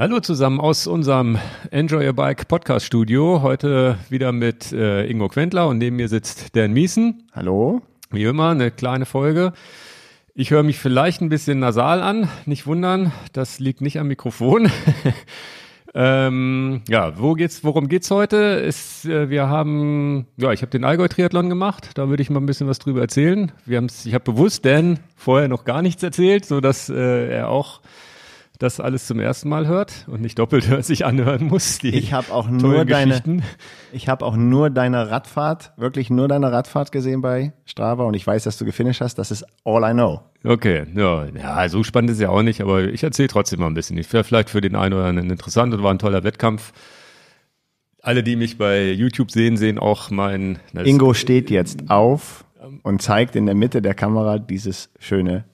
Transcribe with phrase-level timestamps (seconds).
[0.00, 1.36] Hallo zusammen aus unserem
[1.70, 3.42] Enjoy Your Bike Podcast Studio.
[3.42, 7.24] Heute wieder mit äh, Ingo Quentler und neben mir sitzt Dan Miesen.
[7.34, 7.82] Hallo.
[8.10, 9.52] Wie immer eine kleine Folge.
[10.34, 14.70] Ich höre mich vielleicht ein bisschen nasal an, nicht wundern, das liegt nicht am Mikrofon.
[15.94, 18.36] ähm, ja, wo geht's, worum geht's heute?
[18.36, 22.46] Ist, äh, wir haben, ja, ich habe den Allgäu-Triathlon gemacht, da würde ich mal ein
[22.46, 23.52] bisschen was drüber erzählen.
[23.66, 27.50] Wir haben's, ich habe bewusst Dan vorher noch gar nichts erzählt, so dass äh, er
[27.50, 27.82] auch
[28.60, 31.78] das alles zum ersten Mal hört und nicht doppelt hört sich anhören muss.
[31.78, 33.42] Die ich habe auch nur deine,
[33.92, 38.26] ich habe auch nur deine Radfahrt, wirklich nur deine Radfahrt gesehen bei Strava und ich
[38.26, 39.16] weiß, dass du gefinisht hast.
[39.16, 40.20] Das ist all I know.
[40.44, 43.74] Okay, ja, ja so spannend ist ja auch nicht, aber ich erzähle trotzdem mal ein
[43.74, 43.96] bisschen.
[43.96, 46.72] Ich wäre vielleicht für den einen oder anderen interessant und war ein toller Wettkampf.
[48.02, 50.58] Alle, die mich bei YouTube sehen, sehen auch mein.
[50.84, 52.44] Ingo steht jetzt auf
[52.82, 55.44] und zeigt in der Mitte der Kamera dieses schöne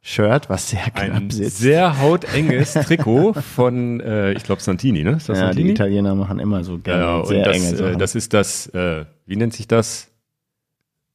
[0.00, 1.58] Shirt, was sehr knapp Ein sitzt.
[1.58, 5.12] Sehr hautenges Trikot von, äh, ich glaube, Santini, ne?
[5.12, 5.68] Ist das ja, Santini?
[5.68, 7.94] die Italiener machen immer so gerne ja, sehr das, enge Sachen.
[7.94, 10.10] Äh, das ist das, äh, wie nennt sich das?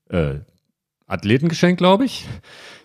[0.09, 0.35] Äh,
[1.07, 2.27] Athletengeschenk, glaube ich.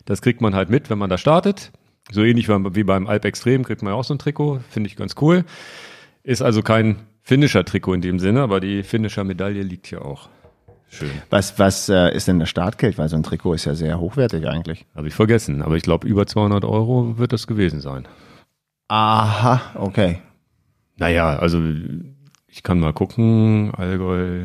[0.05, 1.73] Das kriegt man halt mit, wenn man da startet.
[2.11, 4.61] So ähnlich wie beim Alp Extrem kriegt man ja auch so ein Trikot.
[4.71, 5.45] Finde ich ganz cool.
[6.23, 10.31] Ist also kein Finisher-Trikot in dem Sinne, aber die Finisher-Medaille liegt hier auch.
[10.91, 11.11] Schön.
[11.31, 12.99] Was, was äh, ist denn das Startgeld?
[12.99, 14.87] Weil so ein Trikot ist ja sehr hochwertig eigentlich.
[14.95, 18.09] Habe ich vergessen, aber ich glaube, über 200 Euro wird das gewesen sein.
[18.89, 20.19] Aha, okay.
[20.97, 21.63] Naja, also
[22.47, 23.73] ich kann mal gucken.
[23.77, 24.45] Allgäu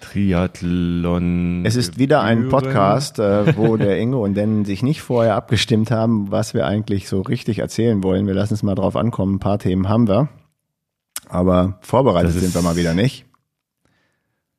[0.00, 1.64] Triathlon.
[1.64, 5.90] Es ist wieder ein Podcast, äh, wo der Ingo und Dan sich nicht vorher abgestimmt
[5.90, 8.26] haben, was wir eigentlich so richtig erzählen wollen.
[8.26, 9.36] Wir lassen es mal drauf ankommen.
[9.36, 10.28] Ein paar Themen haben wir.
[11.28, 13.26] Aber vorbereitet sind wir mal wieder nicht.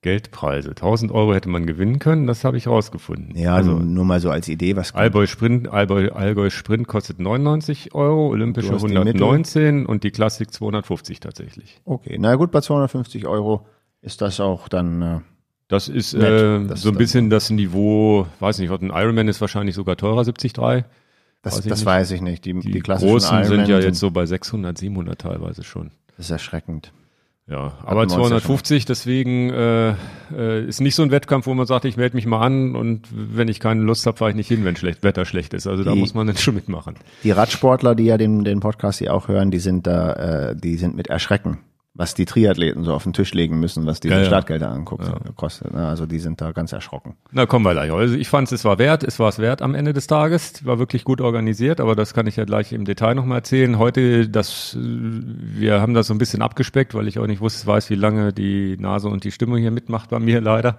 [0.01, 0.69] Geldpreise.
[0.69, 3.37] 1000 Euro hätte man gewinnen können, das habe ich rausgefunden.
[3.37, 7.93] Ja, also nur mal so als Idee, was Allgäu Sprint, Allgäu, Allgäu Sprint kostet 99
[7.93, 11.81] Euro, Olympische 119 und die Klassik 250 tatsächlich.
[11.85, 13.67] Okay, na gut, bei 250 Euro
[14.01, 15.01] ist das auch dann.
[15.01, 15.19] Äh,
[15.67, 19.75] das ist äh, das so ein bisschen das Niveau, weiß nicht, ein Ironman ist wahrscheinlich
[19.75, 20.53] sogar teurer, 73.
[21.43, 22.43] Das, weiß das weiß ich nicht.
[22.45, 25.91] Die, die, die großen Ironman sind ja jetzt so bei 600, 700 teilweise schon.
[26.17, 26.91] Das ist erschreckend.
[27.51, 29.89] Ja, aber 250, deswegen äh,
[30.33, 33.09] äh, ist nicht so ein Wettkampf, wo man sagt, ich melde mich mal an und
[33.11, 35.67] wenn ich keine Lust habe, fahre ich nicht hin, wenn schlecht, Wetter schlecht ist.
[35.67, 36.95] Also da muss man dann schon mitmachen.
[37.25, 40.77] Die Radsportler, die ja den, den Podcast hier auch hören, die sind da, äh, die
[40.77, 41.59] sind mit Erschrecken
[41.93, 44.71] was die Triathleten so auf den Tisch legen müssen, was die ja, Startgelder ja.
[44.71, 45.19] anguckt, ja.
[45.35, 45.73] kostet.
[45.73, 45.85] Ne?
[45.85, 47.17] Also die sind da ganz erschrocken.
[47.31, 47.91] Na kommen wir gleich.
[47.91, 50.79] Also ich fand es war wert, es war es wert am Ende des Tages, war
[50.79, 53.77] wirklich gut organisiert, aber das kann ich ja gleich im Detail nochmal erzählen.
[53.77, 57.89] Heute, das, wir haben das so ein bisschen abgespeckt, weil ich auch nicht wusste, weiß,
[57.89, 60.77] wie lange die Nase und die Stimme hier mitmacht bei mir leider.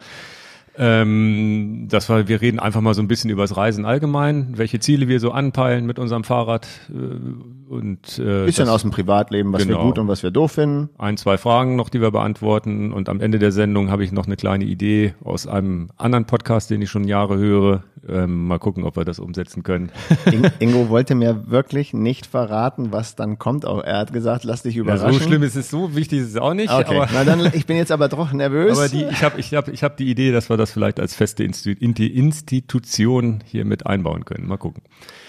[0.78, 4.80] Ähm, das war, wir reden einfach mal so ein bisschen über das Reisen allgemein, welche
[4.80, 9.52] Ziele wir so anpeilen mit unserem Fahrrad äh, und äh, bisschen das, aus dem Privatleben,
[9.52, 9.78] was genau.
[9.78, 10.88] wir gut und was wir doof finden.
[10.98, 14.26] Ein, zwei Fragen noch, die wir beantworten und am Ende der Sendung habe ich noch
[14.26, 17.82] eine kleine Idee aus einem anderen Podcast, den ich schon Jahre höre.
[18.08, 19.92] Ähm, mal gucken, ob wir das umsetzen können.
[20.58, 23.64] Ingo wollte mir wirklich nicht verraten, was dann kommt.
[23.64, 25.06] Auch er hat gesagt, lass dich überraschen.
[25.06, 26.72] Ja, so schlimm ist es, so wichtig ist es auch nicht.
[26.72, 28.76] Okay, aber na dann, ich bin jetzt aber doch nervös.
[28.76, 31.14] Aber die, ich habe ich hab, ich hab die Idee, dass wir das vielleicht als
[31.14, 34.46] feste Institution hier mit einbauen können.
[34.48, 34.82] Mal gucken.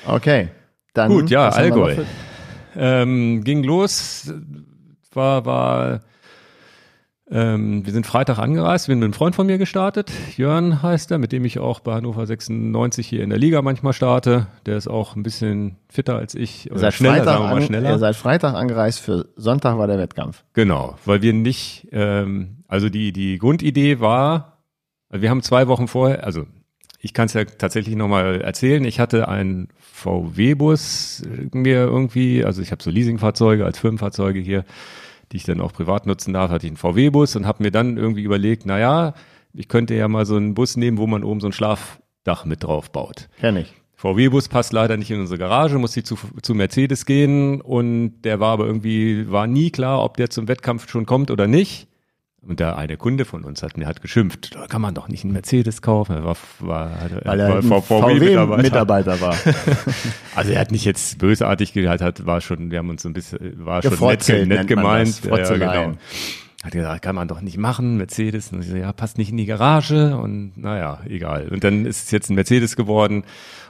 [0.06, 0.50] Okay.
[0.94, 1.96] Dann Gut, ja, Allgäu.
[2.76, 4.32] Ähm, ging los,
[5.12, 6.02] war, war,
[7.30, 11.12] ähm, wir sind Freitag angereist, wir sind mit einem Freund von mir gestartet, Jörn heißt
[11.12, 14.48] er, mit dem ich auch bei Hannover 96 hier in der Liga manchmal starte.
[14.66, 16.70] Der ist auch ein bisschen fitter als ich.
[16.72, 17.90] Oder seit schneller, Freitag sagen wir mal schneller.
[17.90, 20.44] An, ihr seid Freitag angereist, für Sonntag war der Wettkampf.
[20.54, 24.53] Genau, weil wir nicht, ähm, also die, die Grundidee war,
[25.22, 26.46] wir haben zwei Wochen vorher, also
[27.00, 28.86] ich kann es ja tatsächlich nochmal erzählen.
[28.86, 34.64] Ich hatte einen VW-Bus mir irgendwie, also ich habe so Leasingfahrzeuge als Firmenfahrzeuge hier,
[35.32, 37.98] die ich dann auch privat nutzen darf, hatte ich einen VW-Bus und habe mir dann
[37.98, 39.14] irgendwie überlegt, na ja,
[39.54, 42.64] ich könnte ja mal so einen Bus nehmen, wo man oben so ein Schlafdach mit
[42.64, 43.28] drauf baut.
[43.40, 43.74] Kenn ich.
[43.96, 48.40] VW-Bus passt leider nicht in unsere Garage, muss ich zu, zu Mercedes gehen und der
[48.40, 51.88] war aber irgendwie, war nie klar, ob der zum Wettkampf schon kommt oder nicht.
[52.46, 55.24] Und da eine Kunde von uns hat mir hat geschimpft, da kann man doch nicht
[55.24, 56.14] einen Mercedes kaufen.
[56.14, 56.92] Er war, war,
[57.24, 59.38] Weil er war VW-Mitarbeiter war.
[60.36, 63.14] also er hat nicht jetzt bösartig gehalten, hat, war schon, wir haben uns so ein
[63.14, 65.24] bisschen, war schon nett, nett gemeint.
[65.24, 65.94] Ja, genau.
[66.64, 68.52] Hat gesagt, kann man doch nicht machen, Mercedes.
[68.52, 71.48] Und ich so, ja, passt nicht in die Garage und naja, egal.
[71.50, 73.24] Und dann ist es jetzt ein Mercedes geworden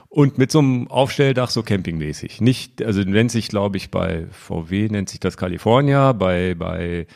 [0.08, 2.40] und mit so einem Aufstelldach so campingmäßig.
[2.40, 7.06] Nicht, also nennt sich, glaube ich, bei VW nennt sich das California, bei, bei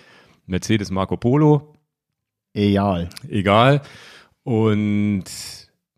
[0.49, 1.75] Mercedes Marco Polo.
[2.55, 3.09] Egal.
[3.29, 3.83] Egal.
[4.43, 5.25] Und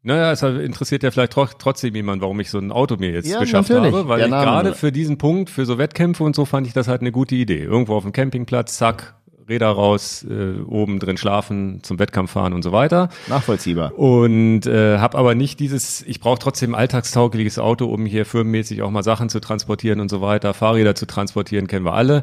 [0.03, 3.41] Naja, es interessiert ja vielleicht trotzdem jemand, warum ich so ein Auto mir jetzt Ja,
[3.41, 3.95] geschafft natürlich.
[3.95, 6.89] habe, weil ich gerade für diesen Punkt, für so Wettkämpfe und so fand ich das
[6.89, 7.63] halt eine gute Idee.
[7.63, 9.15] Irgendwo auf dem Campingplatz, zack,
[9.49, 13.09] Räder raus, äh, oben drin schlafen, zum Wettkampf fahren und so weiter.
[13.29, 13.99] Nachvollziehbar.
[13.99, 18.83] Und äh, habe aber nicht dieses, ich brauche trotzdem ein alltagstaugliches Auto, um hier firmenmäßig
[18.83, 22.23] auch mal Sachen zu transportieren und so weiter, Fahrräder zu transportieren, kennen wir alle.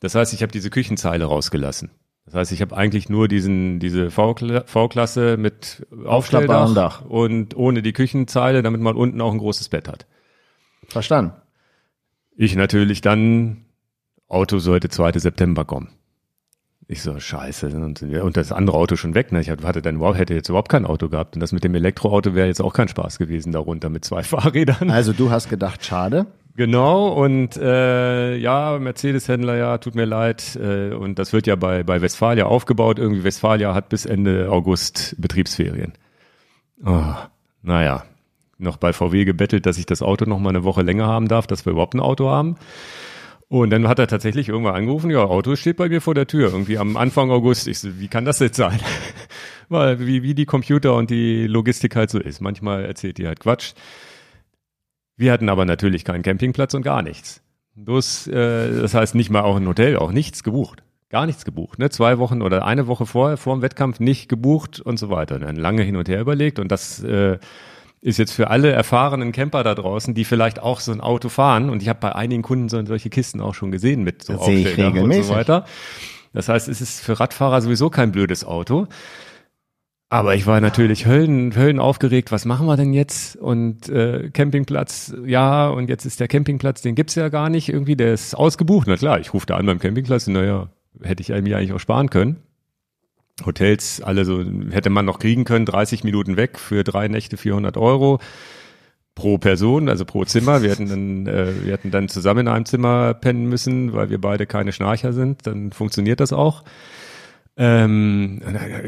[0.00, 1.90] Das heißt, ich habe diese Küchenzeile rausgelassen.
[2.26, 7.04] Das heißt, ich habe eigentlich nur diesen diese V-Kla- V-Klasse mit Aufklappbarem Dach.
[7.04, 10.06] und ohne die Küchenzeile, damit man unten auch ein großes Bett hat.
[10.88, 11.32] Verstanden.
[12.36, 13.64] Ich natürlich dann,
[14.28, 15.12] Auto sollte 2.
[15.18, 15.90] September kommen.
[16.88, 17.68] Ich so, scheiße.
[17.68, 19.32] Und, das andere Auto schon weg.
[19.32, 19.40] Ne?
[19.40, 21.34] Ich hatte dann überhaupt, hätte jetzt überhaupt kein Auto gehabt.
[21.34, 24.90] Und das mit dem Elektroauto wäre jetzt auch kein Spaß gewesen darunter mit zwei Fahrrädern.
[24.90, 26.26] Also du hast gedacht, schade.
[26.56, 30.56] Genau, und äh, ja, Mercedes-Händler, ja, tut mir leid.
[30.56, 32.98] Äh, und das wird ja bei, bei Westfalia aufgebaut.
[32.98, 35.92] Irgendwie Westfalia hat bis Ende August Betriebsferien.
[36.82, 37.14] Oh,
[37.62, 38.04] naja,
[38.56, 41.46] noch bei VW gebettelt, dass ich das Auto noch mal eine Woche länger haben darf,
[41.46, 42.56] dass wir überhaupt ein Auto haben.
[43.48, 46.50] Und dann hat er tatsächlich irgendwann angerufen, ja, Auto steht bei mir vor der Tür,
[46.50, 47.68] irgendwie am Anfang August.
[47.68, 48.80] Ich so, wie kann das jetzt sein?
[49.68, 52.40] Weil, wie, wie die Computer und die Logistik halt so ist.
[52.40, 53.74] Manchmal erzählt die halt Quatsch.
[55.16, 57.42] Wir hatten aber natürlich keinen Campingplatz und gar nichts.
[57.74, 60.82] Bloß, äh, das heißt nicht mal auch ein Hotel, auch nichts gebucht.
[61.08, 61.78] Gar nichts gebucht.
[61.78, 61.90] Ne?
[61.90, 65.38] Zwei Wochen oder eine Woche vorher, vor dem Wettkampf nicht gebucht und so weiter.
[65.38, 67.38] Dann lange hin und her überlegt und das äh,
[68.00, 71.70] ist jetzt für alle erfahrenen Camper da draußen, die vielleicht auch so ein Auto fahren
[71.70, 74.42] und ich habe bei einigen Kunden so, solche Kisten auch schon gesehen mit so Das
[74.42, 75.64] Aufstelldach und so weiter.
[76.32, 78.88] Das heißt, es ist für Radfahrer sowieso kein blödes Auto.
[80.08, 83.34] Aber ich war natürlich höllen, höllen aufgeregt, was machen wir denn jetzt?
[83.36, 87.96] Und äh, Campingplatz, ja, und jetzt ist der Campingplatz, den gibt's ja gar nicht irgendwie,
[87.96, 88.86] der ist ausgebucht.
[88.86, 90.68] Na klar, ich rufe da an beim Campingplatz, naja,
[91.02, 92.36] hätte ich mir eigentlich auch sparen können.
[93.44, 97.76] Hotels, alle so, hätte man noch kriegen können, 30 Minuten weg für drei Nächte 400
[97.76, 98.20] Euro
[99.16, 100.62] pro Person, also pro Zimmer.
[100.62, 104.20] Wir hätten dann, äh, wir hätten dann zusammen in einem Zimmer pennen müssen, weil wir
[104.20, 105.46] beide keine Schnarcher sind.
[105.46, 106.62] Dann funktioniert das auch.
[107.58, 108.42] Ähm,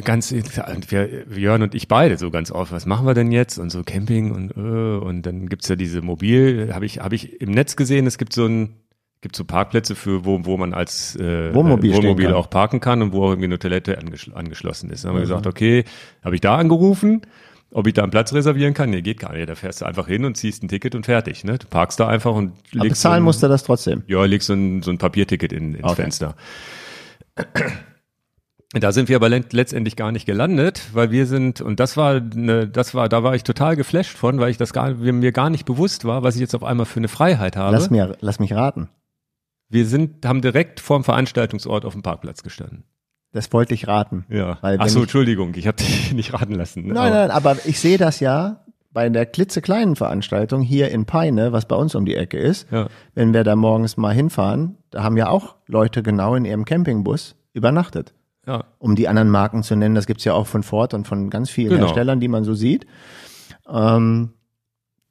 [0.04, 3.58] ganz, wir, Jörn und ich beide so ganz oft, was machen wir denn jetzt?
[3.58, 7.40] Und so Camping und, äh, und dann gibt's ja diese Mobil, habe ich, habe ich
[7.40, 8.74] im Netz gesehen, es gibt so ein,
[9.22, 13.00] gibt so Parkplätze für, wo, wo man als äh, Wohnmobil äh, Wohnmobil auch parken kann
[13.00, 15.02] und wo auch irgendwie eine Toilette angeschl angeschlossen ist.
[15.04, 15.84] Dann haben wir gesagt, okay,
[16.22, 17.22] habe ich da angerufen,
[17.72, 18.90] ob ich da einen Platz reservieren kann?
[18.90, 19.48] Nee, geht gar nicht.
[19.48, 21.42] Da fährst du einfach hin und ziehst ein Ticket und fertig.
[21.42, 21.58] Ne?
[21.58, 24.02] Du parkst da einfach und Aber legst so bezahlen ein, musst du das trotzdem.
[24.06, 25.94] ja, legst so ein, so ein Papierticket in, ins Okay.
[26.02, 26.36] Fenster.
[28.74, 32.20] Da sind wir aber let- letztendlich gar nicht gelandet, weil wir sind, und das war,
[32.20, 35.48] ne, das war, da war ich total geflasht von, weil ich das gar, mir gar
[35.48, 37.72] nicht bewusst war, was ich jetzt auf einmal für eine Freiheit habe.
[37.74, 38.90] Lass, mir, lass mich raten.
[39.70, 42.84] Wir sind, haben direkt vorm Veranstaltungsort auf dem Parkplatz gestanden.
[43.32, 44.26] Das wollte ich raten.
[44.28, 44.58] Ja.
[44.60, 46.86] Weil Ach so, ich- Entschuldigung, ich habe dich nicht raten lassen.
[46.88, 51.52] Nein, Aber- nein, aber ich sehe das ja bei der klitzekleinen Veranstaltung hier in Peine,
[51.52, 52.66] was bei uns um die Ecke ist.
[52.70, 52.88] Ja.
[53.14, 57.34] Wenn wir da morgens mal hinfahren, da haben ja auch Leute genau in ihrem Campingbus
[57.54, 58.12] übernachtet.
[58.48, 58.64] Ja.
[58.78, 61.50] Um die anderen Marken zu nennen, das gibt's ja auch von Ford und von ganz
[61.50, 61.84] vielen Genau.
[61.84, 62.86] Herstellern, die man so sieht.
[63.70, 64.30] Ähm,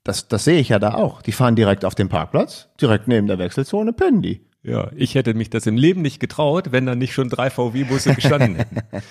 [0.04, 1.22] das, das sehe ich ja da auch.
[1.22, 4.42] Die fahren direkt auf dem Parkplatz, direkt neben der Wechselzone, pennen die.
[4.64, 8.16] Ja, ich hätte mich das im Leben nicht getraut, wenn da nicht schon drei VW-Busse
[8.16, 8.78] gestanden hätten.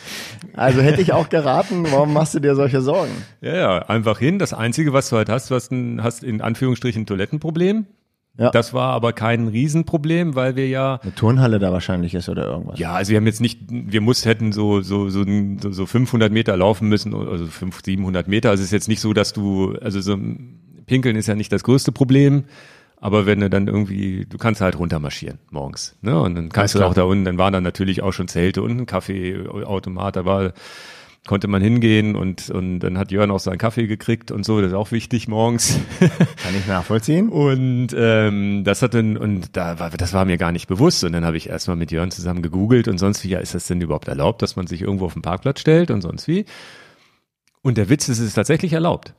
[0.54, 3.12] Also hätte ich auch geraten, warum machst du dir solche Sorgen?
[3.42, 4.38] Ja, ja, einfach hin.
[4.38, 7.86] Das Einzige, was du halt hast, du hast, ein, hast in Anführungsstrichen ein Toilettenproblem.
[8.38, 8.50] Ja.
[8.50, 12.78] Das war aber kein Riesenproblem, weil wir ja, Eine Turnhalle da wahrscheinlich ist oder irgendwas.
[12.78, 16.30] ja, also wir haben jetzt nicht, wir muss hätten so, so, so, so, so 500
[16.30, 18.50] Meter laufen müssen, also 500, 700 Meter.
[18.50, 20.18] Also es ist jetzt nicht so, dass du, also so
[20.86, 22.44] Pinkeln ist ja nicht das größte Problem.
[22.98, 26.18] Aber wenn du dann irgendwie, du kannst halt runtermarschieren morgens, ne?
[26.18, 27.04] Und dann kannst Alles du auch klar.
[27.06, 30.52] da unten, dann waren da natürlich auch schon Zelte und ein Kaffeeautomat, da war,
[31.26, 34.70] konnte man hingehen und, und dann hat Jörn auch seinen Kaffee gekriegt und so, das
[34.70, 35.78] ist auch wichtig morgens.
[35.98, 37.28] Kann ich nachvollziehen.
[37.28, 41.04] Und ähm, das hat dann, und da war, das war mir gar nicht bewusst.
[41.04, 43.66] Und dann habe ich erstmal mit Jörn zusammen gegoogelt und sonst wie, ja, ist das
[43.66, 46.44] denn überhaupt erlaubt, dass man sich irgendwo auf den Parkplatz stellt und sonst wie?
[47.62, 49.14] Und der Witz ist, es ist tatsächlich erlaubt.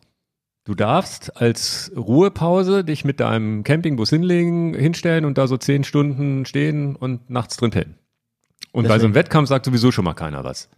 [0.64, 6.46] Du darfst als Ruhepause dich mit deinem Campingbus hinlegen, hinstellen und da so zehn Stunden
[6.46, 7.96] stehen und nachts drin pennen.
[8.74, 10.70] Und bei so einem Deswegen- Wettkampf sagt sowieso schon mal keiner was.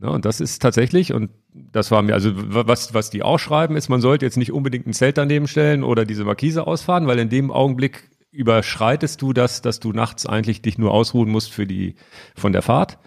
[0.00, 0.08] Ja.
[0.08, 3.88] Ja, und das ist tatsächlich, und das war mir, also was, was die ausschreiben, ist,
[3.88, 7.28] man sollte jetzt nicht unbedingt ein Zelt daneben stellen oder diese Markise ausfahren, weil in
[7.28, 11.96] dem Augenblick überschreitest du das, dass du nachts eigentlich dich nur ausruhen musst für die,
[12.34, 12.98] von der Fahrt.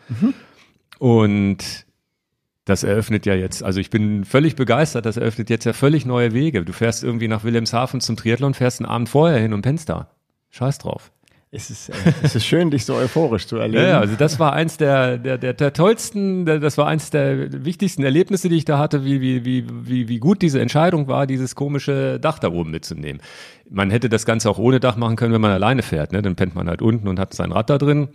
[0.99, 1.85] Und
[2.65, 6.33] das eröffnet ja jetzt, also ich bin völlig begeistert, das eröffnet jetzt ja völlig neue
[6.33, 6.63] Wege.
[6.63, 10.11] Du fährst irgendwie nach Wilhelmshaven zum Triathlon, fährst einen Abend vorher hin und pennst da.
[10.49, 11.11] Scheiß drauf.
[11.55, 11.93] Es ist, äh,
[12.23, 13.85] es ist schön, dich so euphorisch zu erleben.
[13.87, 17.63] Ja, also das war eins der, der, der, der tollsten, der, das war eins der
[17.63, 21.27] wichtigsten Erlebnisse, die ich da hatte, wie, wie, wie, wie, wie gut diese Entscheidung war,
[21.27, 23.21] dieses komische Dach da oben mitzunehmen.
[23.69, 26.11] Man hätte das Ganze auch ohne Dach machen können, wenn man alleine fährt.
[26.11, 26.23] Ne?
[26.23, 28.09] Dann pennt man halt unten und hat sein Rad da drin.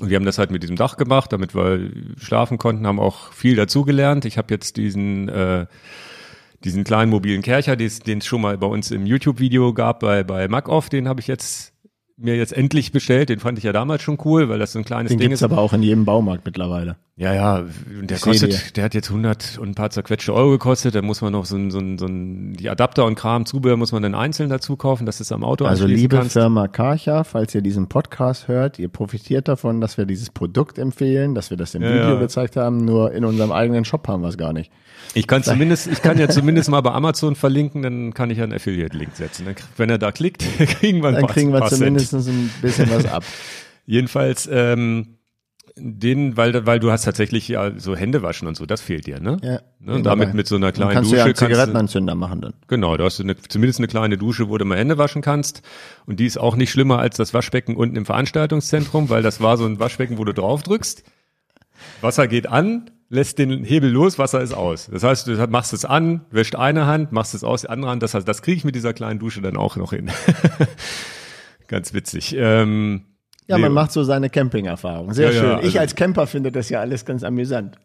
[0.00, 3.32] Und wir haben das halt mit diesem Dach gemacht, damit wir schlafen konnten, haben auch
[3.34, 4.24] viel dazugelernt.
[4.24, 5.66] Ich habe jetzt diesen äh,
[6.64, 10.48] diesen kleinen mobilen Kercher, den es schon mal bei uns im YouTube-Video gab bei, bei
[10.48, 11.75] Macoff, den habe ich jetzt
[12.18, 13.28] mir jetzt endlich bestellt.
[13.28, 15.42] Den fand ich ja damals schon cool, weil das so ein kleines Den Ding gibt's
[15.42, 15.44] ist.
[15.44, 16.96] aber auch in jedem Baumarkt mittlerweile.
[17.18, 17.64] Ja, ja,
[18.02, 20.94] der Ich kostet, der hat jetzt 100 und ein paar zerquetschte Euro gekostet.
[20.94, 23.78] Da muss man noch so ein, so ein, so ein die Adapter und Kram, Zubehör
[23.78, 26.34] muss man dann einzeln dazu kaufen, dass es am Auto Also liebe kannst.
[26.34, 31.34] Firma Karcher, falls ihr diesen Podcast hört, ihr profitiert davon, dass wir dieses Produkt empfehlen,
[31.34, 32.18] dass wir das im Ja, Video ja.
[32.20, 34.70] gezeigt haben, nur in unserem eigenen Shop haben wir es gar nicht.
[35.14, 38.44] Ich kann zumindest, ich kann ja zumindest mal bei Amazon verlinken, dann kann ich ja
[38.44, 39.46] einen Affiliate-Link setzen.
[39.46, 41.70] Dann, wenn er da klickt, kriegen wir ein Dann kriegen wir paar
[42.10, 43.24] Zumindest ein bisschen was ab.
[43.86, 45.16] Jedenfalls, ähm,
[45.78, 49.20] den, weil, weil du hast tatsächlich ja so Hände waschen und so, das fehlt dir,
[49.20, 49.36] ne?
[49.42, 49.60] Ja.
[49.78, 52.40] Ne, und damit mit so einer kleinen kannst Dusche du ja einen kannst Zigarettenanzünder machen
[52.40, 52.54] dann.
[52.66, 55.62] genau, da hast du eine, zumindest eine kleine Dusche, wo du mal Hände waschen kannst.
[56.06, 59.58] Und die ist auch nicht schlimmer als das Waschbecken unten im Veranstaltungszentrum, weil das war
[59.58, 61.04] so ein Waschbecken, wo du drauf drückst.
[62.00, 64.88] Wasser geht an, lässt den Hebel los, Wasser ist aus.
[64.90, 68.02] Das heißt, du machst es an, wäscht eine Hand, machst es aus, die andere Hand.
[68.02, 70.10] Das heißt, das kriege ich mit dieser kleinen Dusche dann auch noch hin.
[71.68, 72.34] Ganz witzig.
[72.38, 73.02] Ähm,
[73.48, 75.12] Ja, nee, man macht so seine Camping-Erfahrung.
[75.12, 75.58] Sehr Ja, ja, schön.
[75.60, 77.76] ich also- als Camper finde das ja alles ganz amüsant.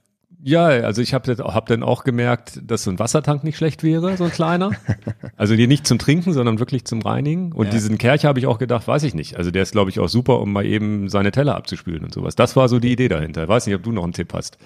[0.43, 4.17] Ja, also ich habe hab dann auch gemerkt, dass so ein Wassertank nicht schlecht wäre,
[4.17, 4.71] so ein kleiner.
[5.37, 7.51] Also die nicht zum Trinken, sondern wirklich zum Reinigen.
[7.51, 7.71] Und Ja.
[7.71, 9.37] diesen Kercher habe ich auch gedacht, weiß ich nicht.
[9.37, 12.35] Also der ist, glaube ich, auch super, um mal eben seine Teller abzuspülen und sowas.
[12.35, 13.47] Das war so die Idee dahinter.
[13.47, 14.57] Weiß nicht, ob du noch einen Tipp hast.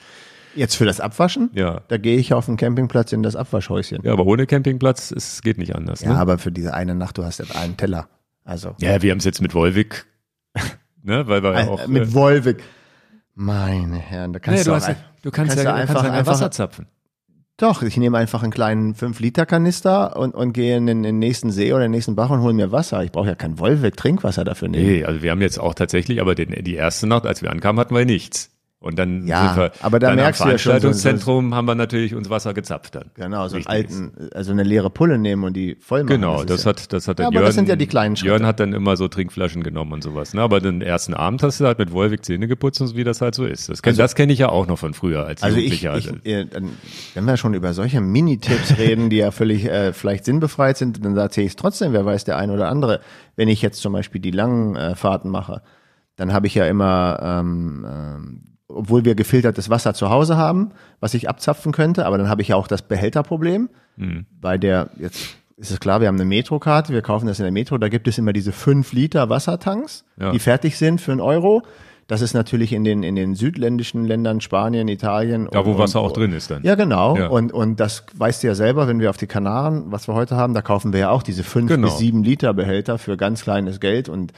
[0.55, 1.49] Jetzt für das Abwaschen?
[1.53, 1.81] Ja.
[1.89, 3.99] Da gehe ich auf den Campingplatz in das Abwaschhäuschen.
[4.03, 5.99] Ja, aber ohne Campingplatz, es geht nicht anders.
[6.01, 6.19] Ja, ne?
[6.19, 8.07] aber für diese eine Nacht, du hast ja einen Teller.
[8.45, 10.05] Also ja wir haben es jetzt mit Wolwig,
[11.03, 12.63] ne, weil wir ja äh, auch mit äh, Wolwig.
[13.33, 16.03] Meine Herren, da nee, kannst du, du, ja- ein- du kannst, kannst ja du einfach,
[16.05, 16.87] ein einfach- Wasser zapfen.
[17.57, 21.83] Doch, ich nehme einfach einen kleinen 5-Liter-Kanister und, und gehe in den, nächsten See oder
[21.83, 23.01] den nächsten Bach und hole mir Wasser.
[23.05, 24.85] Ich brauche ja kein Wolwig-Trinkwasser dafür nehmen.
[24.85, 27.79] Nee, also wir haben jetzt auch tatsächlich, aber den, die erste Nacht, als wir ankamen,
[27.79, 28.51] hatten wir nichts.
[28.85, 31.55] Und dann Ja, sind wir, aber da dann merkst am du ja schon so- Veranstaltungszentrum
[31.55, 33.05] haben wir natürlich uns Wasser gezapft dann.
[33.15, 36.21] Genau, so einen alten, also eine leere Pulle nehmen und die voll machen.
[36.21, 37.45] Genau, das ja- hat, das hat der Ja, aber Jörn.
[37.47, 38.29] das sind ja die kleinen Schritte.
[38.29, 40.35] Jörn hat dann immer so Trinkflaschen genommen und sowas.
[40.35, 40.41] Ne?
[40.43, 43.21] Aber den ersten Abend hast du halt mit Wolwig Zähne geputzt und so, wie das
[43.21, 43.69] halt so ist.
[43.69, 46.17] Das, kenn, Also- das kenne ich ja auch noch von früher als Also ich, Jugendlicher.
[46.23, 46.69] ich dann,
[47.15, 51.17] wenn wir schon über solche Mini-Tipps reden, die ja völlig äh, vielleicht sinnbefreit sind, dann
[51.17, 52.99] erzähle ich es trotzdem, wer weiß der ein oder andere.
[53.35, 55.63] Wenn ich jetzt zum Beispiel die langen äh, Fahrten mache,
[56.17, 58.41] dann habe ich ja immer, ähm, ähm,
[58.75, 62.49] obwohl wir gefiltertes Wasser zu Hause haben, was ich abzapfen könnte, aber dann habe ich
[62.49, 63.69] ja auch das Behälterproblem.
[64.41, 67.51] Bei der, jetzt ist es klar, wir haben eine Metrokarte, wir kaufen das in der
[67.53, 70.31] Metro, da gibt es immer diese 5 Liter Wassertanks, Ja.
[70.31, 71.61] die fertig sind für einen Euro.
[72.07, 75.47] Das ist natürlich in den, in den südländischen Ländern, Spanien, Italien.
[75.51, 76.61] da, wo und- Wasser und, auch drin ist dann.
[76.61, 77.17] Ja, genau.
[77.17, 77.27] Ja.
[77.29, 80.35] Und, und das weißt du ja selber, wenn wir auf die Kanaren, was wir heute
[80.35, 81.87] haben, da kaufen wir ja auch diese fünf Genau.
[81.87, 84.07] bis sieben Liter Behälter für ganz kleines Geld.
[84.07, 84.33] Und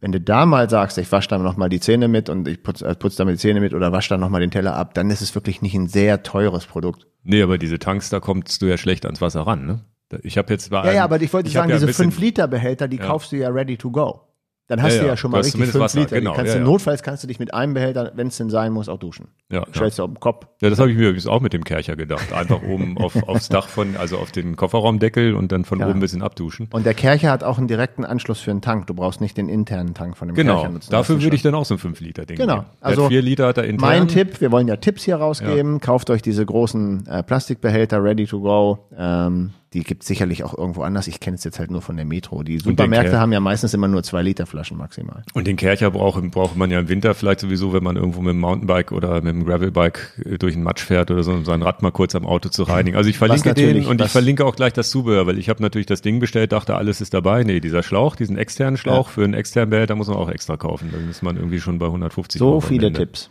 [0.00, 2.62] wenn du da mal sagst, ich wasche dann noch mal die Zähne mit und ich
[2.62, 4.94] putze äh, putz damit die Zähne mit oder wasche dann noch mal den Teller ab,
[4.94, 7.06] dann ist es wirklich nicht ein sehr teures Produkt.
[7.22, 9.66] Nee, aber diese Tanks, da kommst du ja schlecht ans Wasser ran.
[9.66, 9.84] Ne?
[10.22, 12.10] Ich habe jetzt bei Ja, einem- ja, aber ich wollte ich sagen, ja diese bisschen-
[12.12, 13.06] 5 Liter Behälter, die Ja.
[13.06, 14.20] kaufst du ja ready to go.
[14.70, 16.16] Dann hast Ja, du ja schon mal richtig 5 Wasser, Liter.
[16.20, 18.72] genau, kannst ja, du notfalls kannst du dich mit einem Behälter, wenn es denn sein
[18.72, 19.26] muss, auch duschen.
[19.50, 19.66] Ja.
[19.74, 20.46] Stellst du auf den Kopf.
[20.62, 22.32] Ja, das habe ich mir übrigens auch mit dem Kercher gedacht.
[22.32, 25.98] Einfach oben auf, aufs Dach von, also auf den Kofferraumdeckel und dann von oben ein
[25.98, 26.68] bisschen abduschen.
[26.72, 28.86] Und der Kercher hat auch einen direkten Anschluss für einen Tank.
[28.86, 30.90] Du brauchst nicht den internen Tank von dem Genau, Kercher nutzen.
[30.92, 32.66] dafür würde ich dann auch so ein 5-Liter-Ding Genau, nehmen.
[32.80, 33.88] Also 4 Liter hat er intern.
[33.88, 35.80] Mein Tipp, wir wollen ja Tipps hier rausgeben.
[35.80, 38.78] Kauft euch diese großen äh, Plastikbehälter, ready to go.
[38.96, 41.06] Ähm, die gibt's sicherlich auch irgendwo anders.
[41.06, 42.42] Ich kenne es jetzt halt nur von der Metro.
[42.42, 45.22] Die Supermärkte haben ja meistens immer nur zwei Liter Flaschen maximal.
[45.32, 48.30] Und den Kercher braucht, braucht man ja im Winter vielleicht sowieso, wenn man irgendwo mit
[48.30, 51.62] dem Mountainbike oder mit dem Gravelbike äh, durch den Matsch fährt oder so, um sein
[51.62, 52.96] Rad mal kurz am Auto zu reinigen.
[52.96, 55.86] Also ich verlinke den und ich verlinke auch gleich das Zubehör, weil ich habe natürlich
[55.86, 57.44] das Ding bestellt, dachte, alles ist dabei.
[57.44, 60.88] Nee, dieser Schlauch, diesen externen Schlauch für einen externen Behälter muss man auch extra kaufen.
[60.90, 62.92] Dann ist man irgendwie schon bei 150 So Euro viele.
[62.92, 63.30] Tipps.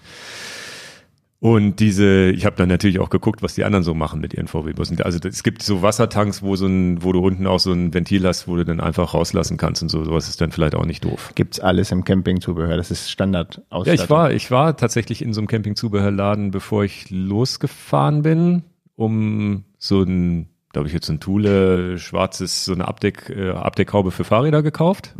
[1.41, 4.49] Und diese, ich habe dann natürlich auch geguckt, was die anderen so machen mit ihren
[4.49, 5.01] VW-Bussen.
[5.01, 8.27] Also es gibt so Wassertanks, wo so ein, wo du unten auch so ein Ventil
[8.27, 10.03] hast, wo du dann einfach rauslassen kannst und so.
[10.03, 11.31] Sowas ist dann vielleicht auch nicht doof.
[11.35, 12.75] Gibt's alles im Campingzubehör.
[12.75, 13.61] Das ist Standard
[13.97, 18.63] Ja, ich war, ich war tatsächlich in so einem Campingzubehörladen, bevor ich losgefahren bin,
[18.97, 24.11] um so ein, habe ich jetzt so ein Thule schwarzes, so eine Abdeck, äh, Abdeckhaube
[24.11, 25.15] für Fahrräder gekauft,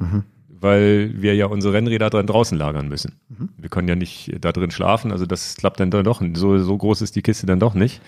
[0.60, 3.20] weil wir ja unsere Rennräder dran draußen lagern müssen.
[3.58, 7.02] Wir können ja nicht da drin schlafen, also das klappt dann doch, so, so groß
[7.02, 8.02] ist die Kiste dann doch nicht.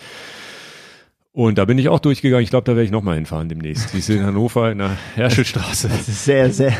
[1.33, 2.43] Und da bin ich auch durchgegangen.
[2.43, 3.93] Ich glaube, da werde ich nochmal hinfahren demnächst.
[3.93, 5.87] Die ist in Hannover in der Herschelstraße.
[5.87, 6.73] Das ist sehr, sehr.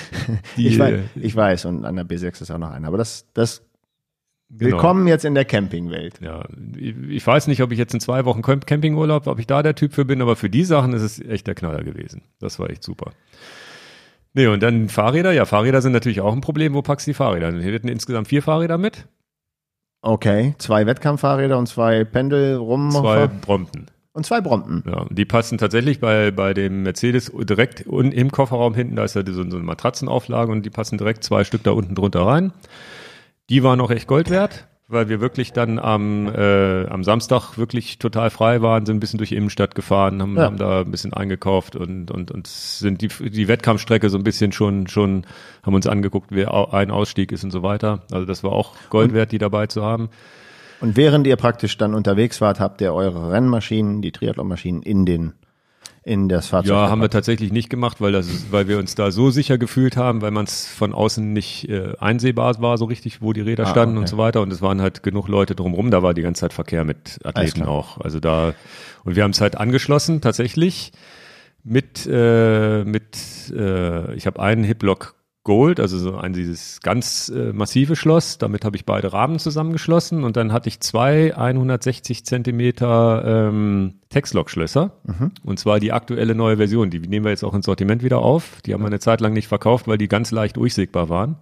[0.58, 2.88] Die, ich, weiß, ich weiß, und an der B6 ist auch noch einer.
[2.88, 3.62] Aber das, das
[4.50, 4.72] Genau.
[4.72, 6.20] Willkommen jetzt in der Campingwelt.
[6.20, 6.44] Ja,
[6.76, 9.74] ich, ich, weiß nicht, ob ich jetzt in zwei Wochen Campingurlaub, ob ich da der
[9.74, 12.22] Typ für bin, aber für die Sachen ist es echt der Knaller gewesen.
[12.38, 13.12] Das war echt super.
[14.34, 15.32] Nee, und dann Fahrräder.
[15.32, 16.74] Ja, Fahrräder sind natürlich auch ein Problem.
[16.74, 17.52] Wo packst du die Fahrräder?
[17.52, 19.06] Hier werden insgesamt vier Fahrräder mit.
[20.02, 22.90] Okay, zwei Wettkampffahrräder und zwei Pendel rum.
[22.90, 23.86] Zwei Brompton.
[24.12, 24.84] Und zwei Brompton.
[24.86, 28.96] Ja, die passen tatsächlich bei, bei dem Mercedes direkt im Kofferraum hinten.
[28.96, 31.94] Da ist ja so, so eine Matratzenauflage und die passen direkt zwei Stück da unten
[31.94, 32.52] drunter rein.
[33.50, 37.98] Die waren auch echt Gold wert, weil wir wirklich dann am, äh, am Samstag wirklich
[37.98, 40.44] total frei waren, sind ein bisschen durch die Innenstadt gefahren, haben, ja.
[40.44, 44.52] haben da ein bisschen eingekauft und, und, und sind die, die Wettkampfstrecke so ein bisschen
[44.52, 45.26] schon, schon,
[45.62, 48.00] haben uns angeguckt, wie ein Ausstieg ist und so weiter.
[48.10, 50.08] Also das war auch Gold wert, die dabei zu haben.
[50.80, 55.32] Und während ihr praktisch dann unterwegs wart, habt ihr eure Rennmaschinen, die Triathlonmaschinen in den
[56.04, 56.70] in das Fahrzeug.
[56.70, 59.96] Ja, haben wir tatsächlich nicht gemacht, weil das, weil wir uns da so sicher gefühlt
[59.96, 63.64] haben, weil man es von außen nicht äh, einsehbar war, so richtig, wo die Räder
[63.64, 64.00] ah, standen okay.
[64.02, 64.42] und so weiter.
[64.42, 65.90] Und es waren halt genug Leute drumherum.
[65.90, 67.98] Da war die ganze Zeit Verkehr mit Athleten auch.
[68.00, 68.54] Also da
[69.04, 70.92] und wir haben es halt angeschlossen tatsächlich
[71.62, 73.16] mit äh, mit
[73.56, 78.38] äh, ich habe einen Hiplock Gold, also so ein dieses ganz äh, massive Schloss.
[78.38, 84.92] Damit habe ich beide Rahmen zusammengeschlossen und dann hatte ich zwei 160 Zentimeter ähm, Textlock-Schlösser.
[85.04, 85.32] Mhm.
[85.44, 86.88] Und zwar die aktuelle neue Version.
[86.88, 88.62] Die nehmen wir jetzt auch ins Sortiment wieder auf.
[88.64, 91.36] Die haben wir eine Zeit lang nicht verkauft, weil die ganz leicht durchsägbar waren.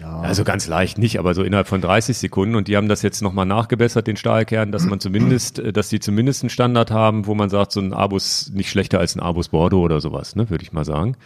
[0.00, 0.20] Ja.
[0.20, 2.56] Also ganz leicht nicht, aber so innerhalb von 30 Sekunden.
[2.56, 6.00] Und die haben das jetzt nochmal nachgebessert, den Stahlkern, dass man zumindest, äh, dass die
[6.00, 9.50] zumindest einen Standard haben, wo man sagt, so ein Abus nicht schlechter als ein Abus
[9.50, 11.16] Bordeaux oder sowas, ne, würde ich mal sagen.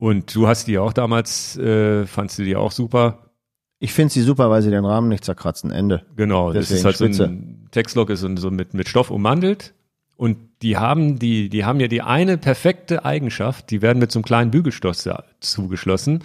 [0.00, 3.30] Und du hast die auch damals, äh, fandst du die auch super?
[3.78, 5.70] Ich finde sie super, weil sie den Rahmen nicht zerkratzen.
[5.70, 6.06] Ende.
[6.16, 7.16] Genau, Deswegen das ist halt Spitze.
[7.18, 9.74] so ein Textlock ist so mit, mit Stoff ummantelt.
[10.16, 14.18] Und die haben die, die haben ja die eine perfekte Eigenschaft, die werden mit so
[14.18, 15.08] einem kleinen Bügelstoß
[15.40, 16.24] zugeschlossen,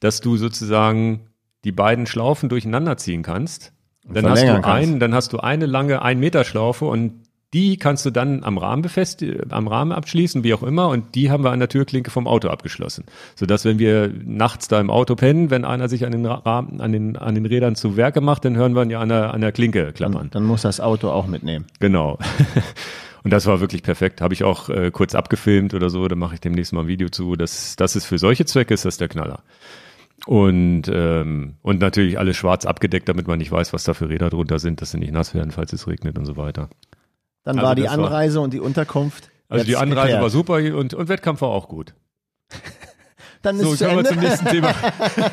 [0.00, 1.28] dass du sozusagen
[1.64, 3.72] die beiden Schlaufen durcheinander ziehen kannst.
[4.04, 8.06] Dann hast du einen, dann hast du eine lange ein Meter Schlaufe und die kannst
[8.06, 10.88] du dann am Rahmen befestigen, am Rahmen abschließen, wie auch immer.
[10.88, 13.04] Und die haben wir an der Türklinke vom Auto abgeschlossen.
[13.34, 16.92] Sodass, wenn wir nachts da im Auto pennen, wenn einer sich an den Rahmen, an
[16.92, 19.40] den, an den Rädern zu Werke macht, dann hören wir ihn ja an der, an
[19.40, 20.30] der Klinke klappern.
[20.30, 21.66] Dann, dann muss das Auto auch mitnehmen.
[21.80, 22.18] Genau.
[23.22, 24.20] Und das war wirklich perfekt.
[24.20, 26.06] Habe ich auch äh, kurz abgefilmt oder so.
[26.08, 27.36] Da mache ich demnächst mal ein Video zu.
[27.36, 29.42] Das, das ist für solche Zwecke ist das der Knaller.
[30.26, 34.30] Und, ähm, und natürlich alles schwarz abgedeckt, damit man nicht weiß, was da für Räder
[34.30, 36.68] drunter sind, dass sie nicht nass werden, falls es regnet und so weiter.
[37.44, 39.30] Dann also war die Anreise war, und die Unterkunft.
[39.48, 40.22] Also die Anreise geklärt.
[40.22, 41.94] war super und, und Wettkampf war auch gut.
[43.42, 44.04] Dann ist so, zu Ende.
[44.04, 44.74] Wir zum nächsten Thema.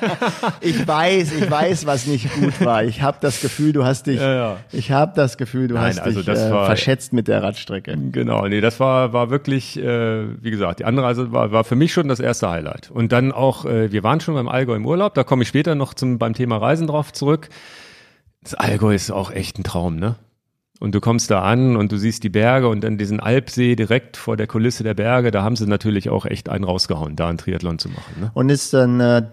[0.62, 2.86] ich weiß, ich weiß, was nicht gut war.
[2.86, 4.58] Ich habe das Gefühl, du hast dich, ja, ja.
[4.72, 7.98] ich habe das Gefühl, du Nein, hast also dich äh, war, verschätzt mit der Radstrecke.
[8.12, 11.92] Genau, nee, das war war wirklich, äh, wie gesagt, die Anreise war war für mich
[11.92, 12.92] schon das erste Highlight.
[12.92, 15.14] Und dann auch, äh, wir waren schon beim Allgäu im Urlaub.
[15.14, 17.50] Da komme ich später noch zum beim Thema Reisen drauf zurück.
[18.42, 20.16] Das Allgäu ist auch echt ein Traum, ne?
[20.80, 24.16] Und du kommst da an und du siehst die Berge und dann diesen Alpsee direkt
[24.16, 27.40] vor der Kulisse der Berge, da haben sie natürlich auch echt einen rausgehauen, da einen
[27.40, 28.22] Triathlon zu machen.
[28.22, 28.32] Ne?
[28.34, 29.24] Und ist dann, äh,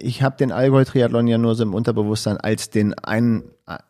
[0.00, 3.44] ich habe den Allgäu-Triathlon ja nur so im Unterbewusstsein als den einen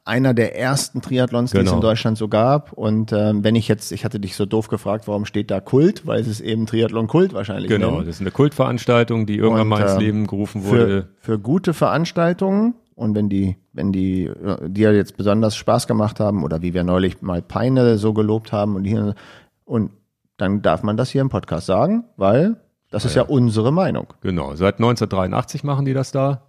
[0.05, 1.63] einer der ersten Triathlons, genau.
[1.63, 1.89] die es in genau.
[1.89, 2.73] Deutschland so gab.
[2.73, 6.05] Und äh, wenn ich jetzt, ich hatte dich so doof gefragt, warum steht da Kult,
[6.07, 7.69] weil es ist eben Triathlon Kult wahrscheinlich.
[7.69, 8.07] Genau, nennen.
[8.07, 11.09] das ist eine Kultveranstaltung, die irgendwann und, mal ins äh, Leben gerufen wurde.
[11.21, 14.29] Für, für gute Veranstaltungen und wenn die, wenn die
[14.67, 18.75] dir jetzt besonders Spaß gemacht haben oder wie wir neulich mal Peine so gelobt haben
[18.75, 19.15] und hier,
[19.65, 19.93] und
[20.37, 22.57] dann darf man das hier im Podcast sagen, weil
[22.91, 24.09] das ja, ist ja, ja unsere Meinung.
[24.21, 24.57] Genau.
[24.57, 26.43] Seit 1983 machen die das da.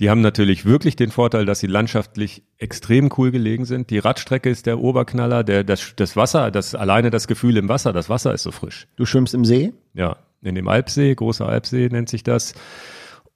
[0.00, 3.90] Die haben natürlich wirklich den Vorteil, dass sie landschaftlich extrem cool gelegen sind.
[3.90, 7.92] Die Radstrecke ist der Oberknaller, der, das, das Wasser, das, alleine das Gefühl im Wasser,
[7.92, 8.88] das Wasser ist so frisch.
[8.96, 9.72] Du schwimmst im See?
[9.94, 12.54] Ja, in dem Alpsee, großer Alpsee nennt sich das.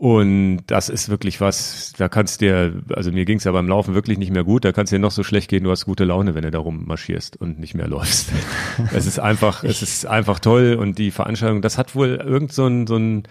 [0.00, 3.92] Und das ist wirklich was, da kannst dir, also mir ging es ja beim Laufen
[3.92, 6.34] wirklich nicht mehr gut, da kannst dir noch so schlecht gehen, du hast gute Laune,
[6.34, 8.32] wenn du da rummarschierst und nicht mehr läufst.
[8.94, 12.66] es ist einfach, es ist einfach toll und die Veranstaltung, das hat wohl irgend so
[12.66, 13.24] ein, so ein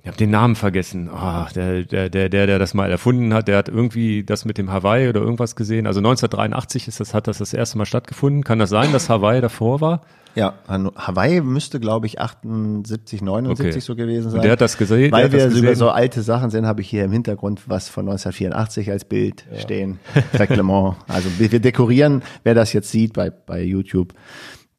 [0.00, 1.10] ich habe den Namen vergessen.
[1.14, 4.56] Oh, der, der, der, der, der das mal erfunden hat, der hat irgendwie das mit
[4.56, 5.86] dem Hawaii oder irgendwas gesehen.
[5.86, 8.44] Also 1983 ist das, hat das das erste Mal stattgefunden.
[8.44, 10.00] Kann das sein, dass Hawaii davor war?
[10.34, 13.80] Ja, Hawaii müsste, glaube ich, 78, 79 okay.
[13.80, 14.38] so gewesen sein.
[14.38, 15.12] Und der hat das gesehen.
[15.12, 18.90] Weil wir über so alte Sachen sehen, habe ich hier im Hintergrund was von 1984
[18.90, 19.60] als Bild ja.
[19.60, 19.98] stehen.
[20.38, 20.96] Reglement.
[21.06, 24.12] Also wir dekorieren, wer das jetzt sieht bei, bei YouTube,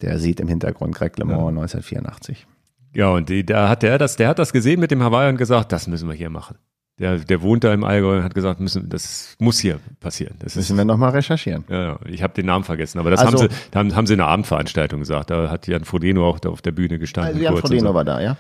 [0.02, 1.48] der sieht im Hintergrund Reglement ja.
[1.48, 2.48] 1984.
[2.94, 5.38] Ja, und die, da hat der das, der hat das gesehen mit dem Hawaii und
[5.38, 6.58] gesagt, das müssen wir hier machen.
[7.00, 10.36] Der, der wohnt da im Allgäu und hat gesagt, müssen, das muss hier passieren.
[10.40, 11.66] Das Müssen wir nochmal recherchieren.
[11.70, 14.14] Ja, ja, ich habe den Namen vergessen, aber das Also- haben sie, haben, haben sie
[14.14, 15.30] in einer Abendveranstaltung gesagt.
[15.30, 17.34] Da hat Jan Frodeno auch da auf der Bühne gestanden.
[17.34, 18.38] Also Jan Frodeno war da, ja?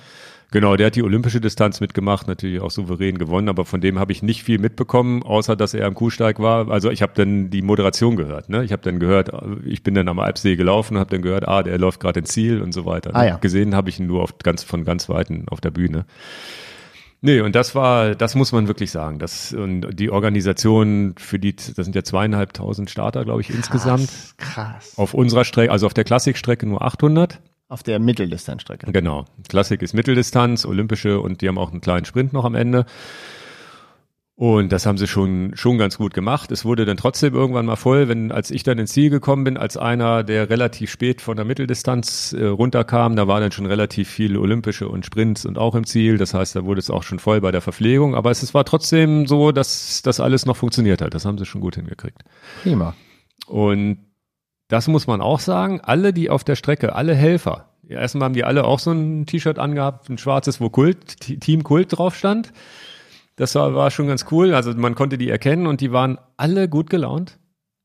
[0.51, 4.11] Genau, der hat die olympische Distanz mitgemacht, natürlich auch souverän gewonnen, aber von dem habe
[4.13, 6.69] ich nicht viel mitbekommen, außer dass er am Kuhsteig war.
[6.69, 8.47] Also ich habe dann die Moderation gehört.
[8.47, 8.63] Ne?
[8.63, 9.31] Ich habe dann gehört,
[9.65, 12.61] ich bin dann am Alpsee gelaufen, habe dann gehört, ah, der läuft gerade ins Ziel
[12.61, 13.09] und so weiter.
[13.13, 13.37] Ah, ja.
[13.37, 16.05] Gesehen habe ich ihn nur auf ganz, von ganz Weiten auf der Bühne.
[17.25, 19.17] Nee, und das war, das muss man wirklich sagen.
[19.17, 24.11] Das, und die Organisation für die, das sind ja zweieinhalbtausend Starter, glaube ich, insgesamt.
[24.37, 24.93] Krass.
[24.95, 27.41] Auf unserer Strecke, also auf der Klassikstrecke nur 800.
[27.67, 28.91] Auf der Mitteldistanzstrecke.
[28.91, 29.25] Genau.
[29.49, 32.85] Klassik ist Mitteldistanz, Olympische und die haben auch einen kleinen Sprint noch am Ende.
[34.37, 36.51] Und das haben sie schon, schon ganz gut gemacht.
[36.51, 39.55] Es wurde dann trotzdem irgendwann mal voll, wenn, als ich dann ins Ziel gekommen bin,
[39.55, 44.09] als einer, der relativ spät von der Mitteldistanz äh, runterkam, da war dann schon relativ
[44.09, 46.17] viel Olympische und Sprints und auch im Ziel.
[46.17, 48.13] Das heißt, da wurde es auch schon voll bei der Verpflegung.
[48.13, 51.13] Aber es, es war trotzdem so, dass das alles noch funktioniert hat.
[51.13, 52.21] Das haben sie schon gut hingekriegt.
[52.61, 52.93] Prima.
[53.47, 53.99] Und
[54.67, 58.33] das muss man auch sagen, alle, die auf der Strecke, alle Helfer, ja, erstmal haben
[58.33, 62.51] die alle auch so ein T-Shirt angehabt, ein schwarzes, wo Kult, Team Kult drauf stand.
[63.37, 64.53] Das war, war schon ganz cool.
[64.53, 67.37] Also man konnte die erkennen und die waren alle gut gelaunt.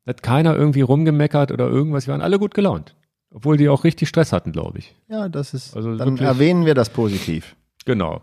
[0.07, 2.05] Hat keiner irgendwie rumgemeckert oder irgendwas.
[2.05, 2.95] Die waren alle gut gelaunt.
[3.33, 4.95] Obwohl die auch richtig Stress hatten, glaube ich.
[5.09, 7.55] Ja, das ist, Also dann wirklich- erwähnen wir das positiv.
[7.85, 8.23] Genau.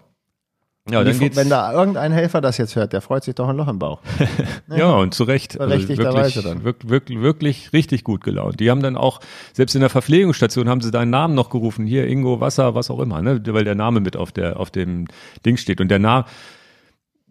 [0.90, 3.58] Ja, dann geht's, wenn da irgendein Helfer das jetzt hört, der freut sich doch ein
[3.58, 4.02] Loch im Bauch.
[4.74, 5.60] Ja, und zu Recht.
[5.60, 5.98] Also wirklich,
[6.44, 6.64] dann.
[6.64, 8.60] Wirklich, wirklich, wirklich richtig gut gelaunt.
[8.62, 9.20] Die haben dann auch,
[9.54, 11.86] selbst in der Verpflegungsstation haben sie deinen Namen noch gerufen.
[11.86, 13.42] Hier, Ingo, Wasser, was auch immer, ne?
[13.48, 15.08] Weil der Name mit auf der, auf dem
[15.46, 15.82] Ding steht.
[15.82, 16.26] Und der Name,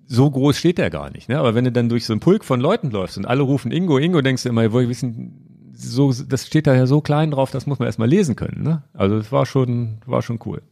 [0.06, 1.38] so groß steht der gar nicht, ne?
[1.38, 3.98] Aber wenn du dann durch so einen Pulk von Leuten läufst und alle rufen Ingo,
[3.98, 7.66] Ingo, denkst du immer, wir wissen, so, das steht da ja so klein drauf, das
[7.66, 8.82] muss man erstmal lesen können, ne?
[8.94, 10.62] Also, es war schon, war schon cool.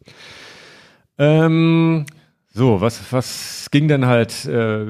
[1.18, 2.07] Ähm,
[2.53, 4.87] so, was, was ging denn halt, äh,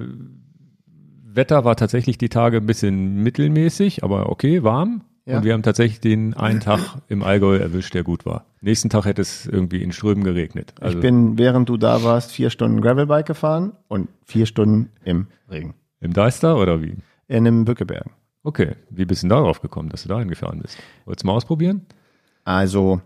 [1.25, 5.03] Wetter war tatsächlich die Tage ein bisschen mittelmäßig, aber okay, warm.
[5.27, 5.39] Ja.
[5.39, 8.45] Und wir haben tatsächlich den einen Tag im Allgäu erwischt, der gut war.
[8.61, 10.75] Nächsten Tag hätte es irgendwie in Strömen geregnet.
[10.81, 15.29] Also ich bin, während du da warst, vier Stunden Gravelbike gefahren und vier Stunden im
[15.51, 15.75] Regen.
[16.01, 16.97] im Deister oder wie?
[17.27, 18.13] In einem Bückebergen.
[18.43, 20.77] Okay, wie bist du denn darauf gekommen, dass du dahin gefahren bist?
[21.07, 21.87] Wolltest du mal ausprobieren?
[22.45, 23.01] Also,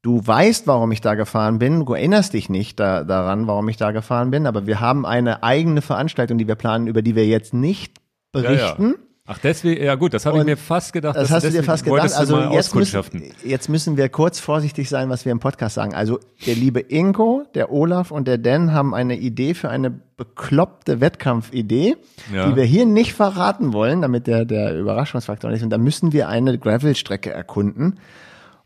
[0.00, 1.84] du weißt, warum ich da gefahren bin.
[1.84, 5.42] Du erinnerst dich nicht da, daran, warum ich da gefahren bin, aber wir haben eine
[5.42, 7.98] eigene Veranstaltung, die wir planen, über die wir jetzt nicht
[8.32, 8.94] berichten.
[9.28, 11.16] Ach, deswegen, ja gut, das habe ich mir fast gedacht.
[11.16, 12.14] Das hast du dir fast gedacht.
[12.14, 15.94] Also jetzt müssen, jetzt müssen wir kurz vorsichtig sein, was wir im Podcast sagen.
[15.94, 21.00] Also der liebe Ingo, der Olaf und der Dan haben eine Idee für eine bekloppte
[21.00, 21.96] Wettkampfidee,
[22.32, 22.48] Ja.
[22.48, 25.64] die wir hier nicht verraten wollen, damit der, der Überraschungsfaktor nicht ist.
[25.64, 27.98] Und da müssen wir eine Gravelstrecke erkunden.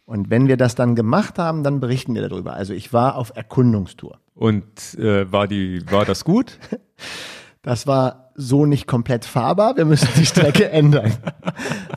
[0.04, 2.52] Und wenn wir das dann gemacht haben, dann berichten wir darüber.
[2.54, 4.18] Also ich war auf Erkundungstour.
[4.34, 4.64] Und
[4.98, 6.58] äh, war die, war das gut?
[7.62, 9.76] Das war so nicht komplett fahrbar.
[9.76, 11.12] Wir müssen die Strecke ändern.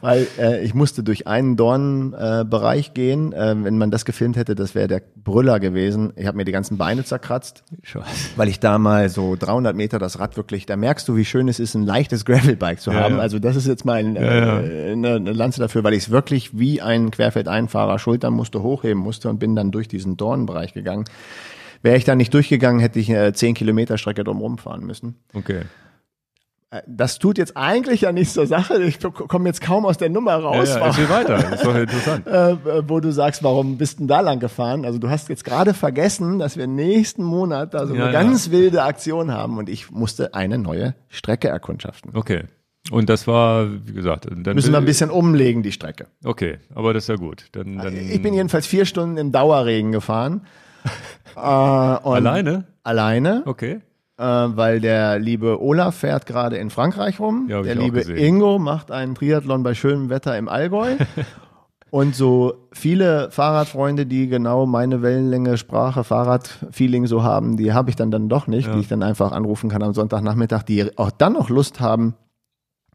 [0.01, 3.31] Weil äh, ich musste durch einen Dornenbereich äh, gehen.
[3.31, 6.11] Äh, wenn man das gefilmt hätte, das wäre der Brüller gewesen.
[6.17, 8.31] Ich habe mir die ganzen Beine zerkratzt, Scheiße.
[8.35, 11.47] weil ich da mal so 300 Meter das Rad wirklich, da merkst du, wie schön
[11.47, 13.15] es ist, ein leichtes Gravelbike zu Ja, haben.
[13.15, 13.21] ja.
[13.21, 16.09] Also das ist jetzt mal ein, Ja, äh, eine, eine Lanze dafür, weil ich es
[16.09, 21.05] wirklich wie ein Querfeldeinfahrer Schultern musste, hochheben musste und bin dann durch diesen Dornenbereich gegangen.
[21.83, 25.17] Wäre ich da nicht durchgegangen, hätte ich eine 10 Kilometer Strecke drumherum fahren müssen.
[25.33, 25.63] Okay.
[26.71, 28.81] Äh, Das tut jetzt eigentlich ja nichts zur Sache.
[28.81, 31.37] Ich komme jetzt kaum aus der Nummer raus, ja, ja, erzähl weiter.
[31.37, 32.25] Das ist doch interessant.
[32.27, 34.85] äh, wo du sagst, warum bist du denn da lang gefahren?
[34.85, 38.11] Also du hast jetzt gerade vergessen, dass wir nächsten Monat da so eine ja.
[38.11, 42.11] ganz wilde Aktion haben und ich musste eine neue Strecke erkundschaften.
[42.15, 42.45] Okay.
[42.91, 46.07] Und das war, wie gesagt, dann Müssen wir ein bisschen umlegen, die Strecke.
[46.23, 47.45] Okay, aber das ist ja gut.
[47.53, 50.41] Dann, dann Ich bin jedenfalls vier Stunden im Dauerregen gefahren.
[51.35, 52.65] Äh, alleine.
[52.83, 53.43] Alleine.
[53.45, 53.81] Okay.
[54.17, 57.47] äh, weil der liebe Olaf fährt gerade in Frankreich rum.
[57.49, 58.01] Ja, der liebe.
[58.01, 60.95] Ingo macht einen Triathlon bei schönem Wetter im Allgäu.
[61.89, 67.95] Und so viele Fahrradfreunde, die genau meine Wellenlänge, Sprache, Fahrradfeeling so haben, die habe ich
[67.95, 71.33] dann dann doch nicht, die ich dann einfach anrufen kann am Sonntagnachmittag, die auch dann
[71.33, 72.15] noch Lust haben,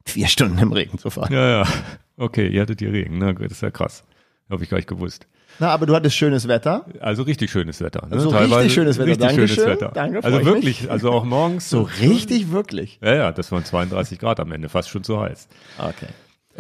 [0.05, 1.33] vier Stunden im Regen zu fahren.
[1.33, 1.69] Ja, ja.
[2.17, 3.19] Okay, ihr hattet die Regen.
[3.19, 4.03] Na gut, das ist ja krass.
[4.51, 5.29] Habe ich gar nicht gewusst.
[5.59, 6.87] Na, aber du hattest schönes Wetter.
[7.01, 8.07] Also richtig schönes Wetter.
[8.07, 8.15] Ne?
[8.17, 9.09] Also richtig schönes Wetter.
[9.11, 9.49] Richtig Dankeschön.
[9.49, 9.91] schönes Wetter.
[9.93, 10.91] Danke, also ich wirklich, mich.
[10.91, 11.69] also auch morgens.
[11.69, 12.99] So richtig, wirklich.
[13.03, 15.49] Ja, ja, das waren 32 Grad am Ende, fast schon zu heiß.
[15.79, 16.07] Okay.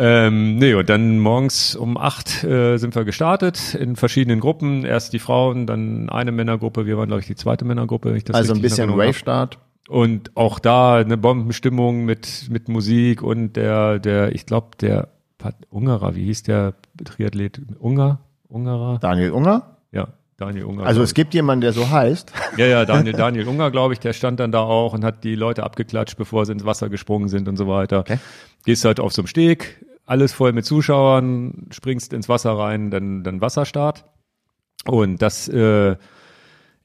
[0.01, 4.85] Ähm, nee, und dann morgens um acht äh, sind wir gestartet in verschiedenen Gruppen.
[4.85, 6.87] Erst die Frauen, dann eine Männergruppe.
[6.87, 8.11] Wir waren, glaube ich, die zweite Männergruppe.
[8.11, 8.99] Wenn ich das Also ein bisschen hab.
[8.99, 9.59] Rave-Start.
[9.89, 15.09] Und auch da eine Bombenstimmung mit, mit Musik und der, der, ich glaube, der
[15.39, 17.61] Pat Ungarer, wie hieß der Triathlet?
[17.81, 18.21] Unger?
[18.49, 18.99] Ungarer?
[18.99, 19.77] Daniel Unger.
[19.93, 20.09] Ja.
[20.37, 20.87] Daniel Unger.
[20.87, 22.33] Also es gibt jemanden, der so heißt.
[22.57, 25.35] Ja, ja, Daniel, Daniel Unger, glaube ich, der stand dann da auch und hat die
[25.35, 28.01] Leute abgeklatscht, bevor sie ins Wasser gesprungen sind und so weiter.
[28.01, 28.19] Okay.
[28.65, 33.23] Gehst halt auf so einem Steg, alles voll mit Zuschauern, springst ins Wasser rein, dann,
[33.23, 34.05] dann Wasserstart.
[34.87, 35.97] Und das, äh,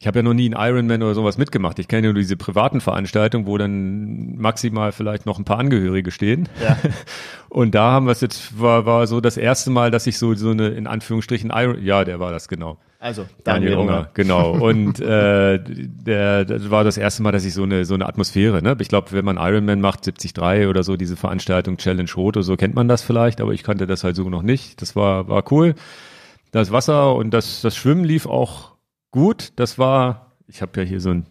[0.04, 1.80] ich habe ja noch nie einen Ironman oder sowas mitgemacht.
[1.80, 6.12] Ich kenne ja nur diese privaten Veranstaltungen, wo dann maximal vielleicht noch ein paar Angehörige
[6.12, 6.50] stehen.
[6.62, 6.78] Ja.
[7.48, 10.34] Und da haben wir es jetzt, war, war so das erste Mal, dass ich so,
[10.34, 12.80] so eine, in Anführungsstrichen, Iron, ja, der war das genau.
[13.00, 14.52] Also Daniel Unger, genau.
[14.60, 18.62] Und äh, der, das war das erste Mal, dass ich so eine so eine Atmosphäre.
[18.62, 18.76] Ne?
[18.80, 22.58] Ich glaube, wenn man Ironman macht, 73 oder so, diese Veranstaltung Challenge Rot oder so,
[22.58, 24.82] kennt man das vielleicht, aber ich kannte das halt so noch nicht.
[24.82, 25.76] Das war war cool.
[26.52, 28.73] Das Wasser und das das Schwimmen lief auch
[29.14, 29.54] gut.
[29.56, 31.26] Das war, ich habe ja hier so ein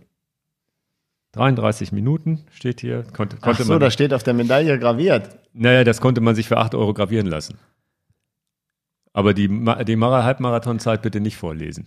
[1.32, 3.02] 33 Minuten steht hier.
[3.14, 5.28] Konnte, Ach konnte so, man, da steht auf der Medaille graviert.
[5.52, 7.58] naja, das konnte man sich für 8 Euro gravieren lassen.
[9.12, 11.86] Aber die, die Mara Halbmarathonzeit bitte nicht vorlesen.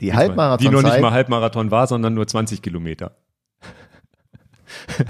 [0.00, 1.00] Die Die noch nicht Halbmarathonzeit.
[1.02, 3.14] mal Halbmarathon war, sondern nur 20 Kilometer.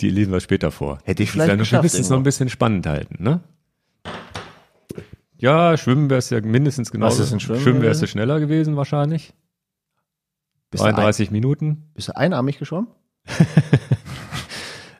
[0.00, 0.98] Die lesen wir später vor.
[1.04, 3.40] Hätte ich Das vielleicht geschafft Wir müssen es noch ein bisschen spannend halten, ne?
[5.40, 7.22] Ja, Schwimmen wäre es ja mindestens genauso.
[7.22, 8.12] ist denn Schwimmen Schwimmen wärst du gewesen?
[8.12, 9.34] schneller gewesen wahrscheinlich.
[10.70, 11.90] bist, du ein, 33 Minuten.
[11.94, 12.88] bist du einarmig geschwommen?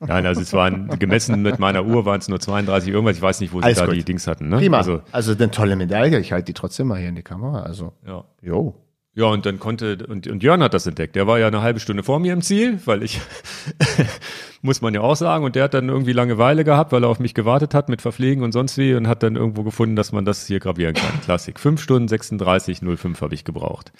[0.00, 3.16] Nein, also es waren gemessen mit meiner Uhr waren es nur 32 irgendwas.
[3.16, 3.94] Ich weiß nicht, wo sie Alles da gut.
[3.94, 4.48] die Dings hatten.
[4.48, 4.56] Ne?
[4.56, 4.78] Prima.
[4.78, 6.18] Also, Also, eine tolle Medaille.
[6.20, 7.62] Ich halte die trotzdem mal hier in die Kamera.
[7.62, 8.24] Also, ja.
[8.40, 8.74] jo.
[9.14, 11.16] Ja, und dann konnte, und, und Jörn hat das entdeckt.
[11.16, 13.20] Der war ja eine halbe Stunde vor mir im Ziel, weil ich,
[14.62, 17.18] muss man ja auch sagen, und der hat dann irgendwie Langeweile gehabt, weil er auf
[17.18, 20.24] mich gewartet hat mit Verpflegen und sonst wie und hat dann irgendwo gefunden, dass man
[20.24, 21.20] das hier gravieren kann.
[21.24, 21.58] Klassik.
[21.58, 23.92] Fünf Stunden 36, 05 habe ich gebraucht.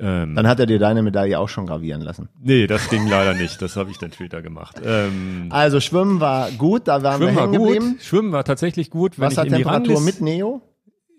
[0.00, 2.28] Ähm, Dann hat er dir deine Medaille auch schon gravieren lassen.
[2.40, 3.60] nee, das ging leider nicht.
[3.60, 4.76] Das habe ich dann später gemacht.
[4.84, 6.86] Ähm, Also, Schwimmen war gut.
[6.86, 7.72] Da waren Schwimmen wir war hängen gut.
[7.74, 7.96] geblieben.
[8.00, 9.18] Schwimmen war tatsächlich gut.
[9.18, 10.62] Wenn ich in die Wassertemperatur Rangliste- mit Neo.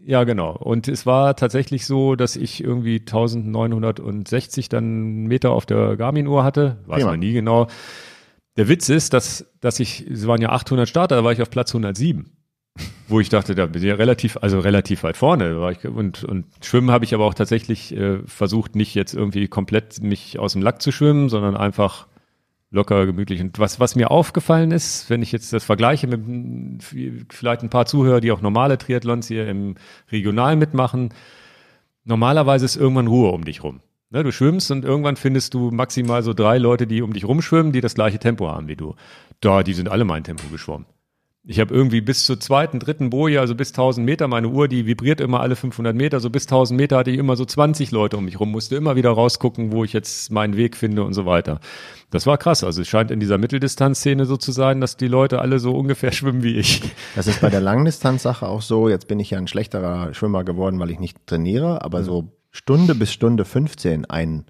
[0.05, 0.55] Ja, genau.
[0.55, 6.77] Und es war tatsächlich so, dass ich irgendwie 1960 dann Meter auf der Garmin-Uhr hatte.
[6.85, 7.11] Weiß Prima.
[7.11, 7.67] man nie genau.
[8.57, 11.49] Der Witz ist, dass, dass ich, es waren ja 800 Starter, da war ich auf
[11.49, 12.31] Platz 107.
[13.07, 15.71] Wo ich dachte, da bin ich ja relativ, also relativ weit vorne.
[15.71, 20.01] Ich, und, und Schwimmen habe ich aber auch tatsächlich äh, versucht, nicht jetzt irgendwie komplett
[20.01, 22.07] mich aus dem Lack zu schwimmen, sondern einfach
[22.71, 23.41] locker, gemütlich.
[23.41, 26.83] Und was, was mir aufgefallen ist, wenn ich jetzt das vergleiche mit
[27.31, 29.75] vielleicht ein paar Zuhörer, die auch normale Triathlons hier im
[30.11, 31.13] Regional mitmachen,
[32.03, 33.81] normalerweise ist irgendwann Ruhe um dich rum.
[34.11, 37.71] Ne, du schwimmst und irgendwann findest du maximal so drei Leute, die um dich rumschwimmen,
[37.71, 38.95] die das gleiche Tempo haben wie du.
[39.39, 40.87] Da, die sind alle mein Tempo geschwommen.
[41.45, 44.85] Ich habe irgendwie bis zur zweiten, dritten Boje, also bis 1000 Meter, meine Uhr, die
[44.85, 48.17] vibriert immer alle 500 Meter, so bis 1000 Meter hatte ich immer so 20 Leute
[48.17, 51.25] um mich rum, musste immer wieder rausgucken, wo ich jetzt meinen Weg finde und so
[51.25, 51.61] weiter.
[52.11, 52.63] Das war krass.
[52.63, 56.11] Also es scheint in dieser Mitteldistanzszene so zu sein, dass die Leute alle so ungefähr
[56.11, 56.81] schwimmen wie ich.
[57.15, 58.89] Das ist bei der Langdistanzsache auch so.
[58.89, 62.95] Jetzt bin ich ja ein schlechterer Schwimmer geworden, weil ich nicht trainiere, aber so Stunde
[62.95, 64.45] bis Stunde 15 ein,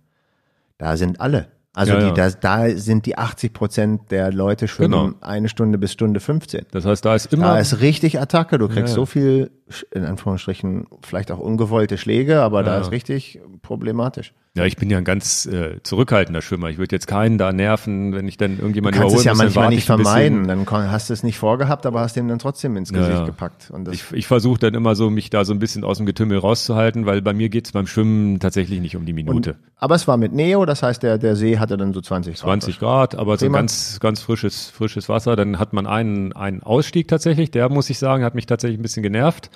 [0.80, 1.52] da sind alle.
[1.76, 2.30] Also Ja, die, ja.
[2.30, 5.16] Da, da sind die 80 Prozent der Leute schwimmen Genau.
[5.22, 6.66] eine Stunde bis Stunde 15.
[6.72, 8.58] Das heißt, da ist immer Da ist richtig Attacke.
[8.58, 8.96] Du kriegst Ja.
[8.96, 9.52] so viel,
[9.92, 14.34] in Anführungsstrichen, vielleicht auch ungewollte Schläge, aber da ist richtig problematisch.
[14.58, 16.70] Ja, ich bin ja ein ganz äh, zurückhaltender Schwimmer.
[16.70, 19.70] Ich würde jetzt keinen da nerven, wenn ich dann Du irgendjemand kannst es ja manchmal
[19.70, 20.48] nicht vermeiden.
[20.48, 23.26] Dann hast du es nicht vorgehabt, aber hast den dann trotzdem ins Ja, Gesicht ja.
[23.26, 23.70] gepackt.
[23.70, 26.08] Und das, Ich, ich versuche dann immer so, mich da so ein bisschen aus dem
[26.08, 29.56] Getümmel rauszuhalten, weil bei mir geht's beim Schwimmen tatsächlich nicht um die Minute.
[29.76, 32.42] aber es war mit Neo, das heißt, der, der See hatte dann so 20 Grad.
[32.42, 35.36] 20 Grad, aber so ganz, ganz frisches, frisches Wasser.
[35.36, 38.84] Dann hat man einen, einen Ausstieg tatsächlich, der muss ich sagen, hat mich tatsächlich ein
[38.84, 39.52] bisschen genervt.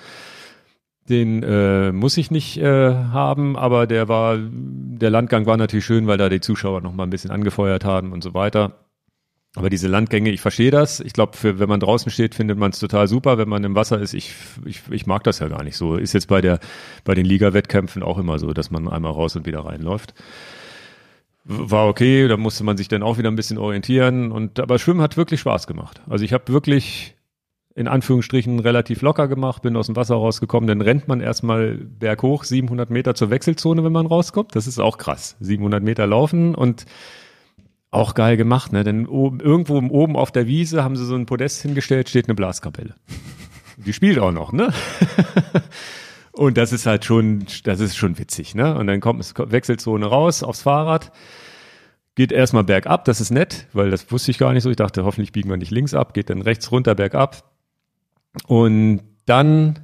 [1.09, 6.07] Den äh, muss ich nicht äh, haben, aber der war, der Landgang war natürlich schön,
[6.07, 8.83] weil da die Zuschauer noch mal ein bisschen angefeuert haben und so weiter.
[9.55, 10.99] Aber diese Landgänge, ich verstehe das.
[10.99, 13.37] Ich glaube, wenn man draußen steht, findet man es total super.
[13.37, 14.33] Wenn man im Wasser ist, ich,
[14.65, 15.95] ich, ich mag das ja gar nicht so.
[15.95, 16.59] Ist jetzt bei der
[17.03, 20.15] bei den Liga-Wettkämpfen auch immer so, dass man einmal raus und wieder reinläuft.
[21.45, 24.31] War okay, da musste man sich dann auch wieder ein bisschen orientieren.
[24.31, 26.01] Und aber Schwimmen hat wirklich Spaß gemacht.
[26.09, 27.15] Also ich habe wirklich
[27.75, 32.43] in Anführungsstrichen relativ locker gemacht, bin aus dem Wasser rausgekommen, dann rennt man erstmal berghoch
[32.43, 34.55] 700 Meter zur Wechselzone, wenn man rauskommt.
[34.55, 35.35] Das ist auch krass.
[35.39, 36.85] 700 Meter laufen und
[37.89, 38.83] auch geil gemacht, ne?
[38.83, 42.35] Denn oben, irgendwo oben auf der Wiese haben sie so ein Podest hingestellt, steht eine
[42.35, 42.95] Blaskapelle.
[43.77, 44.73] Die spielt auch noch, ne?
[46.31, 48.75] Und das ist halt schon, das ist schon witzig, ne?
[48.75, 51.11] Und dann kommt es Wechselzone raus aufs Fahrrad,
[52.15, 54.71] geht erstmal bergab, das ist nett, weil das wusste ich gar nicht so.
[54.71, 57.52] Ich dachte, hoffentlich biegen wir nicht links ab, geht dann rechts runter bergab.
[58.47, 59.79] Und dann,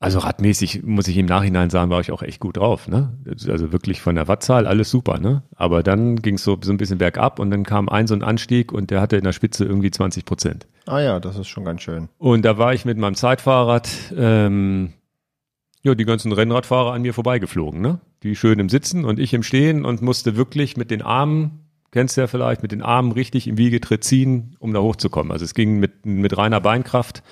[0.00, 3.16] also radmäßig muss ich im Nachhinein sagen, war ich auch echt gut drauf, ne?
[3.48, 5.42] Also wirklich von der Wattzahl alles super, ne?
[5.54, 8.22] Aber dann ging es so, so ein bisschen bergab und dann kam ein so ein
[8.22, 10.66] Anstieg und der hatte in der Spitze irgendwie 20 Prozent.
[10.86, 12.08] Ah ja, das ist schon ganz schön.
[12.18, 14.92] Und da war ich mit meinem Zeitfahrrad ähm,
[15.84, 18.00] ja, die ganzen Rennradfahrer an mir vorbeigeflogen, ne?
[18.22, 21.63] Die schön im Sitzen und ich im Stehen und musste wirklich mit den Armen,
[21.94, 25.30] kennst du ja vielleicht, mit den Armen richtig im Wiegetritt ziehen, um da hochzukommen.
[25.30, 27.22] Also es ging mit, mit reiner Beinkraft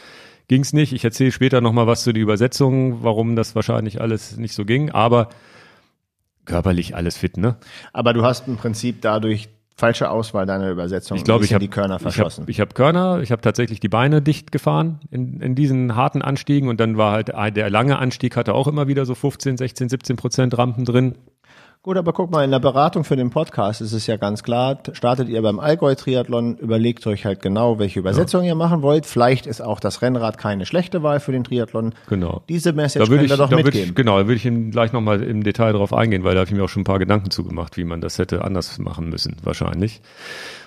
[0.46, 0.92] ging's nicht.
[0.92, 4.90] Ich erzähle später nochmal was zu die Übersetzung, warum das wahrscheinlich alles nicht so ging,
[4.90, 5.30] aber
[6.44, 7.56] körperlich alles fit, ne?
[7.92, 11.16] Aber du hast im Prinzip dadurch falsche Auswahl deiner Übersetzung.
[11.16, 12.44] Ich glaube, ich habe die Körner verschossen.
[12.46, 16.22] Ich habe hab Körner, ich habe tatsächlich die Beine dicht gefahren in, in diesen harten
[16.22, 19.88] Anstiegen und dann war halt der lange Anstieg hatte auch immer wieder so 15, 16,
[19.88, 21.16] 17 Prozent Rampen drin.
[21.84, 24.78] Gut, aber guck mal, in der Beratung für den Podcast ist es ja ganz klar,
[24.92, 28.50] startet ihr beim Allgäu-Triathlon, überlegt euch halt genau, welche Übersetzung ja.
[28.50, 29.04] ihr machen wollt.
[29.04, 31.92] Vielleicht ist auch das Rennrad keine schlechte Wahl für den Triathlon.
[32.08, 32.44] Genau.
[32.48, 33.88] Diese Message da würde ich, doch da mitgeben.
[33.88, 36.48] Ich, genau, da würde ich Ihnen gleich nochmal im Detail drauf eingehen, weil da habe
[36.48, 39.38] ich mir auch schon ein paar Gedanken zugemacht, wie man das hätte anders machen müssen,
[39.42, 40.02] wahrscheinlich.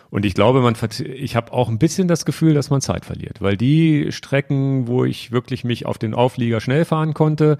[0.09, 3.41] Und ich glaube, man, ich habe auch ein bisschen das Gefühl, dass man Zeit verliert,
[3.41, 7.57] weil die Strecken, wo ich wirklich mich auf den Auflieger schnell fahren konnte,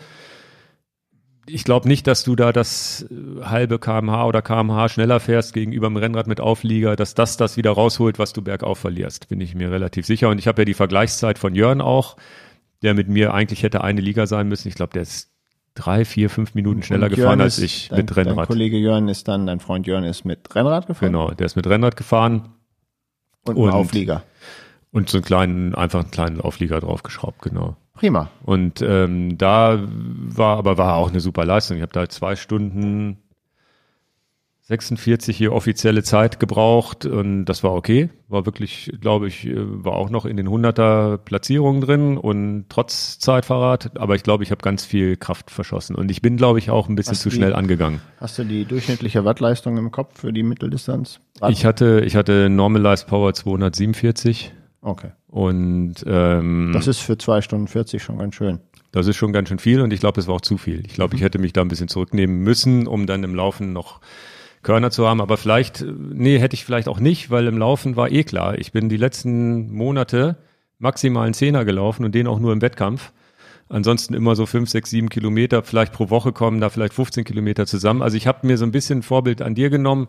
[1.48, 5.88] ich glaube nicht, dass du da das äh, halbe kmh oder kmh schneller fährst gegenüber
[5.88, 9.56] dem Rennrad mit Auflieger, dass das das wieder rausholt, was du bergauf verlierst, bin ich
[9.56, 10.30] mir relativ sicher.
[10.30, 12.18] Und ich habe ja die Vergleichszeit von Jörn auch,
[12.82, 14.68] der mit mir eigentlich hätte eine Liga sein müssen.
[14.68, 15.32] Ich glaube, der ist
[15.76, 18.38] drei, vier, fünf Minuten schneller gefahren als ich dein, mit Rennrad.
[18.38, 21.12] Dein Kollege Jörn ist dann, dein Freund Jörn ist mit Rennrad gefahren?
[21.12, 22.50] Genau, der ist mit Rennrad gefahren.
[23.44, 24.24] Und, und Auflieger.
[24.92, 27.76] Und so einen kleinen, einfach einen kleinen Auflieger draufgeschraubt, genau.
[27.96, 28.30] Prima.
[28.44, 31.78] Und ähm, da war aber war auch eine super Leistung.
[31.78, 33.18] Ich habe da zwei Stunden
[34.68, 38.10] 46 hier offizielle Zeit gebraucht und das war okay.
[38.28, 43.20] War wirklich, glaube ich, äh, war auch noch in den 100er Platzierungen drin und trotz
[43.20, 44.00] Zeitfahrrad.
[44.00, 46.90] Aber ich glaube, ich habe ganz viel Kraft verschossen und ich bin, glaube ich, auch
[46.90, 48.02] ein bisschen hast zu die, schnell angegangen.
[48.20, 51.20] Hast du die durchschnittliche Wattleistung im Kopf für die Mitteldistanz?
[51.48, 54.52] Ich hatte, ich hatte Normalized Power 247
[54.86, 55.10] Okay.
[55.28, 58.60] Und ähm, das ist für zwei Stunden 40 schon ganz schön.
[58.92, 60.86] Das ist schon ganz schön viel und ich glaube, es war auch zu viel.
[60.86, 64.00] Ich glaube, ich hätte mich da ein bisschen zurücknehmen müssen, um dann im Laufen noch
[64.62, 65.22] Körner zu haben.
[65.22, 68.60] Aber vielleicht, nee, hätte ich vielleicht auch nicht, weil im Laufen war eh klar.
[68.60, 70.38] Ich bin die letzten Monate
[70.78, 73.12] maximal einen Zehner gelaufen und den auch nur im Wettkampf.
[73.68, 77.66] Ansonsten immer so fünf, sechs, sieben Kilometer, vielleicht pro Woche kommen da vielleicht 15 Kilometer
[77.66, 78.04] zusammen.
[78.04, 80.08] Also ich habe mir so ein bisschen Vorbild an dir genommen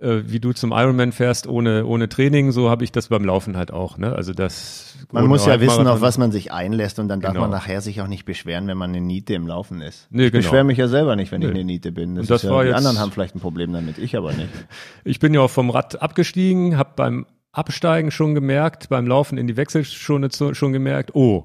[0.00, 3.56] äh, wie du zum Ironman fährst ohne, ohne Training, so habe ich das beim Laufen
[3.56, 3.98] halt auch.
[3.98, 4.12] Ne?
[4.14, 7.42] Also das man muss ja wissen, auf was man sich einlässt und dann darf genau.
[7.42, 10.06] man nachher sich auch nicht beschweren, wenn man eine Niete im Laufen ist.
[10.10, 10.42] Nee, ich genau.
[10.42, 11.46] beschwere mich ja selber nicht, wenn nee.
[11.46, 12.14] ich eine Niete bin.
[12.14, 14.48] Das, das ja, die anderen haben vielleicht ein Problem damit, ich aber nicht.
[15.04, 19.46] Ich bin ja auch vom Rad abgestiegen, habe beim Absteigen schon gemerkt, beim Laufen in
[19.46, 21.44] die Wechselschone schon gemerkt, oh,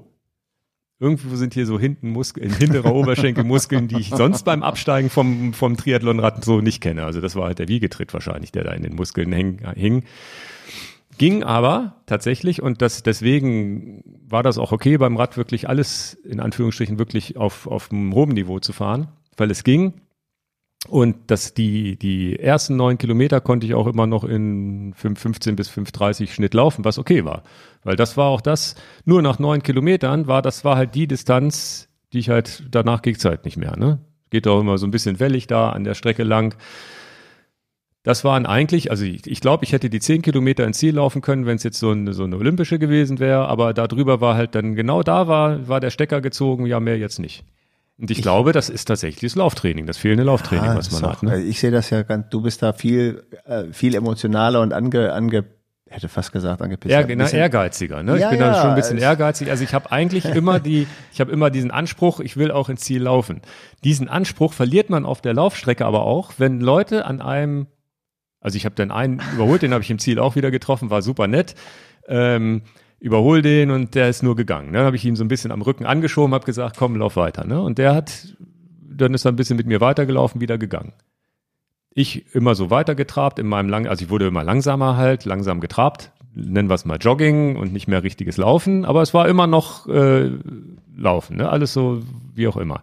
[0.98, 5.76] Irgendwo sind hier so hinten Muskeln, hintere Oberschenkelmuskeln, die ich sonst beim Absteigen vom, vom
[5.76, 7.04] Triathlonrad so nicht kenne.
[7.04, 10.04] Also das war halt der Wiegetritt wahrscheinlich, der da in den Muskeln häng, hing.
[11.18, 16.40] Ging aber tatsächlich und das, deswegen war das auch okay, beim Rad wirklich alles in
[16.40, 19.94] Anführungsstrichen wirklich auf, auf einem hohen Niveau zu fahren, weil es ging.
[20.88, 25.70] Und das, die, die ersten neun Kilometer konnte ich auch immer noch in 5,15 bis
[25.70, 27.42] 5,30 Schnitt laufen, was okay war.
[27.82, 31.88] Weil das war auch das, nur nach neun Kilometern war, das war halt die Distanz,
[32.12, 33.98] die ich halt, danach ging es halt nicht mehr, ne?
[34.30, 36.56] Geht auch immer so ein bisschen wellig da an der Strecke lang.
[38.02, 41.22] Das waren eigentlich, also ich, ich glaube, ich hätte die zehn Kilometer ins Ziel laufen
[41.22, 44.54] können, wenn es jetzt so eine, so eine olympische gewesen wäre, aber darüber war halt
[44.54, 47.44] dann genau da war, war der Stecker gezogen, ja, mehr jetzt nicht.
[47.98, 51.10] Und ich, ich, glaube, das ist tatsächlich das Lauftraining, das fehlende Lauftraining, ja, was man
[51.10, 51.22] hat.
[51.22, 51.42] Ne?
[51.42, 55.44] Ich sehe das ja ganz, du bist da viel, äh, viel emotionaler und ange, ange
[55.88, 56.92] hätte fast gesagt angepisst.
[56.92, 58.02] Ja, genau, ehrgeiziger.
[58.02, 58.18] Ne?
[58.18, 59.50] Ja, ich bin ja, da schon ein bisschen ehrgeizig.
[59.50, 62.82] Also ich habe eigentlich immer die, ich habe immer diesen Anspruch, ich will auch ins
[62.82, 63.40] Ziel laufen.
[63.84, 67.66] Diesen Anspruch verliert man auf der Laufstrecke aber auch, wenn Leute an einem,
[68.40, 71.02] also ich habe dann einen überholt, den habe ich im Ziel auch wieder getroffen, war
[71.02, 71.54] super nett.
[72.08, 72.62] Ähm,
[72.98, 74.70] überhol den und der ist nur gegangen.
[74.70, 74.78] Ne?
[74.78, 77.46] Dann habe ich ihn so ein bisschen am Rücken angeschoben, habe gesagt, komm, lauf weiter.
[77.46, 77.60] Ne?
[77.60, 78.36] Und der hat,
[78.80, 80.92] dann ist er ein bisschen mit mir weitergelaufen, wieder gegangen.
[81.90, 86.12] Ich immer so weitergetrabt in meinem lang, also ich wurde immer langsamer halt, langsam getrabt,
[86.34, 89.88] nennen wir es mal Jogging und nicht mehr richtiges Laufen, aber es war immer noch
[89.88, 90.30] äh,
[90.94, 91.48] Laufen, ne?
[91.48, 92.02] alles so
[92.34, 92.82] wie auch immer.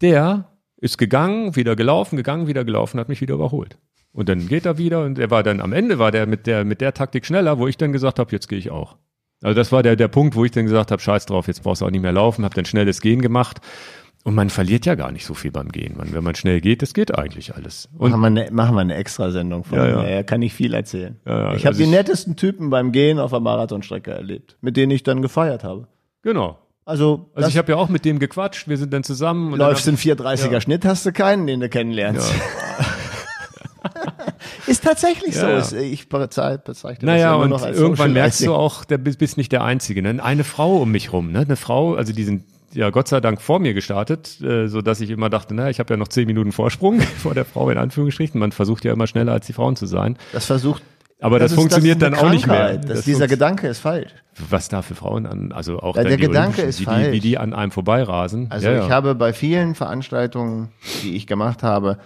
[0.00, 3.78] Der ist gegangen, wieder gelaufen, gegangen, wieder gelaufen, hat mich wieder überholt.
[4.16, 6.64] Und dann geht er wieder und er war dann am Ende war der mit der
[6.64, 8.96] mit der Taktik schneller, wo ich dann gesagt habe, jetzt gehe ich auch.
[9.42, 11.82] Also das war der der Punkt, wo ich dann gesagt habe, scheiß drauf, jetzt brauchst
[11.82, 13.60] du auch nicht mehr laufen, habe dann schnelles Gehen gemacht.
[14.24, 15.98] Und man verliert ja gar nicht so viel beim Gehen.
[15.98, 17.90] Man, wenn man schnell geht, das geht eigentlich alles.
[17.96, 19.78] Und machen, wir eine, machen wir eine Extrasendung von.
[19.78, 20.02] Ja, ja.
[20.02, 21.20] Er kann nicht viel erzählen.
[21.26, 24.78] Ja, ja, ich habe also die nettesten Typen beim Gehen auf der Marathonstrecke erlebt, mit
[24.78, 25.88] denen ich dann gefeiert habe.
[26.22, 26.58] Genau.
[26.86, 29.52] Also, also ich habe ja auch mit dem gequatscht, wir sind dann zusammen.
[29.52, 30.60] Und läufst in 430er ja.
[30.60, 32.32] Schnitt, hast du keinen, den du kennenlernst.
[33.94, 34.12] Ja.
[34.66, 35.60] Ist tatsächlich ja.
[35.60, 35.76] so.
[35.76, 36.62] Ich bezeichne
[37.00, 40.02] naja, das immer noch als Irgendwann merkst du auch, du bist nicht der Einzige.
[40.02, 40.22] Ne?
[40.22, 41.40] Eine Frau um mich rum, ne?
[41.40, 45.00] eine Frau, also die sind ja Gott sei Dank vor mir gestartet, äh, so dass
[45.00, 47.78] ich immer dachte, na, ich habe ja noch zehn Minuten Vorsprung vor der Frau in
[47.78, 48.38] Anführungsstrichen.
[48.38, 50.18] Man versucht ja immer schneller als die Frauen zu sein.
[50.32, 50.82] Das versucht
[51.18, 52.76] aber das, das funktioniert das dann auch nicht mehr.
[52.76, 54.12] Das, dieser Gedanke ist falsch.
[54.50, 57.06] Was da für Frauen an, also auch ja, der Gedanke ist wie falsch.
[57.06, 58.48] Die, wie die an einem vorbeirasen.
[58.50, 58.94] Also ja, ich ja.
[58.94, 60.68] habe bei vielen Veranstaltungen,
[61.02, 61.98] die ich gemacht habe,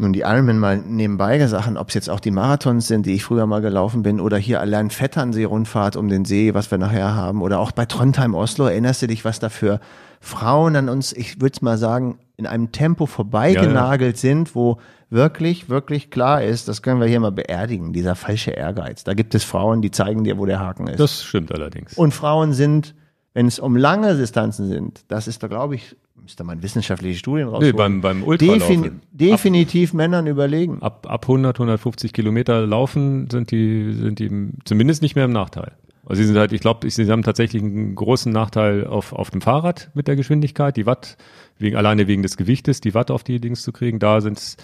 [0.00, 3.24] nun die Almen mal nebenbei gesagt, ob es jetzt auch die Marathons sind, die ich
[3.24, 7.42] früher mal gelaufen bin, oder hier allein Vetternsee-Rundfahrt um den See, was wir nachher haben,
[7.42, 9.80] oder auch bei Trondheim Oslo, erinnerst du dich, was da für
[10.20, 14.34] Frauen an uns, ich würde mal sagen, in einem Tempo vorbeigenagelt ja, ja.
[14.34, 14.78] sind, wo
[15.10, 19.04] wirklich, wirklich klar ist, das können wir hier mal beerdigen, dieser falsche Ehrgeiz.
[19.04, 21.00] Da gibt es Frauen, die zeigen dir, wo der Haken ist.
[21.00, 21.94] Das stimmt allerdings.
[21.94, 22.94] Und Frauen sind,
[23.34, 27.48] wenn es um lange Distanzen sind, das ist da, glaube ich, müsste man wissenschaftliche Studien
[27.48, 27.70] rausholen.
[27.70, 28.82] Nee, beim, beim Ultralaufen.
[28.82, 30.82] Defin definitiv ab, Männern überlegen.
[30.82, 35.72] Ab, ab 100, 150 Kilometer laufen sind die, sind die zumindest nicht mehr im Nachteil.
[36.06, 39.40] Also sie sind halt, ich glaube, sie haben tatsächlich einen großen Nachteil auf, auf dem
[39.40, 41.16] Fahrrad mit der Geschwindigkeit, die Watt,
[41.58, 44.56] wegen, alleine wegen des Gewichtes, die Watt auf die Dings zu kriegen, da sind es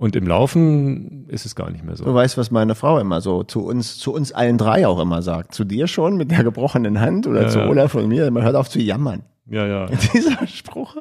[0.00, 2.04] und im Laufen ist es gar nicht mehr so.
[2.04, 5.22] Du weißt, was meine Frau immer so zu uns, zu uns allen drei auch immer
[5.22, 5.52] sagt.
[5.52, 7.58] Zu dir schon mit der gebrochenen Hand oder ja, zu.
[7.62, 8.30] Olaf und mir.
[8.30, 9.24] Man hört auf zu jammern.
[9.50, 9.86] Ja, ja.
[10.14, 10.96] Dieser Spruch.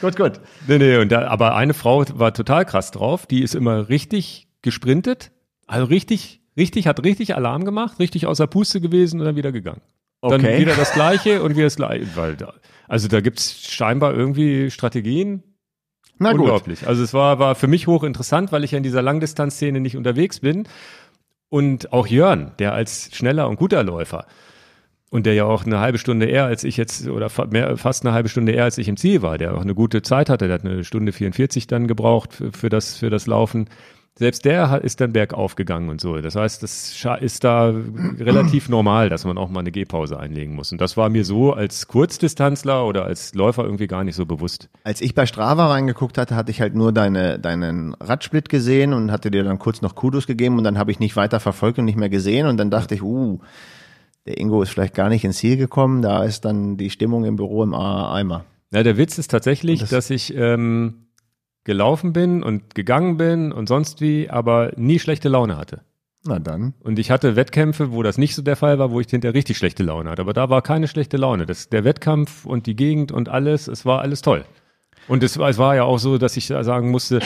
[0.00, 0.32] gut, gut.
[0.66, 3.26] Nee, nee, und da, aber eine Frau war total krass drauf.
[3.26, 5.30] Die ist immer richtig gesprintet.
[5.66, 9.82] Also richtig, richtig, hat richtig Alarm gemacht, richtig außer Puste gewesen und dann wieder gegangen.
[10.22, 10.42] Okay.
[10.42, 12.06] Dann wieder das Gleiche und wieder das Gleiche.
[12.14, 12.54] Weil da,
[12.88, 15.42] also da gibt's scheinbar irgendwie Strategien,
[16.22, 16.40] na gut.
[16.40, 16.86] Unglaublich.
[16.86, 20.40] Also es war, war für mich hochinteressant, weil ich ja in dieser Langdistanzszene nicht unterwegs
[20.40, 20.68] bin.
[21.48, 24.26] Und auch Jörn, der als schneller und guter Läufer
[25.10, 28.14] und der ja auch eine halbe Stunde eher als ich jetzt oder mehr, fast eine
[28.14, 30.54] halbe Stunde eher als ich im Ziel war, der auch eine gute Zeit hatte, der
[30.54, 33.68] hat eine Stunde 44 dann gebraucht für, für das für das Laufen
[34.20, 36.20] selbst der ist dann bergauf gegangen und so.
[36.20, 37.72] Das heißt, das ist da
[38.18, 40.72] relativ normal, dass man auch mal eine Gehpause einlegen muss.
[40.72, 44.68] Und das war mir so als Kurzdistanzler oder als Läufer irgendwie gar nicht so bewusst.
[44.84, 49.10] Als ich bei Strava reingeguckt hatte, hatte ich halt nur deine, deinen Radsplit gesehen und
[49.10, 51.86] hatte dir dann kurz noch Kudos gegeben und dann habe ich nicht weiter verfolgt und
[51.86, 53.40] nicht mehr gesehen und dann dachte ich, uh,
[54.30, 57.34] der Ingo ist vielleicht gar nicht ins Ziel gekommen, da ist dann die Stimmung im
[57.34, 58.44] Büro im Eimer.
[58.72, 61.06] Ja, der Witz ist tatsächlich, das dass ich ähm,
[61.64, 65.80] gelaufen bin und gegangen bin und sonst wie, aber nie schlechte Laune hatte.
[66.24, 66.74] Na dann.
[66.80, 69.56] Und ich hatte Wettkämpfe, wo das nicht so der Fall war, wo ich hinterher richtig
[69.56, 70.22] schlechte Laune hatte.
[70.22, 71.46] Aber da war keine schlechte Laune.
[71.46, 74.44] Das, der Wettkampf und die Gegend und alles, es war alles toll.
[75.08, 77.20] Und es, es war ja auch so, dass ich sagen musste,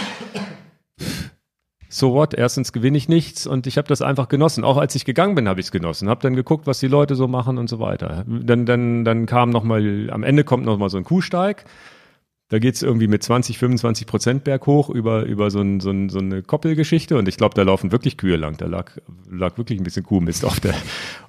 [1.94, 4.64] so what, erstens gewinne ich nichts und ich habe das einfach genossen.
[4.64, 6.08] Auch als ich gegangen bin, habe ich es genossen.
[6.08, 8.24] Habe dann geguckt, was die Leute so machen und so weiter.
[8.26, 11.64] Dann, dann, dann kam noch mal, am Ende kommt noch mal so ein Kuhsteig
[12.48, 16.18] da geht's irgendwie mit 20, 25 Prozent berghoch über, über so, ein, so, ein, so
[16.18, 18.58] eine Koppelgeschichte und ich glaube, da laufen wirklich Kühe lang.
[18.58, 18.92] Da lag,
[19.30, 20.74] lag wirklich ein bisschen Kuhmist auf der,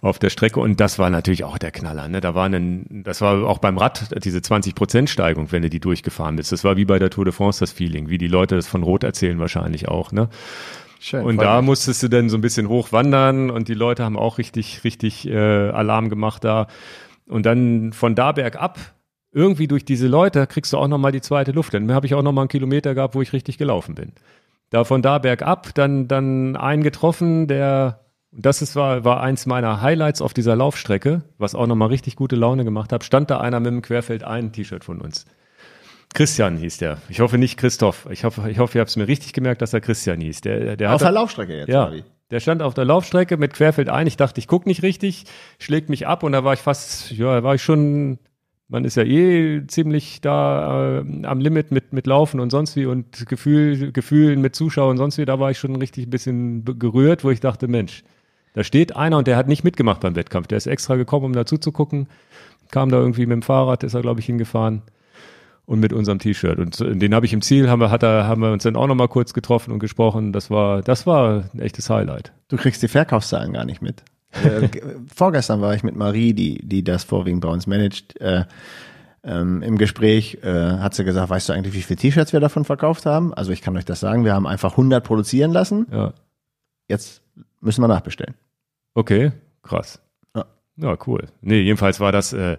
[0.01, 2.09] auf der Strecke und das war natürlich auch der Knaller.
[2.09, 2.19] Ne?
[2.19, 5.79] Da war ein, das war auch beim Rad diese 20 Prozent Steigung, wenn du die
[5.79, 6.51] durchgefahren bist.
[6.51, 8.83] Das war wie bei der Tour de France das Feeling, wie die Leute das von
[8.83, 10.11] Rot erzählen wahrscheinlich auch.
[10.11, 10.29] Ne?
[10.99, 11.67] Schön, und da mich.
[11.67, 15.37] musstest du dann so ein bisschen hochwandern und die Leute haben auch richtig, richtig äh,
[15.69, 16.67] Alarm gemacht da.
[17.27, 18.94] Und dann von da bergab
[19.35, 21.73] irgendwie durch diese Leute kriegst du auch nochmal die zweite Luft.
[21.73, 24.13] Dann habe ich auch nochmal einen Kilometer gehabt, wo ich richtig gelaufen bin.
[24.69, 27.99] Da von da bergab, dann, dann einen getroffen, der,
[28.31, 32.37] das ist, war, war eins meiner Highlights auf dieser Laufstrecke, was auch nochmal richtig gute
[32.37, 35.25] Laune gemacht hat, stand da einer mit dem Querfeld ein T-Shirt von uns.
[36.13, 36.99] Christian hieß der.
[37.09, 38.07] Ich hoffe nicht Christoph.
[38.09, 40.41] Ich hoffe, ich hoffe, ihr habt es mir richtig gemerkt, dass er Christian hieß.
[40.41, 41.91] Der, der auf der Laufstrecke jetzt, ja.
[42.31, 44.07] Der stand auf der Laufstrecke mit Querfeld ein.
[44.07, 45.25] Ich dachte, ich guck nicht richtig,
[45.59, 48.17] schlägt mich ab und da war ich fast, ja, da war ich schon
[48.67, 52.85] man ist ja eh ziemlich da äh, am Limit mit, mit Laufen und sonst wie
[52.85, 56.65] und Gefühl, Gefühlen mit Zuschauern und sonst wie, da war ich schon richtig ein bisschen
[56.79, 58.03] gerührt, wo ich dachte, Mensch,
[58.53, 60.47] da steht einer und der hat nicht mitgemacht beim Wettkampf.
[60.47, 62.07] Der ist extra gekommen, um dazu zu gucken.
[62.71, 64.81] Kam da irgendwie mit dem Fahrrad, ist er, glaube ich, hingefahren.
[65.65, 66.59] Und mit unserem T-Shirt.
[66.59, 68.85] Und den habe ich im Ziel, haben wir, hat er, haben wir uns dann auch
[68.85, 70.31] nochmal kurz getroffen und gesprochen.
[70.31, 72.33] Das war, das war ein echtes Highlight.
[72.49, 74.03] Du kriegst die Verkaufszahlen gar nicht mit.
[74.43, 74.69] Äh,
[75.13, 78.45] vorgestern war ich mit Marie, die, die das vorwiegend bei uns managt, äh,
[79.23, 82.63] ähm, im Gespräch äh, hat sie gesagt, weißt du eigentlich, wie viele T-Shirts wir davon
[82.63, 83.33] verkauft haben?
[83.33, 85.87] Also ich kann euch das sagen, wir haben einfach 100 produzieren lassen.
[85.91, 86.13] Ja.
[86.87, 87.21] Jetzt
[87.59, 88.35] müssen wir nachbestellen.
[88.93, 89.31] Okay,
[89.63, 89.99] krass.
[90.35, 90.45] Ja,
[90.77, 91.27] ja cool.
[91.41, 92.57] Nee, jedenfalls war das äh,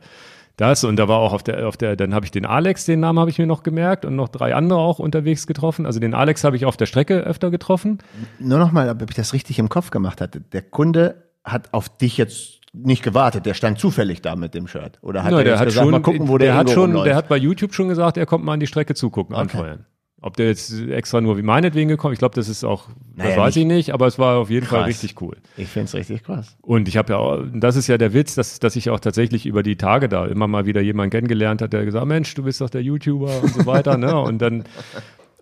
[0.57, 3.01] das und da war auch auf der, auf der, dann habe ich den Alex, den
[3.01, 5.85] Namen habe ich mir noch gemerkt und noch drei andere auch unterwegs getroffen.
[5.85, 7.99] Also den Alex habe ich auf der Strecke öfter getroffen.
[8.39, 10.41] Nur noch mal, ob ich das richtig im Kopf gemacht hatte.
[10.41, 14.99] Der Kunde hat auf dich jetzt nicht gewartet, der stand zufällig da mit dem Shirt.
[15.01, 16.91] Oder hat no, er der hat gesagt, schon, mal gucken, wo der, der hat schon,
[16.91, 17.07] rumläuft.
[17.07, 19.43] der hat bei YouTube schon gesagt, er kommt mal an die Strecke zugucken, okay.
[19.43, 19.87] anfeuern.
[20.23, 23.39] Ob der jetzt extra nur wie meinetwegen gekommen, ich glaube, das ist auch, Naja, das
[23.39, 24.89] weiß ich nicht, aber es war auf jeden Fall krass.
[24.89, 25.37] richtig cool.
[25.57, 26.57] Ich find's richtig krass.
[26.63, 29.47] Und ich habe ja auch, das ist ja der Witz, dass, dass ich auch tatsächlich
[29.47, 32.61] über die Tage da immer mal wieder jemanden kennengelernt hat, der gesagt, Mensch, du bist
[32.61, 34.19] doch der YouTuber und so weiter, ne?
[34.27, 34.65] Und dann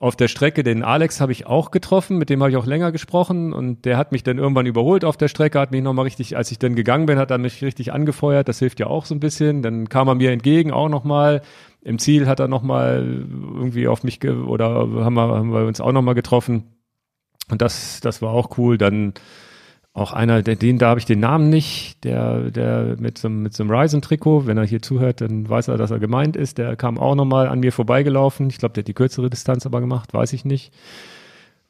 [0.00, 2.90] auf der Strecke den Alex habe ich auch getroffen, mit dem habe ich auch länger
[2.90, 6.36] gesprochen und der hat mich dann irgendwann überholt auf der Strecke, hat mich nochmal richtig,
[6.36, 9.14] als ich dann gegangen bin, hat er mich richtig angefeuert, das hilft ja auch so
[9.14, 9.62] ein bisschen.
[9.62, 11.42] Dann kam er mir entgegen auch nochmal.
[11.80, 13.24] Im Ziel hat er nochmal
[13.54, 14.68] irgendwie auf mich ge oder
[15.04, 16.64] haben wir, haben wir uns auch nochmal getroffen.
[17.50, 18.78] Und das, das war auch cool.
[18.78, 19.14] Dann
[19.94, 23.62] auch einer, den, da habe ich den Namen nicht, der, der mit so, mit so
[23.62, 26.58] einem Ryzen-Trikot, wenn er hier zuhört, dann weiß er, dass er gemeint ist.
[26.58, 28.50] Der kam auch nochmal an mir vorbeigelaufen.
[28.50, 30.72] Ich glaube, der hat die kürzere Distanz aber gemacht, weiß ich nicht.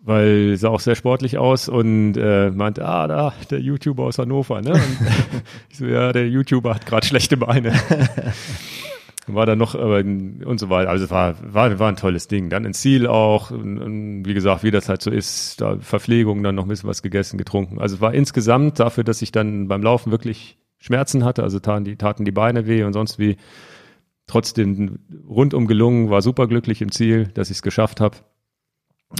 [0.00, 4.62] Weil sah auch sehr sportlich aus und äh, meinte, ah, da, der YouTuber aus Hannover,
[4.62, 4.72] ne?
[4.72, 4.98] Und
[5.68, 7.74] ich so, ja, der YouTuber hat gerade schlechte Beine.
[9.26, 10.02] war dann noch äh,
[10.44, 10.90] und so weiter.
[10.90, 12.50] Also war, war, war ein tolles Ding.
[12.50, 16.42] Dann ins Ziel auch, und, und wie gesagt, wie das halt so ist, da Verpflegung,
[16.42, 17.78] dann noch ein bisschen was gegessen, getrunken.
[17.78, 21.96] Also war insgesamt dafür, dass ich dann beim Laufen wirklich Schmerzen hatte, also taten die,
[21.96, 23.36] taten die Beine weh und sonst wie.
[24.26, 28.16] Trotzdem rundum gelungen, war super glücklich im Ziel, dass ich es geschafft habe.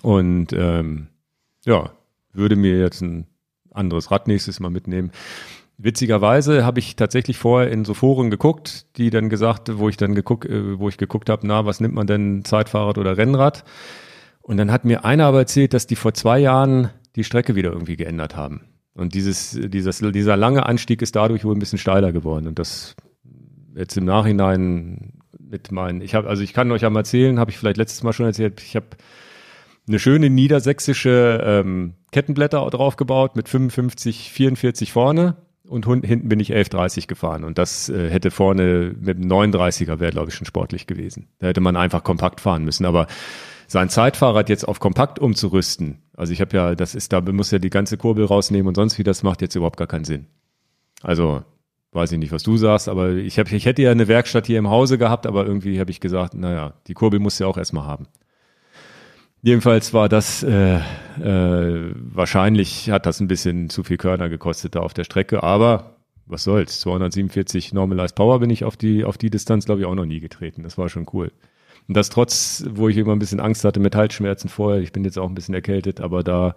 [0.02, 1.09] Und ähm,
[1.66, 1.90] ja,
[2.32, 3.26] würde mir jetzt ein
[3.70, 5.11] anderes Rad nächstes Mal mitnehmen.
[5.77, 10.14] Witzigerweise habe ich tatsächlich vorher in so Foren geguckt, die dann gesagt, wo ich dann
[10.14, 13.64] geguckt, äh, wo ich geguckt habe, na, was nimmt man denn Zeitfahrrad oder Rennrad?
[14.41, 17.72] Und dann hat mir einer aber erzählt, dass die vor zwei Jahren die Strecke wieder
[17.72, 18.62] irgendwie geändert haben.
[18.95, 22.47] Und dieses, dieses, dieser lange Anstieg ist dadurch wohl ein bisschen steiler geworden.
[22.47, 22.95] Und das
[23.75, 27.51] jetzt im Nachhinein mit meinen, ich habe, also ich kann euch ja mal erzählen, habe
[27.51, 28.87] ich vielleicht letztes Mal schon erzählt, ich habe
[29.89, 36.52] eine schöne niedersächsische ähm, Kettenblätter drauf gebaut mit 55, 44 vorne und hinten bin ich
[36.52, 40.86] 11,30 gefahren und das äh, hätte vorne mit dem 39er wäre glaube ich schon sportlich
[40.86, 41.28] gewesen.
[41.38, 43.06] Da hätte man einfach kompakt fahren müssen, aber
[43.66, 47.58] sein Zeitfahrrad jetzt auf kompakt umzurüsten, also ich habe ja, das ist da muss ja
[47.58, 50.26] die ganze Kurbel rausnehmen und sonst wie das macht jetzt überhaupt gar keinen Sinn.
[51.02, 51.42] Also
[51.92, 54.58] weiß ich nicht, was du sagst, aber ich hab, ich hätte ja eine Werkstatt hier
[54.58, 57.86] im Hause gehabt, aber irgendwie habe ich gesagt, naja, die Kurbel muss ja auch erstmal
[57.86, 58.06] haben.
[59.45, 64.80] Jedenfalls war das äh, äh, wahrscheinlich hat das ein bisschen zu viel Körner gekostet da
[64.80, 66.80] auf der Strecke, aber was soll's?
[66.80, 70.20] 247 Normalized Power bin ich auf die auf die Distanz glaube ich auch noch nie
[70.20, 70.62] getreten.
[70.62, 71.30] Das war schon cool.
[71.86, 74.80] Und das trotz, wo ich immer ein bisschen Angst hatte mit Halsschmerzen vorher.
[74.80, 76.55] Ich bin jetzt auch ein bisschen erkältet, aber da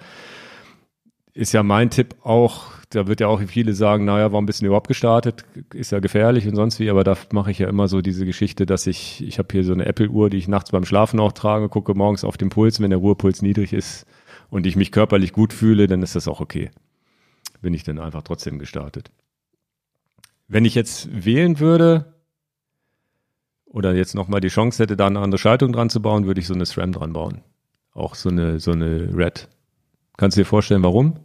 [1.37, 4.65] ist ja mein Tipp auch, da wird ja auch viele sagen, naja, warum bist du
[4.65, 5.45] überhaupt gestartet?
[5.71, 8.65] Ist ja gefährlich und sonst wie, aber da mache ich ja immer so diese Geschichte,
[8.65, 11.69] dass ich, ich habe hier so eine Apple-Uhr, die ich nachts beim Schlafen auch trage,
[11.69, 14.07] gucke morgens auf den Puls, wenn der Ruhepuls niedrig ist
[14.49, 16.71] und ich mich körperlich gut fühle, dann ist das auch okay.
[17.61, 19.11] Bin ich dann einfach trotzdem gestartet.
[20.47, 22.15] Wenn ich jetzt wählen würde
[23.65, 26.47] oder jetzt nochmal die Chance hätte, da eine andere Schaltung dran zu bauen, würde ich
[26.47, 27.41] so eine SRAM dran bauen.
[27.93, 29.49] Auch so eine, so eine Red.
[30.17, 31.19] Kannst du dir vorstellen, warum?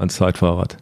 [0.00, 0.78] Ans Zeitfahrrad.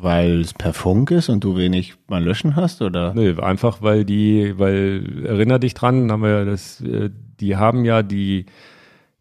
[0.00, 3.14] Weil es per Funk ist und du wenig mal löschen hast, oder?
[3.14, 7.10] Nee, einfach weil die, weil, erinner dich dran, haben wir das, äh,
[7.40, 8.46] die haben ja die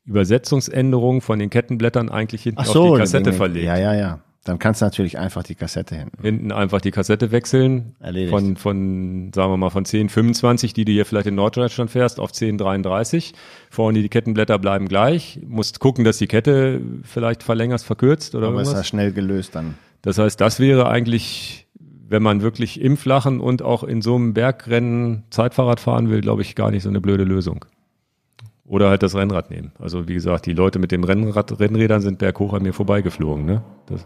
[0.06, 3.66] Übersetzungsänderung von den Kettenblättern eigentlich hinten so, auf die Kassette verlegt.
[3.66, 4.20] Ja, ja, ja.
[4.44, 6.22] Dann kannst du natürlich einfach die Kassette hinten.
[6.22, 7.96] Hinten einfach die Kassette wechseln.
[8.02, 8.30] Erledigt.
[8.32, 12.32] Von, von, sagen wir mal, von 10,25, die du hier vielleicht in Norddeutschland fährst, auf
[12.32, 13.34] 10,33.
[13.70, 15.39] Vorne die Kettenblätter bleiben gleich.
[15.48, 18.86] Musst gucken, dass die Kette vielleicht verlängerst, verkürzt oder Aber ist irgendwas.
[18.86, 19.76] ja schnell gelöst dann.
[20.02, 21.68] Das heißt, das wäre eigentlich,
[22.10, 26.41] wenn man wirklich im Flachen und auch in so einem Bergrennen Zeitfahrrad fahren will, glaube
[26.41, 27.64] ich, gar nicht so eine blöde Lösung.
[28.66, 29.72] Oder halt das Rennrad nehmen.
[29.80, 33.46] Also wie gesagt, die Leute mit dem Rennrad, Rennrädern sind berghoch an mir vorbeigeflogen.
[33.46, 33.62] Ne?
[33.86, 34.06] Das,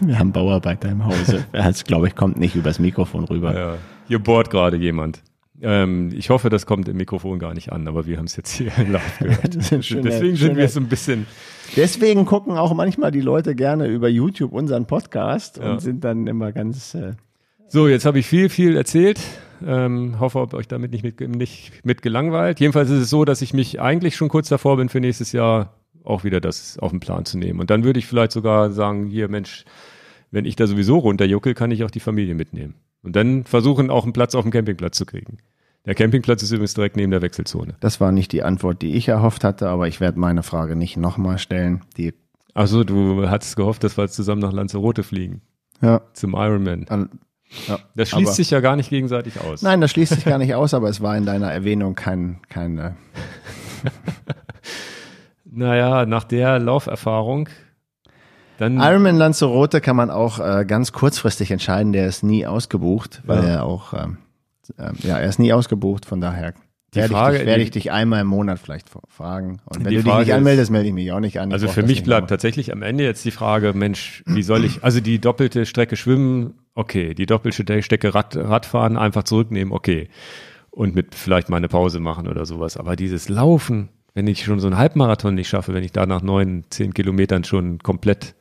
[0.00, 1.44] Wir haben Bauarbeiter im Hause.
[1.52, 3.54] Das, glaube ich, kommt nicht übers Mikrofon rüber.
[3.54, 3.74] ja,
[4.08, 5.22] hier bohrt gerade jemand.
[5.62, 8.50] Ähm, ich hoffe, das kommt im Mikrofon gar nicht an, aber wir haben es jetzt
[8.52, 9.56] hier live gehört.
[9.84, 11.26] Schöne- Deswegen sind schöne- wir so ein bisschen.
[11.76, 15.72] Deswegen gucken auch manchmal die Leute gerne über YouTube unseren Podcast Ja.
[15.72, 16.94] und sind dann immer ganz.
[16.94, 17.14] Äh,
[17.68, 19.18] So, jetzt habe ich viel, viel erzählt.
[19.66, 22.60] Ähm, hoffe, ob euch damit nicht mit, nicht mit gelangweilt.
[22.60, 25.72] Jedenfalls ist es so, dass ich mich eigentlich schon kurz davor bin, für nächstes Jahr
[26.06, 27.60] auch wieder das auf den Plan zu nehmen.
[27.60, 29.64] Und dann würde ich vielleicht sogar sagen, hier Mensch,
[30.30, 32.74] wenn ich da sowieso runterjuckel, kann ich auch die Familie mitnehmen.
[33.02, 35.38] Und dann versuchen, auch einen Platz auf dem Campingplatz zu kriegen.
[35.84, 37.76] Der Campingplatz ist übrigens direkt neben der Wechselzone.
[37.78, 40.96] das war nicht die Antwort, die ich erhofft hatte, aber ich werde meine Frage nicht
[40.96, 41.82] nochmal stellen.
[41.96, 42.12] Die,
[42.54, 45.42] Achso, du hattest gehofft, dass wir jetzt zusammen nach Lanzarote fliegen.
[45.80, 46.86] ja, Zum Ironman.
[46.88, 47.10] an,
[47.68, 47.78] ja.
[47.94, 49.62] Das schließt aber- sich ja gar nicht gegenseitig aus.
[49.62, 52.78] Nein, das schließt sich gar nicht aus, aber es war in deiner Erwähnung kein, kein
[52.78, 52.90] äh,
[55.56, 57.48] Naja, nach der Lauferfahrung,
[58.58, 58.78] dann.
[58.78, 63.48] Ironman Lanzarote kann man auch äh, ganz kurzfristig entscheiden, der ist nie ausgebucht, weil Ja.
[63.48, 64.06] er auch äh,
[65.02, 66.52] ja, er ist nie ausgebucht, von daher
[66.92, 69.60] Die werde, Frage- ich, dich, werde ich dich einmal im Monat vielleicht fragen.
[69.66, 71.48] Und wenn du dich Frage nicht ist- anmeldest, melde ich mich auch nicht an.
[71.50, 74.64] Ich Also für mich nicht bleibt tatsächlich am Ende jetzt die Frage, Mensch, wie soll
[74.64, 80.08] ich, also die doppelte Strecke schwimmen, okay, die doppelte Strecke Rad, Radfahren einfach zurücknehmen, okay.
[80.70, 82.76] Und mit vielleicht mal eine Pause machen oder sowas.
[82.76, 86.22] Aber dieses Laufen, wenn ich schon so einen Halbmarathon nicht schaffe, wenn ich da nach
[86.22, 88.34] neun, zehn Kilometern schon komplett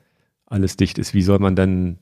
[0.45, 1.97] alles dicht ist, wie soll man dann,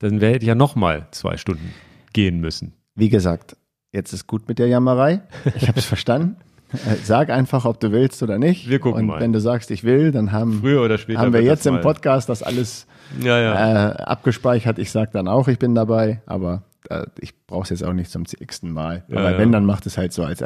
[0.00, 1.72] dann wäre ich ja nochmal zwei Stunden
[2.12, 2.72] gehen müssen.
[2.96, 3.56] Wie gesagt,
[3.92, 5.22] jetzt ist gut mit der Jammerei.
[5.54, 6.38] Ich habe es verstanden.
[6.72, 8.68] Äh, Sag einfach, ob du willst oder nicht.
[8.68, 9.20] Wir gucken Und mal.
[9.20, 11.20] wenn du sagst, ich will, dann haben, Früher oder später.
[11.20, 12.88] haben wir jetzt im Podcast das alles
[13.20, 13.90] Ja, ja.
[13.90, 14.80] äh, abgespeichert.
[14.80, 18.10] Ich sag dann auch, ich bin dabei, aber äh, ich brauche es jetzt auch nicht
[18.10, 19.04] zum x-ten Mal.
[19.06, 20.42] Ja, aber wenn, dann macht es halt so als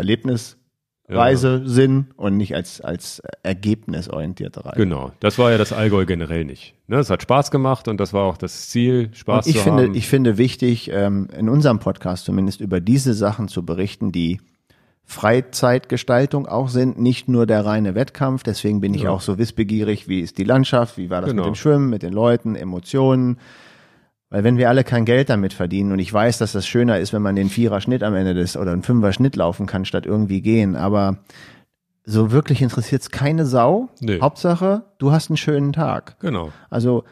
[1.08, 4.76] Erlebnisreise Sinn und nicht als, als ergebnisorientierte Reise.
[4.76, 6.74] Genau, das war ja das Allgäu generell nicht.
[6.88, 9.62] Ne, es hat Spaß gemacht und das war auch das Ziel, Spaß Und ich zu
[9.64, 9.94] finde, haben.
[9.94, 14.40] ich finde wichtig, ähm, in unserem Podcast zumindest über diese Sachen zu berichten, die
[15.04, 18.42] Freizeitgestaltung auch sind, nicht nur der reine Wettkampf.
[18.42, 19.10] Deswegen bin ich Ja.
[19.10, 21.42] auch so wissbegierig, wie ist die Landschaft, wie war das Genau.
[21.44, 23.38] mit dem Schwimmen, mit den Leuten, Emotionen.
[24.28, 27.12] Weil wenn wir alle kein Geld damit verdienen und ich weiß, dass das schöner ist,
[27.12, 30.04] wenn man den Vierer Schnitt am Ende des oder einen Fünfer Schnitt laufen kann, statt
[30.04, 31.18] irgendwie gehen, aber
[32.04, 33.88] so wirklich interessiert es keine Sau.
[34.00, 34.20] Nee.
[34.20, 36.18] Hauptsache, du hast einen schönen Tag.
[36.20, 36.50] genau.
[36.70, 37.04] Also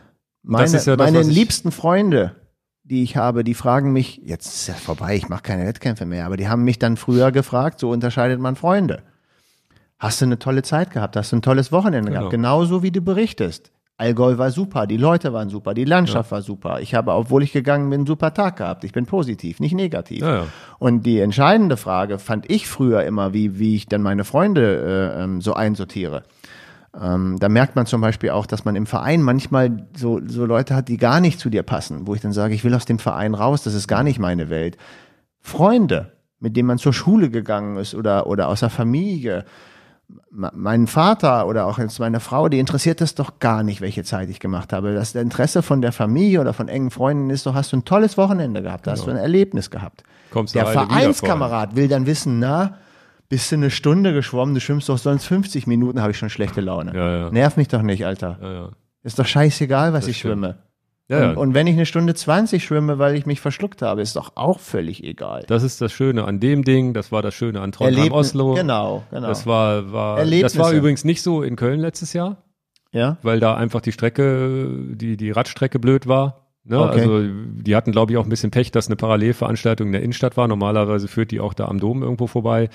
[0.43, 2.35] meine, ja das, meine liebsten Freunde,
[2.83, 6.27] die ich habe, die fragen mich, jetzt ist ja vorbei, ich mache keine Wettkämpfe mehr,
[6.27, 9.03] aber die haben mich dann früher gefragt, so unterscheidet man Freunde.
[9.99, 11.17] Hast du eine tolle Zeit gehabt?
[11.17, 12.23] Hast du ein tolles Wochenende Genau.
[12.23, 12.33] gehabt?
[12.33, 13.71] Genauso wie du berichtest.
[13.97, 16.81] Allgäu war super, die Leute waren super, die Landschaft war super.
[16.81, 18.83] Ich habe, obwohl ich gegangen bin, einen super Tag gehabt.
[18.83, 20.23] Ich bin positiv, nicht negativ.
[20.23, 20.47] Ja, ja.
[20.81, 25.23] Und die entscheidende Frage fand ich früher immer, wie, wie ich dann meine Freunde äh,
[25.23, 26.25] ähm, so einsortiere.
[27.01, 30.75] Ähm, da merkt man zum Beispiel auch, dass man im Verein manchmal so, so Leute
[30.75, 32.99] hat, die gar nicht zu dir passen, wo ich dann sage, ich will aus dem
[32.99, 34.77] Verein raus, das ist gar nicht meine Welt.
[35.41, 39.45] Freunde, mit denen man zur Schule gegangen ist oder, oder aus der Familie,
[40.31, 44.29] meinen Vater oder auch jetzt meine Frau, die interessiert es doch gar nicht, welche Zeit
[44.29, 44.95] ich gemacht habe.
[44.95, 48.17] Das Interesse von der Familie oder von engen Freunden ist doch, hast du ein tolles
[48.19, 50.03] Wochenende gehabt, hast du ein Erlebnis gehabt.
[50.31, 52.79] Kommst Der Vereinskamerad will dann wissen, na,
[53.29, 56.61] bist du eine Stunde geschwommen, du schwimmst doch sonst 50 Minuten, habe ich schon schlechte
[56.61, 56.95] Laune.
[56.95, 57.31] Ja, ja.
[57.31, 58.39] Nerv mich doch nicht, Alter.
[58.43, 58.69] Ja.
[59.03, 60.33] Ist doch scheißegal, was Das ich stimmt.
[60.33, 60.59] schwimme.
[61.09, 61.31] Ja, ja.
[61.31, 64.33] Und, und wenn ich eine Stunde 20 schwimme, weil ich mich verschluckt habe, ist doch
[64.37, 65.45] auch völlig egal.
[65.47, 68.55] Das ist das Schöne an dem Ding, das war das Schöne an Trondheim Oslo.
[68.55, 69.29] Genau, genau.
[69.29, 72.43] Das war, war, das war übrigens nicht so in Köln letztes Jahr,
[72.93, 73.19] ja?
[73.23, 76.45] weil da einfach die Strecke, die, die Radstrecke blöd war.
[76.65, 76.81] Ne?
[76.81, 77.01] Okay.
[77.01, 80.39] Also die hatten, glaube ich, auch ein bisschen Pech, dass eine Parallelveranstaltung in der Innenstadt
[80.39, 80.49] war.
[80.49, 82.71] Normalerweise führt die auch da am Dom irgendwo vorbei.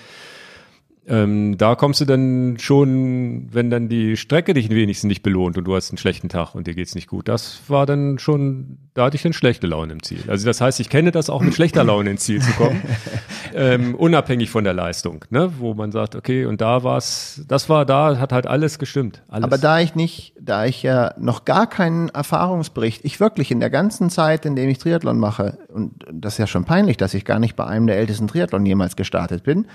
[1.08, 5.64] Ähm, da kommst du dann schon, wenn dann die Strecke dich wenigstens nicht belohnt und
[5.64, 7.28] du hast einen schlechten Tag und dir geht's nicht gut.
[7.28, 10.24] Das war dann schon, da hatte ich dann schlechte Laune im Ziel.
[10.28, 12.82] Also das heißt, ich kenne das auch mit schlechter Laune ins Ziel zu kommen,
[13.56, 15.52] ähm, unabhängig von der Leistung, ne?
[15.58, 19.24] wo man sagt, okay, und da war's, das war da, hat halt alles gestimmt.
[19.30, 19.46] Alles.
[19.46, 23.72] Aber da ich nicht, da ich ja noch gar keinen Erfahrungsbericht, ich wirklich in der
[23.72, 27.26] ganzen Zeit, in dem ich Triathlon mache, und das ist ja schon peinlich, dass ich
[27.26, 29.66] gar nicht bei einem der ältesten Triathlon jemals gestartet bin,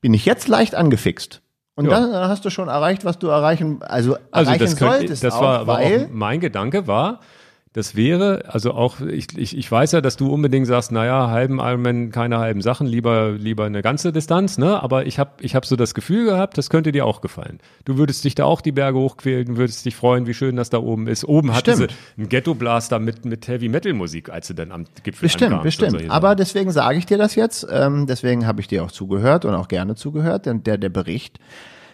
[0.00, 1.42] bin ich jetzt leicht angefixt.
[1.74, 1.92] Und Ja.
[2.00, 5.24] dann hast du schon erreicht, was du erreichen, also, Also erreichen das, könnte, solltest.
[5.24, 7.20] das auch, war, war weil, auch mein Gedanke war,
[7.72, 11.60] das wäre, also auch, ich, ich, ich weiß ja, dass du unbedingt sagst, naja, halben
[11.60, 14.82] Ironman, keine halben Sachen, lieber, lieber eine ganze Distanz, ne?
[14.82, 17.60] Aber ich habe ich hab so das Gefühl gehabt, das könnte dir auch gefallen.
[17.84, 20.78] Du würdest dich da auch die Berge hochquälen, würdest dich freuen, wie schön das da
[20.78, 21.24] oben ist.
[21.24, 21.86] Oben hatte sie
[22.18, 26.10] einen Ghetto-Blaster mit, mit Heavy-Metal-Musik, als du dann am Gipfel Bestimmt, ankamst bestimmt.
[26.10, 27.64] Aber deswegen sage ich dir das jetzt.
[27.70, 30.46] Ähm, deswegen habe ich dir auch zugehört und auch gerne zugehört.
[30.46, 31.38] Denn der, der Bericht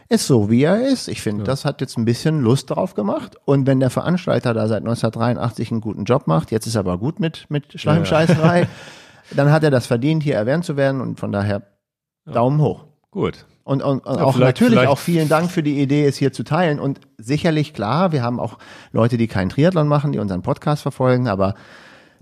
[0.09, 1.09] ist so, wie er ist.
[1.09, 3.37] Ich finde, das hat jetzt ein bisschen Lust drauf gemacht.
[3.45, 6.99] Und wenn der Veranstalter da seit 1983 einen guten Job macht, jetzt ist er aber
[6.99, 8.69] gut mit, mit Schleimscheißerei,
[9.33, 11.01] dann hat er das verdient, hier erwähnt zu werden.
[11.01, 11.63] Und von daher
[12.25, 12.85] Daumen hoch.
[13.11, 13.47] Gut.
[13.65, 16.17] Und, und, und Ja, auch vielleicht- natürlich vielleicht- auch vielen Dank für die Idee, es
[16.17, 16.79] hier zu teilen.
[16.79, 18.59] Und sicherlich klar, wir haben auch
[18.93, 21.55] Leute, die keinen Triathlon machen, die unseren Podcast verfolgen, aber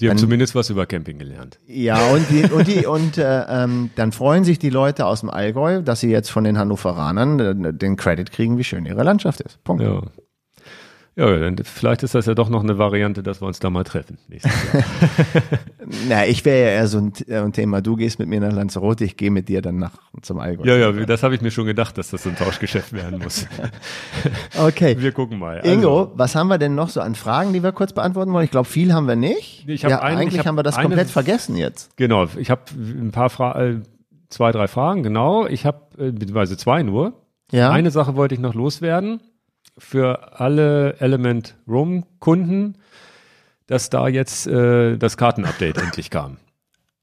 [0.00, 1.58] Die haben Dann- zumindest was über Camping gelernt.
[1.66, 5.30] ja, und die, und die, und äh, ähm, dann freuen sich die Leute aus dem
[5.30, 9.40] Allgäu, dass sie jetzt von den Hannoveranern äh, den Credit kriegen, wie schön ihre Landschaft
[9.40, 9.62] ist.
[9.64, 9.82] Punkt.
[9.82, 10.02] Ja.
[11.16, 13.84] Ja, dann vielleicht ist das ja doch noch eine Variante, dass wir uns da mal
[13.84, 14.18] treffen.
[14.28, 14.82] nächstes Jahr.
[16.08, 18.52] Na, ich wäre ja eher so ein, äh, ein Thema, du gehst mit mir nach
[18.52, 19.92] Lanzarote, ich gehe mit dir dann nach
[20.22, 20.64] zum Allgäu.
[20.66, 23.46] ja, ja, das habe ich mir schon gedacht, dass das so ein Tauschgeschäft werden muss.
[24.58, 24.96] Okay.
[24.98, 25.60] Wir gucken mal.
[25.64, 28.44] Ingo, Also, was haben wir denn noch so an Fragen, die wir kurz beantworten wollen?
[28.44, 29.64] Ich glaube, viel haben wir nicht.
[29.68, 31.96] Ich hab ja, ein- eigentlich ich hab haben wir das eine- komplett vergessen jetzt.
[31.96, 33.82] genau, ich habe ein paar Fragen,
[34.30, 35.46] zwei, drei Fragen, genau.
[35.46, 37.14] Ich habe, äh, beziehungsweise zwei nur.
[37.52, 37.70] Ja.
[37.70, 39.20] Eine Sache wollte ich noch loswerden.
[39.76, 42.76] Für alle Element Room Kunden,
[43.66, 46.36] dass da jetzt äh, das Kartenupdate endlich kam.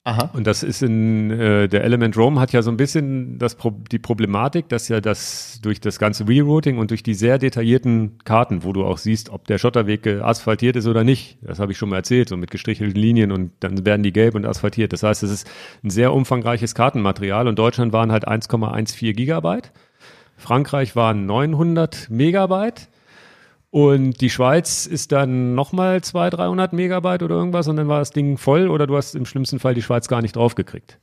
[0.03, 0.32] Aha.
[0.34, 3.69] Und das ist in äh, der Element Roam hat ja so ein bisschen das Pro
[3.69, 8.63] die Problematik, dass ja das durch das ganze Rerouting und durch die sehr detaillierten Karten,
[8.63, 11.89] wo du auch siehst, ob der Schotterweg asphaltiert ist oder nicht, das habe ich schon
[11.89, 14.91] mal erzählt, so mit gestrichelten Linien und dann werden die gelb und asphaltiert.
[14.91, 15.51] Das heißt, es ist
[15.84, 19.72] ein sehr umfangreiches Kartenmaterial und Deutschland waren halt 1,14 Gigabyte,
[20.41, 22.89] Frankreich waren 900 Megabyte
[23.69, 28.11] und die Schweiz ist dann nochmal 200, 300 Megabyte oder irgendwas und dann war das
[28.11, 30.99] Ding voll oder du hast im schlimmsten Fall die Schweiz gar nicht draufgekriegt.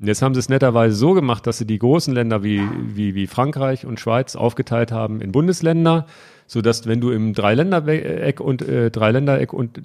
[0.00, 3.14] Und jetzt haben sie es netterweise so gemacht, dass sie die großen Länder wie, wie,
[3.14, 6.06] wie Frankreich und Schweiz aufgeteilt haben in Bundesländer,
[6.46, 9.82] so dass wenn du im Dreiländereck und äh, Dreiländereck und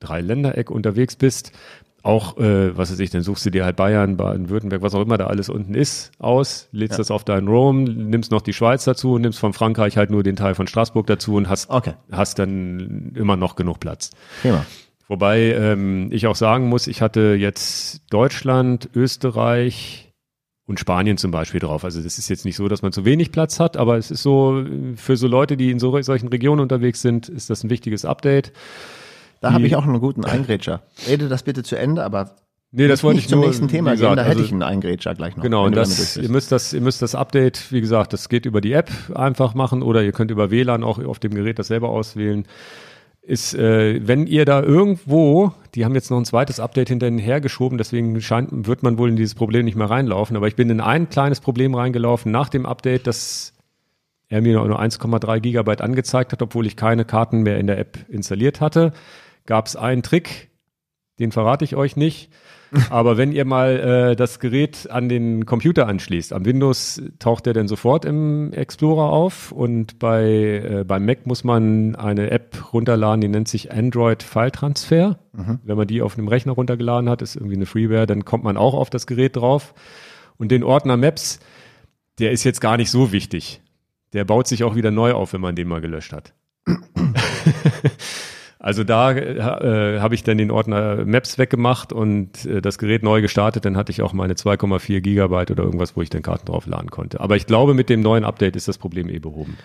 [0.00, 1.52] Dreiländereck unterwegs bist,
[2.04, 5.16] auch, äh, was weiß ich, dann suchst du dir halt Bayern, Baden-Württemberg, was auch immer
[5.16, 6.98] da alles unten ist, aus, lädst ja.
[6.98, 10.22] das auf deinen Roam, nimmst noch die Schweiz dazu und nimmst von Frankreich halt nur
[10.22, 11.94] den Teil von Straßburg dazu und hast, okay.
[12.12, 14.10] hast dann immer noch genug Platz.
[14.42, 14.66] Prima.
[15.08, 20.12] Wobei ähm, ich auch sagen muss, ich hatte jetzt Deutschland, Österreich
[20.66, 21.84] und Spanien zum Beispiel drauf.
[21.84, 24.22] Also das ist jetzt nicht so, dass man zu wenig Platz hat, aber es ist
[24.22, 24.64] so,
[24.96, 28.52] für so Leute, die in so, solchen Regionen unterwegs sind, ist das ein wichtiges Update.
[29.44, 30.82] Da habe ich auch einen guten Eingrätscher.
[31.06, 32.36] Rede das bitte zu Ende, aber
[32.76, 34.64] Nee, das wollte ich zum nur, nächsten Thema gesagt, gehen, da hätte also, ich einen
[34.64, 35.44] Eingrätscher gleich noch.
[35.44, 38.60] Genau, und das, ihr müsst das, ihr müsst das Update, wie gesagt, das geht über
[38.60, 41.90] die App einfach machen oder ihr könnt über WLAN auch auf dem Gerät das selber
[41.90, 42.46] auswählen.
[43.22, 47.78] Ist, äh, wenn ihr da irgendwo, die haben jetzt noch ein zweites Update hinterher geschoben,
[47.78, 50.36] deswegen scheint, wird man wohl in dieses Problem nicht mehr reinlaufen.
[50.36, 53.52] Aber ich bin in ein kleines Problem reingelaufen nach dem Update, dass
[54.28, 57.98] er mir nur 1,3 Gigabyte angezeigt hat, obwohl ich keine Karten mehr in der App
[58.08, 58.92] installiert hatte
[59.46, 60.50] gab es einen Trick,
[61.18, 62.30] den verrate ich euch nicht.
[62.90, 67.52] Aber wenn ihr mal äh, das Gerät an den Computer anschließt, am Windows taucht der
[67.52, 73.20] dann sofort im Explorer auf und bei äh, beim Mac muss man eine App runterladen,
[73.20, 75.18] die nennt sich Android File Transfer.
[75.32, 75.60] Mhm.
[75.62, 78.56] Wenn man die auf einem Rechner runtergeladen hat, ist irgendwie eine Freeware, dann kommt man
[78.56, 79.74] auch auf das Gerät drauf.
[80.36, 81.38] Und den Ordner Maps,
[82.18, 83.60] der ist jetzt gar nicht so wichtig.
[84.14, 86.34] Der baut sich auch wieder neu auf, wenn man den mal gelöscht hat.
[88.64, 93.20] Also da äh, habe ich dann den Ordner Maps weggemacht und äh, das Gerät neu
[93.20, 93.66] gestartet.
[93.66, 97.20] Dann hatte ich auch meine 2,4 Gigabyte oder irgendwas, wo ich dann Karten draufladen konnte.
[97.20, 99.58] Aber ich glaube, mit dem neuen Update ist das Problem eh behoben.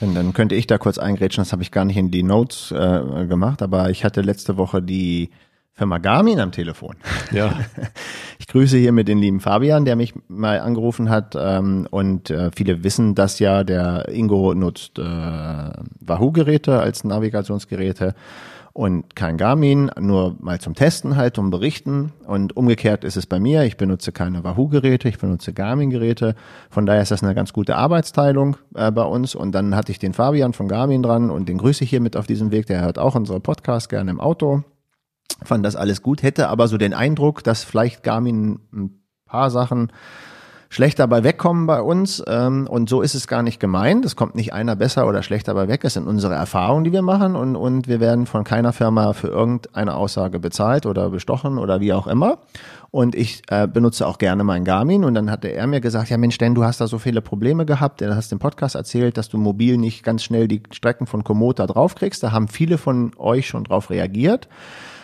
[0.00, 2.72] Dann, dann könnte ich da kurz eingrätschen, das habe ich gar nicht in die Notes
[2.72, 5.30] äh, gemacht, aber ich hatte letzte Woche die
[5.80, 6.96] Firma Garmin am Telefon.
[7.32, 7.54] Ja.
[8.38, 11.36] Ich grüße hier mit den lieben Fabian, der mich mal angerufen hat.
[11.38, 18.14] Ähm, und äh, viele wissen das ja, der Ingo nutzt äh, Wahoo-Geräte als Navigationsgeräte
[18.72, 22.12] und kein Garmin, nur mal zum Testen halt, um berichten.
[22.26, 23.64] Und umgekehrt ist es bei mir.
[23.64, 26.34] Ich benutze keine Wahoo-Geräte, ich benutze Garmin-Geräte.
[26.70, 29.34] Von daher ist das eine ganz gute Arbeitsteilung äh, bei uns.
[29.34, 32.16] Und dann hatte ich den Fabian von Garmin dran und den grüße ich hier mit
[32.16, 32.66] auf diesem Weg.
[32.66, 34.64] Der hört auch unsere Podcast gerne im Auto
[35.42, 39.92] fand das alles gut, hätte aber so den Eindruck, dass vielleicht Garmin ein paar Sachen
[40.72, 42.22] schlechter bei wegkommen bei uns.
[42.26, 44.04] Ähm, und so ist es gar nicht gemeint.
[44.04, 45.84] Es kommt nicht einer besser oder schlechter bei weg.
[45.84, 49.26] Es sind unsere Erfahrungen, die wir machen und, und wir werden von keiner Firma für
[49.26, 52.38] irgendeine Aussage bezahlt oder bestochen oder wie auch immer.
[52.92, 55.04] Und ich äh, benutze auch gerne mein Garmin.
[55.04, 57.66] Und dann hatte er mir gesagt, ja Mensch, denn du hast da so viele Probleme
[57.66, 58.00] gehabt.
[58.00, 61.58] Du hast im Podcast erzählt, dass du mobil nicht ganz schnell die Strecken von Komoot
[61.58, 62.22] da draufkriegst.
[62.22, 64.48] Da haben viele von euch schon drauf reagiert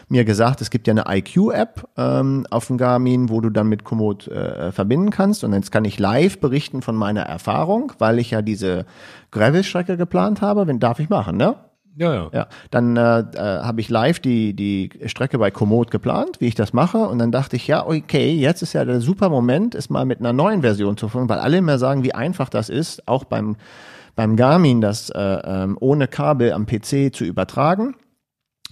[0.09, 3.85] mir gesagt, es gibt ja eine IQ-App ähm, auf dem Garmin, wo du dann mit
[3.85, 5.43] Komoot äh, verbinden kannst.
[5.43, 8.87] Und jetzt kann ich live berichten von meiner Erfahrung, weil ich ja diese
[9.33, 10.67] Gravel-Strecke geplant habe.
[10.67, 11.57] Wenn darf ich machen, ne?
[11.97, 12.31] Ja, ja.
[12.33, 16.55] ja dann äh, äh, habe ich live die, die Strecke bei Komoot geplant, wie ich
[16.55, 16.99] das mache.
[16.99, 20.21] Und dann dachte ich, ja, okay, jetzt ist ja der super Moment, es mal mit
[20.21, 23.57] einer neuen Version zu fangen, weil alle immer sagen, wie einfach das ist, auch beim,
[24.15, 27.97] beim Garmin das äh, ähm, ohne Kabel am PC zu übertragen.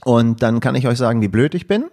[0.04, 1.86] Und dann kann ich euch sagen, wie blöd ich bin.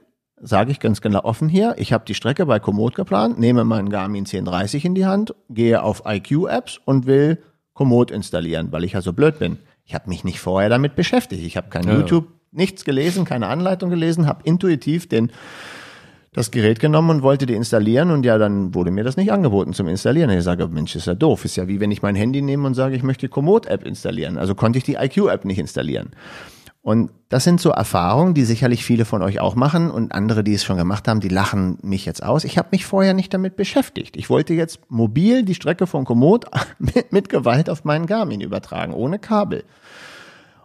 [0.43, 1.75] Sage ich ganz genau offen hier.
[1.77, 5.83] Ich habe die Strecke bei Komoot geplant, nehme meinen Garmin 1030 in die Hand, gehe
[5.83, 7.37] auf IQ-Apps und will
[7.73, 9.59] Komoot installieren, weil ich ja so blöd bin.
[9.85, 11.43] Ich habe mich nicht vorher damit beschäftigt.
[11.43, 15.31] Ich habe kein ja, YouTube, nichts gelesen, keine Anleitung gelesen, habe intuitiv den
[16.33, 19.73] das Gerät genommen und wollte die installieren und ja, dann wurde mir das nicht angeboten
[19.73, 20.29] zum Installieren.
[20.29, 21.43] Ich sage, Mensch, ist ja doof.
[21.43, 24.37] Ist ja wie wenn ich mein Handy nehme und sage, ich möchte die Komoot-App installieren.
[24.37, 26.11] Also konnte ich die IQ-App nicht installieren.
[26.83, 30.55] Und das sind so Erfahrungen, die sicherlich viele von euch auch machen und andere, die
[30.55, 32.43] es schon gemacht haben, die lachen mich jetzt aus.
[32.43, 34.17] Ich habe mich vorher nicht damit beschäftigt.
[34.17, 36.45] Ich wollte jetzt mobil die Strecke von Komoot
[36.79, 39.63] mit, mit Gewalt auf meinen Garmin übertragen, ohne Kabel.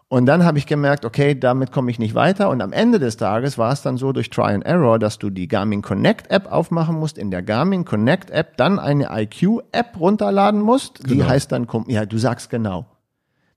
[0.08, 2.48] Und dann habe ich gemerkt, okay, damit komme ich nicht weiter.
[2.48, 5.30] Und am Ende des Tages war es dann so durch Try and Error, dass du
[5.30, 9.98] die Garmin Connect App aufmachen musst, in der Garmin Connect App dann eine IQ App
[9.98, 11.10] runterladen musst.
[11.10, 11.28] Die genau.
[11.28, 12.86] heißt dann, ja, du sagst genau.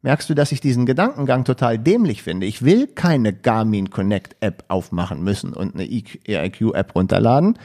[0.01, 2.45] Merkst du, dass ich diesen Gedankengang total dämlich finde.
[2.45, 7.59] Ich will keine Garmin Connect App aufmachen müssen und eine EIQ App runterladen,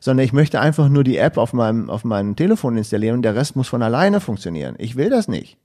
[0.00, 3.34] sondern ich möchte einfach nur die App auf meinem, auf meinem Telefon installieren und der
[3.34, 4.76] Rest muss von alleine funktionieren.
[4.78, 5.58] Ich will das nicht.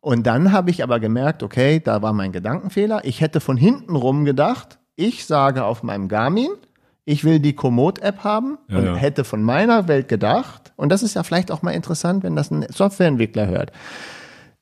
[0.00, 3.04] Und dann habe ich aber gemerkt, okay, da war mein Gedankenfehler.
[3.04, 6.50] Ich hätte von hinten rum gedacht, ich sage auf meinem Garmin,
[7.04, 8.94] ich will die Komoot-App haben Ja, und ja.
[8.96, 12.50] hätte von meiner Welt gedacht, und das ist ja vielleicht auch mal interessant, wenn das
[12.50, 13.72] ein Softwareentwickler hört,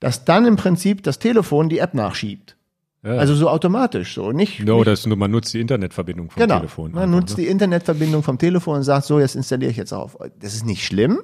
[0.01, 2.57] dass dann im Prinzip das Telefon die App nachschiebt.
[3.03, 3.13] Ja.
[3.13, 4.61] Also so automatisch, so nicht.
[4.63, 6.57] no, nicht das nur, man nutzt die Internetverbindung vom genau.
[6.59, 6.93] Telefon.
[6.93, 7.45] Man einfach, nutzt ne?
[7.45, 10.19] die Internetverbindung vom Telefon und sagt, so, jetzt installiere ich jetzt auf.
[10.39, 11.21] Das ist nicht schlimm.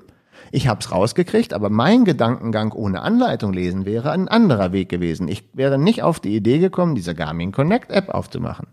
[0.52, 5.28] Ich habe es rausgekriegt, aber mein Gedankengang ohne Anleitung lesen wäre ein anderer Weg gewesen.
[5.28, 8.68] Ich wäre nicht auf die Idee gekommen, diese Garmin Connect App aufzumachen.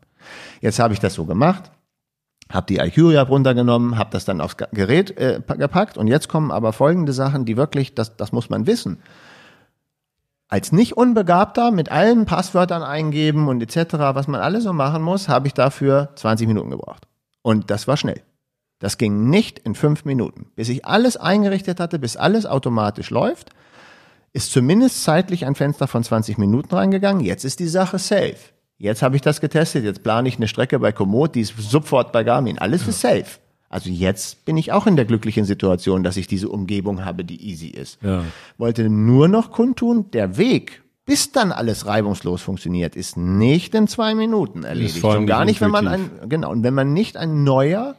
[0.61, 1.71] Jetzt habe ich das so gemacht,
[2.49, 6.51] habe die IQ-App runtergenommen, habe das dann aufs Gerät äh, pa- gepackt und jetzt kommen
[6.51, 8.99] aber folgende Sachen, die wirklich, das, das muss man wissen.
[10.53, 15.27] Als nicht Unbegabter mit allen Passwörtern eingeben und etc., was man alles so machen muss,
[15.27, 17.07] habe ich dafür 20 Minuten gebraucht.
[17.41, 18.21] Und das war schnell.
[18.77, 20.51] Das ging nicht in fünf Minuten.
[20.55, 23.49] Bis ich alles eingerichtet hatte, bis alles automatisch läuft,
[24.31, 27.25] ist zumindest zeitlich ein Fenster von 20 Minuten reingegangen.
[27.25, 28.37] Jetzt ist die Sache safe.
[28.77, 29.83] Jetzt habe ich das getestet.
[29.83, 32.59] Jetzt plane ich eine Strecke bei Komoot, die ist sofort bei Garmin.
[32.59, 33.39] Alles ist safe.
[33.73, 37.43] Also jetzt bin ich auch in der glücklichen Situation, dass ich diese Umgebung habe, die
[37.43, 37.97] easy ist.
[38.03, 38.23] Ja.
[38.59, 44.13] Wollte nur noch kundtun, der Weg, bis dann alles reibungslos funktioniert, ist nicht in zwei
[44.13, 45.03] Minuten erledigt.
[45.03, 47.95] Und gar nicht wenn man ein, genau, und wenn man nicht ein neuer,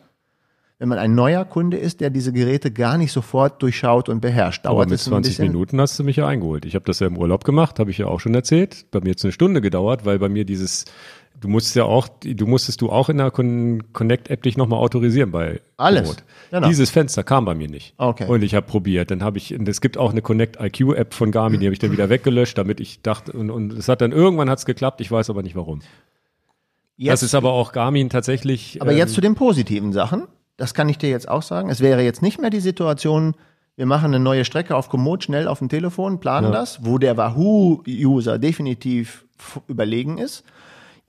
[0.78, 4.64] wenn man ein neuer Kunde ist, der diese Geräte gar nicht sofort durchschaut und beherrscht,
[4.66, 5.46] Aber dauert mit es ein 20 bisschen.
[5.48, 6.66] Minuten hast du mich ja eingeholt.
[6.66, 8.86] Ich habe das ja im Urlaub gemacht, habe ich ja auch schon erzählt.
[8.92, 10.84] Bei mir hat es eine Stunde gedauert, weil bei mir dieses,
[11.40, 15.30] du musst ja auch, du musstest du auch in der Con Connect-App dich nochmal autorisieren
[15.30, 16.08] bei Alles.
[16.08, 16.24] Rot.
[16.50, 16.68] Genau.
[16.68, 17.94] Dieses Fenster kam bei mir nicht.
[17.98, 18.26] Okay.
[18.26, 19.10] Und ich habe probiert.
[19.10, 21.92] Dann habe ich, es gibt auch eine Connect IQ-App von Garmin, die habe ich dann
[21.92, 25.30] wieder weggelöscht, damit ich dachte, und, und es hat dann irgendwann hat's geklappt, ich weiß
[25.30, 25.80] aber nicht warum.
[26.96, 28.80] Jetzt, das ist aber auch Garmin tatsächlich.
[28.80, 30.28] aber ähm, jetzt zu den positiven Sachen.
[30.56, 31.68] Das kann ich dir jetzt auch sagen.
[31.68, 33.34] Es wäre jetzt nicht mehr die Situation,
[33.76, 37.16] wir machen eine neue Strecke auf Komoot schnell auf dem Telefon, planen das, wo der
[37.16, 39.24] Wahoo-User definitiv
[39.66, 40.44] überlegen ist.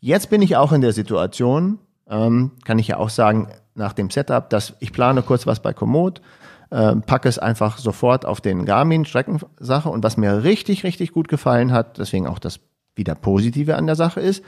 [0.06, 4.12] Jetzt bin ich auch in der Situation, ähm, kann ich ja auch sagen, nach dem
[4.12, 6.22] Setup, dass ich plane kurz was bei Komoot,
[6.72, 11.72] ähm, packe es einfach sofort auf den Garmin-Streckensache und was mir richtig, richtig gut gefallen
[11.72, 12.60] hat, deswegen auch das
[12.96, 14.44] wieder Positive an der Sache ist,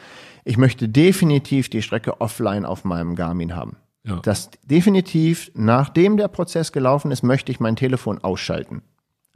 [0.46, 3.78] ich möchte definitiv die Strecke offline auf meinem Garmin haben.
[4.04, 4.20] Ja.
[4.22, 8.84] Das definitiv, nachdem der Prozess gelaufen ist, möchte ich mein Telefon ausschalten.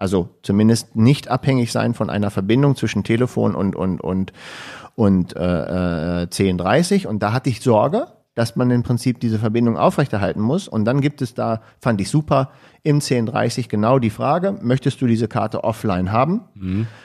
[0.02, 4.34] Also zumindest nicht abhängig sein von einer Verbindung zwischen Telefon und und und
[4.95, 7.06] und äh, äh, 1030.
[7.06, 10.68] Und da hatte ich Sorge, dass man im Prinzip diese Verbindung aufrechterhalten muss.
[10.68, 12.52] Und dann gibt es da, fand ich super,
[12.84, 16.42] im 1030 genau die Frage, möchtest du diese Karte offline haben?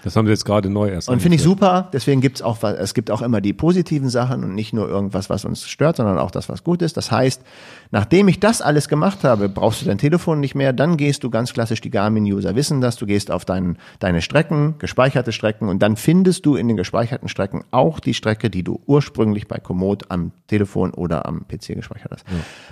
[0.05, 1.09] Das haben sie jetzt gerade neu erst.
[1.11, 4.43] Und finde ich super, deswegen gibt's auch, was- es gibt auch immer die positiven Sachen
[4.43, 6.97] und nicht nur irgendwas, was uns stört, sondern auch das, was gut ist.
[6.97, 7.43] Das heißt,
[7.91, 11.31] nachdem ich das alles gemacht habe, brauchst du dein Telefon nicht mehr, dann gehst du
[11.31, 15.83] ganz klassisch, die Garmin-User wissen das, du gehst auf dein, deine Strecken, gespeicherte Strecken und
[15.83, 20.05] dann findest du in den gespeicherten Strecken auch die Strecke, die du ursprünglich bei Komoot
[20.11, 22.25] am Telefon oder am PC gespeichert hast.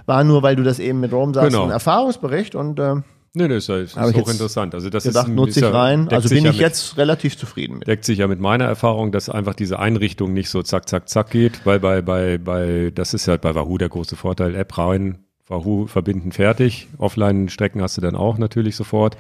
[0.06, 1.64] War nur, weil du das eben mit Rom sagst, Genau.
[1.64, 2.96] ein Erfahrungsbericht und äh,
[3.36, 4.74] Nee, nee, ist, ja- ist Habe ich auch jetzt interessant.
[4.76, 6.08] Also das gedacht, ist, nutze ich ja, rein.
[6.08, 7.88] Also bin ja ich mit, jetzt relativ zufrieden mit.
[7.88, 11.30] deckt sich ja mit meiner Erfahrung, dass einfach diese Einrichtung nicht so zack, zack, zack
[11.30, 15.18] geht, weil bei, bei, bei, das ist ja bei Wahoo der große Vorteil, App rein,
[15.48, 16.86] Wahoo verbinden, fertig.
[16.98, 19.16] Offline-Strecken hast du dann auch natürlich sofort.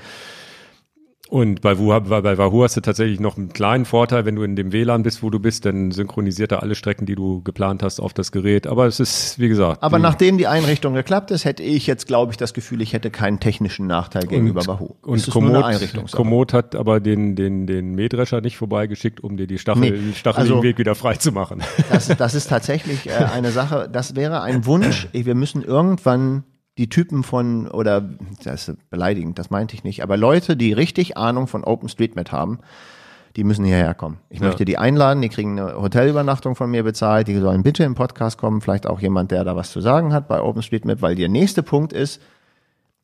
[1.30, 4.56] Und bei Wahoo, bei Wahoo hast du tatsächlich noch einen kleinen Vorteil, wenn du in
[4.56, 7.98] dem WLAN bist, wo du bist, dann synchronisiert er alle Strecken, die du geplant hast,
[7.98, 8.66] auf das Gerät.
[8.66, 9.82] Aber es ist, wie gesagt.
[9.82, 13.10] Aber nachdem die Einrichtung geklappt ist, hätte ich jetzt, glaube ich, das Gefühl, ich hätte
[13.10, 14.96] keinen technischen Nachteil gegenüber Wahoo.
[15.02, 15.80] Und nur eine
[16.12, 20.56] Komoot, hat aber den, den, den Mähdrescher nicht vorbeigeschickt, um dir die Stachel, Nee, stacheligen
[20.56, 21.62] also- Weg wieder frei zu machen.
[21.90, 25.08] Das, das ist tatsächlich äh, eine Sache, das wäre ein Wunsch.
[25.12, 26.44] Wir müssen irgendwann
[26.78, 28.00] die Typen von, oder
[28.42, 32.58] das ist beleidigend, das meinte ich nicht, aber Leute, die richtig Ahnung von OpenStreetMap haben,
[33.36, 34.18] die müssen hierher kommen.
[34.28, 34.46] Ich Ja.
[34.46, 38.38] möchte die einladen, die kriegen eine Hotelübernachtung von mir bezahlt, die sollen bitte im Podcast
[38.38, 41.62] kommen, vielleicht auch jemand, der da was zu sagen hat bei OpenStreetMap, weil der nächste
[41.62, 42.20] Punkt ist,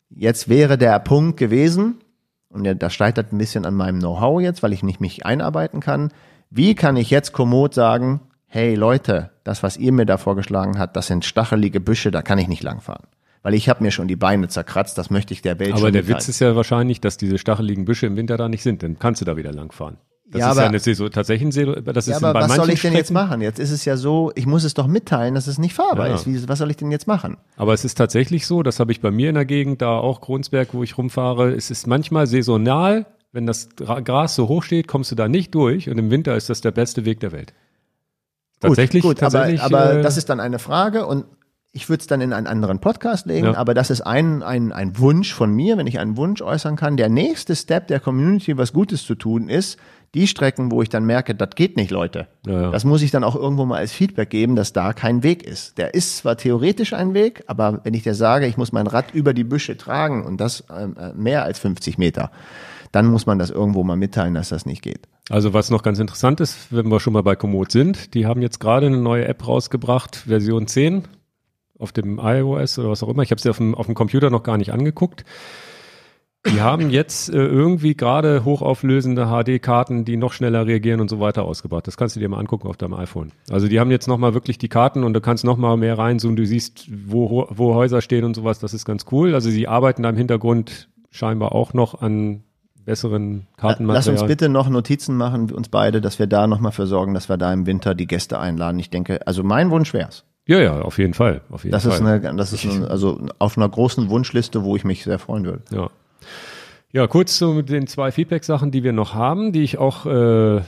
[0.08, 2.00] jetzt wäre der Punkt gewesen,
[2.48, 5.78] und ja, das scheitert ein bisschen an meinem Know-how jetzt, weil ich nicht mich einarbeiten
[5.78, 6.10] kann.
[6.50, 10.96] Wie kann ich jetzt Komoot sagen, hey Leute, das, was ihr mir da vorgeschlagen habt,
[10.96, 13.06] das sind stachelige Büsche, da kann ich nicht langfahren.
[13.42, 16.02] Weil ich habe mir schon die Beine zerkratzt, das möchte ich der Welt Aber der
[16.02, 16.18] mitteilen.
[16.18, 18.82] Witz ist ja wahrscheinlich, dass diese stacheligen Büsche im Winter da nicht sind.
[18.82, 19.96] Dann kannst du da wieder langfahren.
[20.30, 22.48] Das Ja, ist ja aber- eine Saison, tatsächlich ein Saison, das ja, ist aber bei
[22.48, 23.40] was soll ich denn jetzt machen?
[23.40, 26.14] Jetzt ist es ja so, ich muss es doch mitteilen, dass es nicht fahrbar Ja.
[26.14, 26.26] ist.
[26.26, 27.36] Wie, was soll ich denn jetzt machen?
[27.56, 30.20] Aber es ist tatsächlich so, das habe ich bei mir in der Gegend, da auch
[30.20, 35.12] Kronsberg, wo ich rumfahre, es ist manchmal saisonal wenn das Gras so hoch steht, kommst
[35.12, 37.54] du da nicht durch und im Winter ist das der beste Weg der Welt.
[38.58, 41.24] Tatsächlich, gut, gut tatsächlich, aber, aber äh, das ist dann eine Frage und
[41.72, 43.54] ich würde es dann in einen anderen Podcast legen, ja.
[43.54, 46.96] aber das ist ein, ein, ein Wunsch von mir, wenn ich einen Wunsch äußern kann.
[46.96, 49.78] Der nächste Step der Community, was Gutes zu tun, ist,
[50.14, 52.26] die Strecken, wo ich dann merke, das geht nicht, Leute.
[52.44, 52.70] Ja, ja.
[52.72, 55.78] Das muss ich dann auch irgendwo mal als Feedback geben, dass da kein Weg ist.
[55.78, 59.14] Der ist zwar theoretisch ein Weg, aber wenn ich dir sage, ich muss mein Rad
[59.14, 62.32] über die Büsche tragen und das äh, mehr als 50 Meter,
[62.90, 65.06] dann muss man das irgendwo mal mitteilen, dass das nicht geht.
[65.28, 68.42] Also was noch ganz interessant ist, wenn wir schon mal bei Komoot sind, die haben
[68.42, 71.04] jetzt gerade eine neue App rausgebracht, Version 10
[71.80, 73.22] auf dem iOS oder was auch immer.
[73.22, 75.24] Ich habe sie auf dem, auf dem Computer noch gar nicht angeguckt.
[76.46, 81.44] Die haben jetzt äh, irgendwie gerade hochauflösende HD-Karten, die noch schneller reagieren und so weiter
[81.44, 81.86] ausgebracht.
[81.86, 83.32] Das kannst du dir mal angucken auf deinem iPhone.
[83.50, 86.36] Also die haben jetzt nochmal wirklich die Karten und du kannst nochmal mehr reinzoomen.
[86.36, 88.58] Du siehst, wo, wo Häuser stehen und sowas.
[88.58, 89.34] Das ist ganz cool.
[89.34, 92.44] Also sie arbeiten da im Hintergrund scheinbar auch noch an
[92.86, 94.14] besseren Kartenmaterial.
[94.14, 97.28] Lass uns bitte noch Notizen machen, uns beide, dass wir da nochmal für sorgen, dass
[97.28, 98.78] wir da im Winter die Gäste einladen.
[98.78, 100.24] Ich denke, also mein Wunsch wär's.
[100.46, 101.42] Ja, ja, auf jeden Fall.
[101.50, 101.92] Auf jeden das Fall.
[101.92, 105.44] ist eine, das ist eine, also auf einer großen Wunschliste, wo ich mich sehr freuen
[105.44, 105.62] würde.
[105.70, 105.90] Ja.
[106.92, 110.62] Ja, kurz zu den zwei Feedback-Sachen, die wir noch haben, die ich auch äh,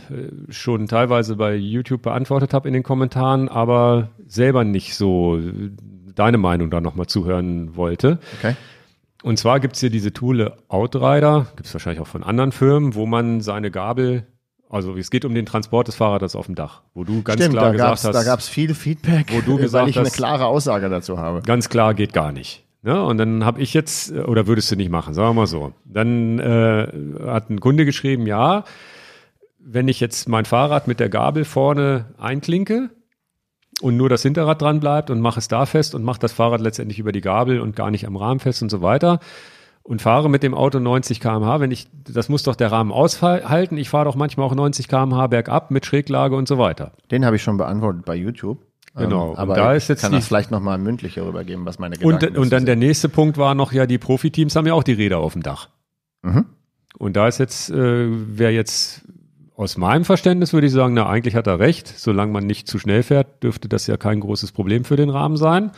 [0.51, 5.41] schon teilweise bei YouTube beantwortet habe in den Kommentaren, aber selber nicht so
[6.15, 8.21] deine Meinung da nochmal zuhören wollte.
[8.39, 8.55] Okay.
[9.25, 13.41] Und zwar gibt's hier diese Toole Outrider, gibt's wahrscheinlich auch von anderen Firmen, wo man
[13.41, 14.27] seine Gabel
[14.73, 17.57] also es geht um den Transport des Fahrrades auf dem Dach, wo du ganz Stimmt,
[17.57, 18.15] klar gesagt hast.
[18.15, 21.19] Da gab es viel Feedback, wo du gesagt weil ich hast, eine klare Aussage dazu
[21.19, 21.43] habe.
[21.43, 22.65] Ganz klar geht gar nicht.
[22.81, 23.01] Ne?
[23.05, 25.75] Und dann habe ich jetzt, oder würdest du nicht machen, sagen wir mal so.
[25.85, 26.89] Dann äh,
[27.27, 28.65] hat ein Kunde geschrieben, ja,
[29.61, 32.89] wenn ich jetzt mein Fahrrad mit der Gabel vorne einklinke
[33.83, 36.63] und nur das Hinterrad dran bleibt und mache es da fest und mache das Fahrrad
[36.63, 39.21] letztendlich über die Gabel und gar nicht am Rahmen fest und so weiter,
[39.83, 43.77] und fahre mit dem Auto 90 km/h, wenn ich, das muss doch der Rahmen aushalten.
[43.77, 46.93] Ich fahre doch manchmal auch 90 km/h bergab mit Schräglage und so weiter.
[47.11, 48.59] Den habe ich schon beantwortet bei YouTube.
[48.95, 49.33] Genau.
[49.33, 52.39] Ähm, aber da ist jetzt kann das vielleicht nochmal mündlich rübergeben, was meine Gedanken Und,
[52.39, 55.19] und dann der nächste Punkt war noch, ja, die Profiteams haben ja auch die Räder
[55.19, 55.69] auf dem Dach.
[56.23, 56.47] Mhm.
[56.99, 59.03] Und da ist jetzt, äh, wer jetzt
[59.57, 61.89] aus meinem Verständnis würde ich sagen, na, eigentlich hat er recht.
[61.89, 65.37] Solange man nicht zu schnell fährt, dürfte das ja kein großes Problem für den Rahmen
[65.37, 65.73] sein.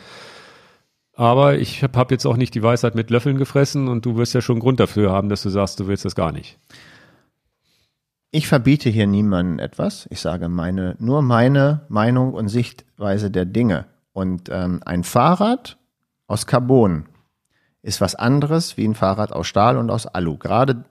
[1.15, 4.33] Aber ich habe hab jetzt auch nicht die Weisheit mit Löffeln gefressen und du wirst
[4.33, 6.59] ja schon einen Grund dafür haben, dass du sagst, du willst das gar nicht.
[8.31, 10.07] Ich verbiete hier niemandem etwas.
[10.09, 13.85] Ich sage meine, nur meine Meinung und Sichtweise der Dinge.
[14.11, 15.77] Und ähm, ein Fahrrad
[16.27, 17.05] aus Carbon
[17.81, 20.37] ist was anderes wie ein Fahrrad aus Stahl und aus Alu.
[20.37, 20.83] Gerade,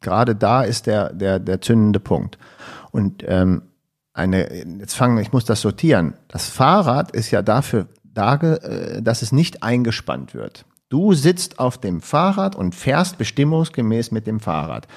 [0.00, 2.38] gerade da ist der, der, der zündende Punkt.
[2.90, 3.62] Und ähm,
[4.12, 6.14] eine, jetzt fangen, ich muss das sortieren.
[6.26, 10.64] Das Fahrrad ist ja dafür dass es nicht eingespannt wird.
[10.88, 14.88] Du sitzt auf dem Fahrrad und fährst bestimmungsgemäß mit dem Fahrrad.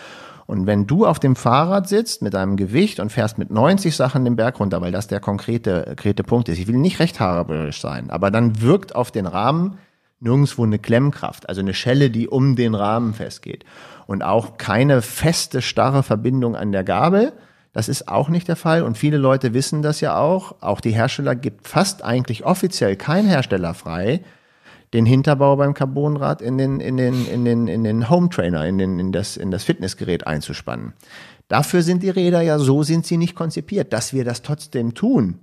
[0.46, 4.26] Und wenn du auf dem Fahrrad sitzt mit deinem Gewicht und fährst mit 90 Sachen
[4.26, 8.10] den Berg runter, weil das der konkrete, konkrete Punkt ist, ich will nicht rechthaberisch sein,
[8.10, 9.78] aber dann wirkt auf den Rahmen
[10.20, 13.66] nirgendwo eine Klemmkraft, also eine Schelle, die um den Rahmen festgeht.
[14.08, 17.34] Und auch keine feste, starre Verbindung an der Gabel,
[17.74, 20.56] das ist auch nicht der Fall und viele Leute wissen das ja auch.
[20.62, 24.22] Auch die Hersteller gibt fast eigentlich offiziell kein Hersteller frei,
[24.94, 28.78] den Hinterbau beim Carbonrad in den, in den, in den, in den Home Trainer, in,
[28.78, 30.94] den, in, das, in das Fitnessgerät einzuspannen.
[31.48, 33.92] Dafür sind die Räder ja, so sind sie nicht konzipiert.
[33.92, 35.40] Dass wir das trotzdem tun,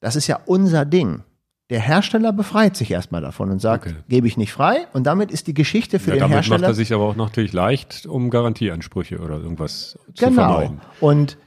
[0.00, 1.24] das ist ja unser Ding.
[1.70, 3.96] Der Hersteller befreit sich erstmal davon und sagt, okay.
[4.08, 4.86] gebe ich nicht frei.
[4.92, 6.60] Und damit ist die Geschichte für ja, den damit Hersteller.
[6.60, 10.28] macht er sich aber auch natürlich leicht, um Garantieansprüche oder irgendwas genau.
[10.28, 10.80] zu vermeiden.
[11.00, 11.38] Und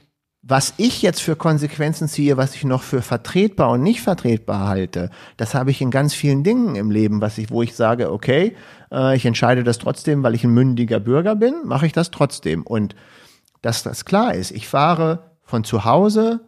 [0.42, 5.10] was ich jetzt für Konsequenzen ziehe, was ich noch für vertretbar und nicht vertretbar halte,
[5.36, 8.56] das habe ich in ganz vielen Dingen im Leben, was ich, wo ich sage, okay,
[8.90, 12.62] äh, ich entscheide das trotzdem, weil ich ein mündiger Bürger bin, mache ich das trotzdem.
[12.62, 12.94] Und
[13.62, 16.40] dass das klar ist, ich fahre von zu Hause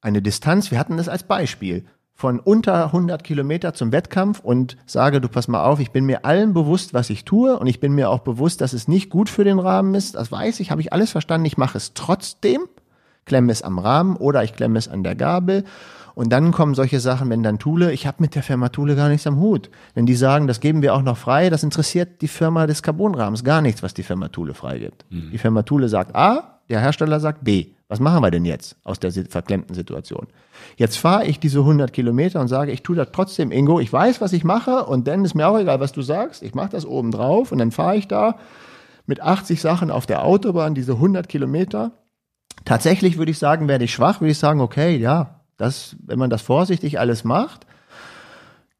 [0.00, 5.20] eine Distanz, wir hatten das als Beispiel, von unter 100 Kilometer zum Wettkampf und sage,
[5.20, 7.92] du pass mal auf, ich bin mir allen bewusst, was ich tue und ich bin
[7.92, 10.14] mir auch bewusst, dass es nicht gut für den Rahmen ist.
[10.14, 11.46] Das weiß ich, habe ich alles verstanden.
[11.46, 12.62] Ich mache es trotzdem,
[13.24, 15.64] klemme es am Rahmen oder ich klemme es an der Gabel.
[16.14, 19.08] Und dann kommen solche Sachen, wenn dann Thule, ich habe mit der Firma Thule gar
[19.08, 19.70] nichts am Hut.
[19.94, 23.44] Wenn die sagen, das geben wir auch noch frei, das interessiert die Firma des Carbonrahmens
[23.44, 25.06] gar nichts, was die Firma Thule freigibt.
[25.10, 25.30] Mhm.
[25.32, 27.68] Die Firma Thule sagt A, der Hersteller sagt B.
[27.92, 30.26] Was machen wir denn jetzt aus der verklemmten Situation?
[30.78, 33.80] Jetzt fahre ich diese 100 Kilometer und sage, ich tue das trotzdem, Ingo.
[33.80, 36.42] Ich weiß, was ich mache und dann ist mir auch egal, was du sagst.
[36.42, 38.38] Ich mache das oben drauf und dann fahre ich da
[39.04, 41.92] mit 80 Sachen auf der Autobahn diese 100 Kilometer.
[42.64, 46.30] Tatsächlich würde ich sagen, werde ich schwach, würde ich sagen, okay, ja, das, wenn man
[46.30, 47.66] das vorsichtig alles macht,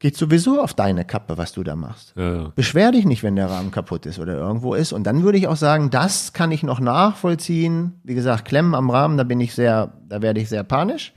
[0.03, 2.13] geht sowieso auf deine Kappe, was du da machst.
[2.17, 2.51] Ja, ja.
[2.55, 4.91] Beschwer dich nicht, wenn der Rahmen kaputt ist oder irgendwo ist.
[4.91, 8.01] Und dann würde ich auch sagen, das kann ich noch nachvollziehen.
[8.03, 11.13] Wie gesagt, Klemmen am Rahmen, da bin ich sehr, da werde ich sehr panisch.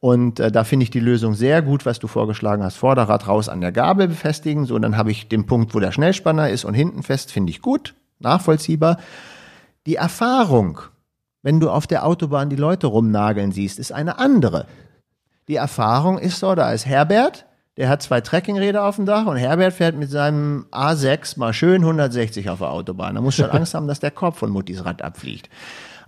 [0.00, 2.74] Und äh, da finde ich die Lösung sehr gut, was du vorgeschlagen hast.
[2.74, 4.64] Vorderrad raus an der Gabel befestigen.
[4.64, 7.62] So, dann habe ich den Punkt, wo der Schnellspanner ist und hinten fest, finde ich
[7.62, 8.98] gut, nachvollziehbar.
[9.86, 10.80] Die Erfahrung,
[11.44, 14.66] wenn du auf der Autobahn die Leute rumnageln siehst, ist eine andere.
[15.46, 17.44] Die Erfahrung ist so, da ist Herbert,
[17.78, 21.82] der hat zwei Trekkingräder auf dem Dach und Herbert fährt mit seinem A6 mal schön
[21.82, 23.14] 160 auf der Autobahn.
[23.14, 25.48] Da muss schon Angst haben, dass der Korb von Muttis Rad abfliegt.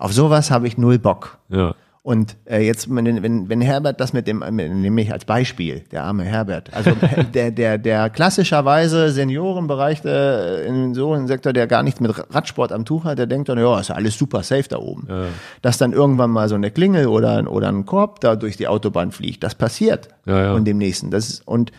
[0.00, 1.38] Auf sowas habe ich null Bock.
[1.48, 1.76] Ja.
[2.03, 5.84] Und äh, jetzt, wenn, wenn, wenn Herbert das mit dem, mit, nehme ich als Beispiel,
[5.92, 6.92] der arme Herbert, also
[7.34, 12.72] der, der, der klassischerweise Seniorenbereich äh, in so einem Sektor, der gar nichts mit Radsport
[12.72, 15.07] am Tuch hat, der denkt dann, ja, ist ja alles super safe da oben.
[15.11, 15.24] Ja.
[15.61, 19.12] Dass dann irgendwann mal so eine Klingel oder, oder ein Korb da durch die Autobahn
[19.12, 20.09] fliegt, das passiert.
[20.24, 20.53] Ja, ja.
[20.55, 21.11] Und dem nächsten.
[21.11, 21.70] Das ist, und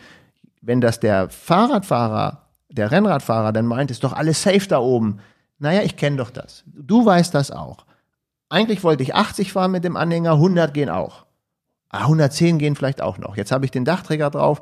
[0.62, 5.18] wenn das der Fahrradfahrer, der Rennradfahrer dann meint, ist doch alles safe da oben.
[5.58, 6.64] Naja, ich kenne doch das.
[6.68, 7.86] Du weißt das auch.
[8.52, 11.26] Eigentlich wollte ich 80 fahren mit dem Anhänger, 100 gehen auch.
[11.90, 13.36] Ah, 110 gehen vielleicht auch noch.
[13.38, 14.62] Jetzt habe ich den Dachträger drauf.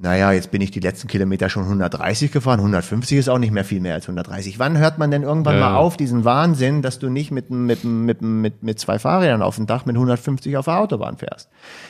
[0.00, 2.60] Naja, jetzt bin ich die letzten Kilometer schon 130 gefahren.
[2.60, 4.58] 150 ist auch nicht mehr viel mehr als 130.
[4.60, 5.70] Wann hört man denn irgendwann Ja.
[5.70, 9.56] mal auf, diesen Wahnsinn, dass du nicht mit, mit, mit, mit, mit zwei Fahrrädern auf
[9.56, 11.48] dem Dach mit 150 auf der Autobahn fährst?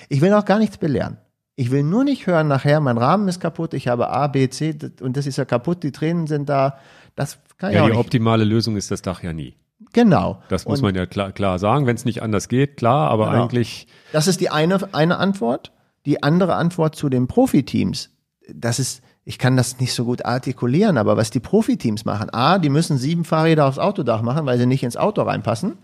[0.08, 1.18] Ich will auch gar nichts belehren.
[1.56, 4.74] Ich will nur nicht hören nachher, mein Rahmen ist kaputt, ich habe A, B, C
[5.02, 6.78] und das ist ja kaputt, die Tränen sind da.
[7.16, 8.00] Das kann ich Ja, auch die nicht.
[8.00, 9.54] optimale Lösung ist das Dach ja nie.
[9.98, 10.40] Genau.
[10.48, 13.30] Das muss Und- man ja klar, klar sagen, wenn es nicht anders geht, klar, aber
[13.30, 13.42] Genau.
[13.44, 15.72] eigentlich, Das ist die eine, eine Antwort.
[16.06, 18.10] Die andere Antwort zu den Profiteams,
[18.54, 22.58] das ist, ich kann das nicht so gut artikulieren, aber was die Profiteams machen, A,
[22.60, 25.78] die müssen sieben Fahrräder aufs Autodach machen, weil sie nicht ins Auto reinpassen.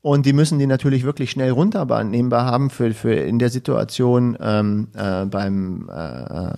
[0.00, 4.88] Und die müssen die natürlich wirklich schnell runternehmbar haben für, für in der Situation ähm,
[4.94, 6.52] äh, beim äh, äh,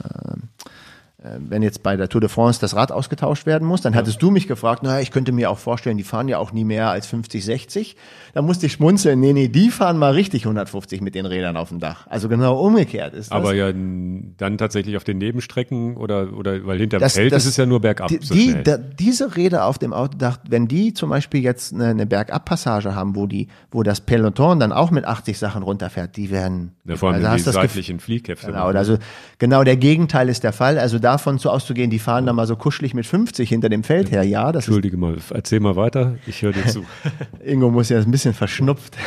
[1.38, 4.30] wenn jetzt bei der Tour de France das Rad ausgetauscht werden muss, dann hattest du
[4.30, 7.06] mich gefragt, naja, ich könnte mir auch vorstellen, die fahren ja auch nie mehr als
[7.06, 7.96] 50, 60.
[8.34, 11.70] Da musste ich schmunzeln, nee, nee, die fahren mal richtig 150 mit den Rädern auf
[11.70, 12.06] dem Dach.
[12.08, 13.36] Also genau umgekehrt ist das.
[13.38, 17.50] aber ja dann tatsächlich auf den Nebenstrecken oder, oder weil hinterm Das- Feld das- ist
[17.50, 18.08] es ja nur bergab.
[18.08, 21.86] die, so die, da, diese Räder auf dem Autodach, wenn die zum Beispiel jetzt eine,
[21.86, 26.30] eine Bergabpassage haben, wo die, wo das Peloton dann auch mit 80 Sachen runterfährt, die
[26.30, 28.46] werden, ja, vor allem also die seitlichen Fliehkäfte.
[28.48, 28.98] Genau, also
[29.38, 30.78] genau der Gegenteil ist der Fall.
[30.78, 34.10] Also davon zu auszugehen, die fahren da mal so kuschelig mit 50 hinter dem Feld
[34.10, 34.22] her.
[34.22, 36.84] Ja, das ist, Entschuldige mal, erzähl mal weiter, ich höre dir zu.
[37.44, 38.96] Ingo muss ja ein bisschen verschnupft.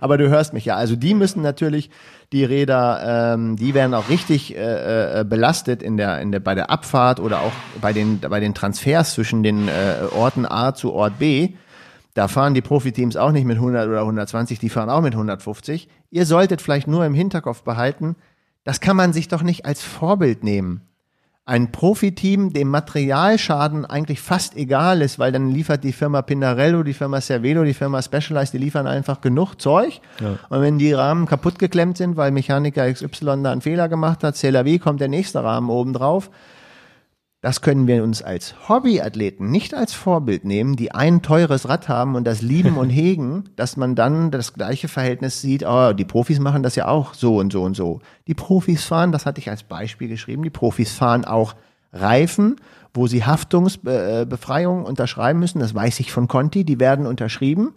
[0.00, 0.74] Aber du hörst mich ja.
[0.74, 1.88] Also die müssen natürlich
[2.32, 6.56] die Räder, ähm, die werden auch richtig äh, äh, belastet in der, in der, bei
[6.56, 10.92] der Abfahrt oder auch bei den, bei den Transfers zwischen den äh, Orten A zu
[10.92, 11.50] Ort B.
[12.14, 15.88] Da fahren die Profiteams auch nicht mit 100 oder 120, die fahren auch mit 150.
[16.10, 18.16] Ihr solltet vielleicht nur im Hinterkopf behalten,
[18.64, 20.82] das kann man sich doch nicht als Vorbild nehmen
[21.44, 26.94] ein Profiteam, dem Materialschaden eigentlich fast egal ist, weil dann liefert die Firma Pinarello, die
[26.94, 30.00] Firma Cervelo, die Firma Specialized, die liefern einfach genug Zeug.
[30.50, 34.36] Und wenn die Rahmen kaputt geklemmt sind, weil Mechaniker XY da einen Fehler gemacht hat,
[34.36, 36.30] vie, kommt der nächste Rahmen oben drauf.
[37.42, 42.14] Das können wir uns als Hobbyathleten nicht als Vorbild nehmen, die ein teures Rad haben
[42.14, 46.38] und das lieben und hegen, dass man dann das gleiche Verhältnis sieht, oh, die Profis
[46.38, 47.98] machen das ja auch so und so und so.
[48.28, 51.56] Die Profis fahren, das hatte ich als Beispiel geschrieben, die Profis fahren auch
[51.92, 52.56] Reifen,
[52.94, 57.74] wo sie Haftungsbefreiung unterschreiben müssen, das weiß ich von Conti, die werden unterschrieben.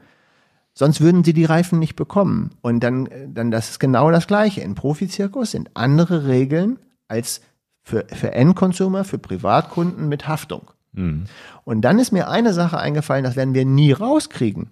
[0.75, 2.51] Sonst würden sie die Reifen nicht bekommen.
[2.61, 4.61] Und dann, dann das ist genau das Gleiche.
[4.61, 7.41] Im Profizirkus sind andere Regeln als
[7.85, 10.63] für, für Endconsumer, für Privatkunden mit Haftung.
[11.65, 14.71] Und dann ist mir eine Sache eingefallen, das werden wir nie rauskriegen.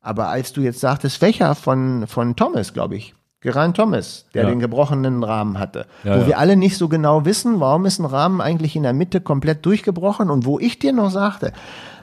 [0.00, 4.48] Aber als du jetzt sagtest, Fächer von, von Thomas, glaube ich, Geraint Thomas, der Ja.
[4.50, 6.26] den gebrochenen Rahmen hatte, Ja, wo ja.
[6.26, 9.64] wir alle nicht so genau wissen, warum ist ein Rahmen eigentlich in der Mitte komplett
[9.64, 11.52] durchgebrochen und wo ich dir noch sagte,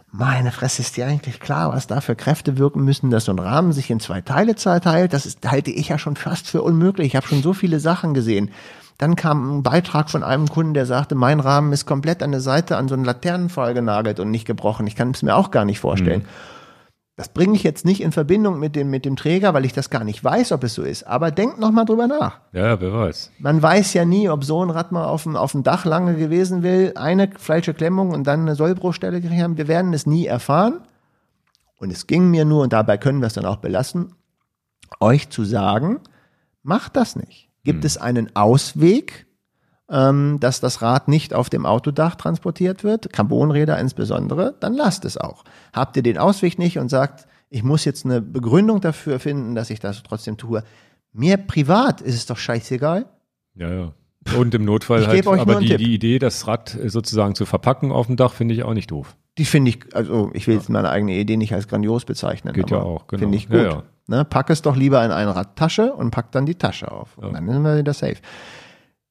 [0.09, 3.39] meine Fresse ist dir eigentlich klar, was da für Kräfte wirken müssen, dass so ein
[3.39, 5.11] Rahmen sich in zwei Teile zerteilt.
[5.11, 7.07] Das ist, halte ich ja schon fast für unmöglich.
[7.07, 8.49] Ich habe schon so viele Sachen gesehen.
[8.97, 12.41] Dann kam ein Beitrag von einem Kunden, der sagte, mein Rahmen ist komplett an der
[12.41, 14.87] Seite an so einen Laternenpfahl genagelt und nicht gebrochen.
[14.87, 16.25] Ich kann es mir auch gar nicht vorstellen.
[17.17, 19.89] Das bringe ich jetzt nicht in Verbindung mit dem, mit dem Träger, weil ich das
[19.89, 21.07] gar nicht weiß, ob es so ist.
[21.07, 22.41] Aber denkt noch mal drüber nach.
[22.53, 23.31] Ja, wer weiß.
[23.39, 26.15] Man weiß ja nie, ob so ein Rad mal auf dem, auf dem Dach lange
[26.15, 29.57] gewesen will, eine falsche Klemmung und dann eine Sollbruchstelle gekriegt haben.
[29.57, 30.81] Wir werden es nie erfahren.
[31.79, 34.13] Und es ging mir nur, und dabei können wir es dann auch belassen,
[34.99, 35.99] euch zu sagen,
[36.61, 37.46] macht das nicht.
[37.67, 39.27] Gibt es einen Ausweg,
[39.89, 45.17] ähm, dass das Rad nicht auf dem Autodach transportiert wird, Carbonräder insbesondere, dann lasst es
[45.17, 45.43] auch.
[45.73, 49.69] Habt ihr den Ausweg nicht und sagt, ich muss jetzt eine Begründung dafür finden, dass
[49.69, 50.63] ich das trotzdem tue.
[51.13, 53.05] Mir privat ist es doch scheißegal.
[53.55, 53.93] Ja, ja.
[54.37, 58.07] Und im Notfall Ich halt, aber die, die Idee, das Rad sozusagen zu verpacken auf
[58.07, 59.15] dem Dach, finde ich auch nicht doof.
[59.37, 62.53] Die finde ich, also ich will jetzt meine eigene Idee nicht als grandios bezeichnen.
[62.53, 63.21] Geht ja auch, genau.
[63.21, 63.57] Finde ich gut.
[63.57, 63.83] Ja, ja.
[64.07, 67.17] Ne, pack es doch lieber in eine Radtasche und pack dann die Tasche auf.
[67.17, 68.17] Und dann sind wir wieder safe.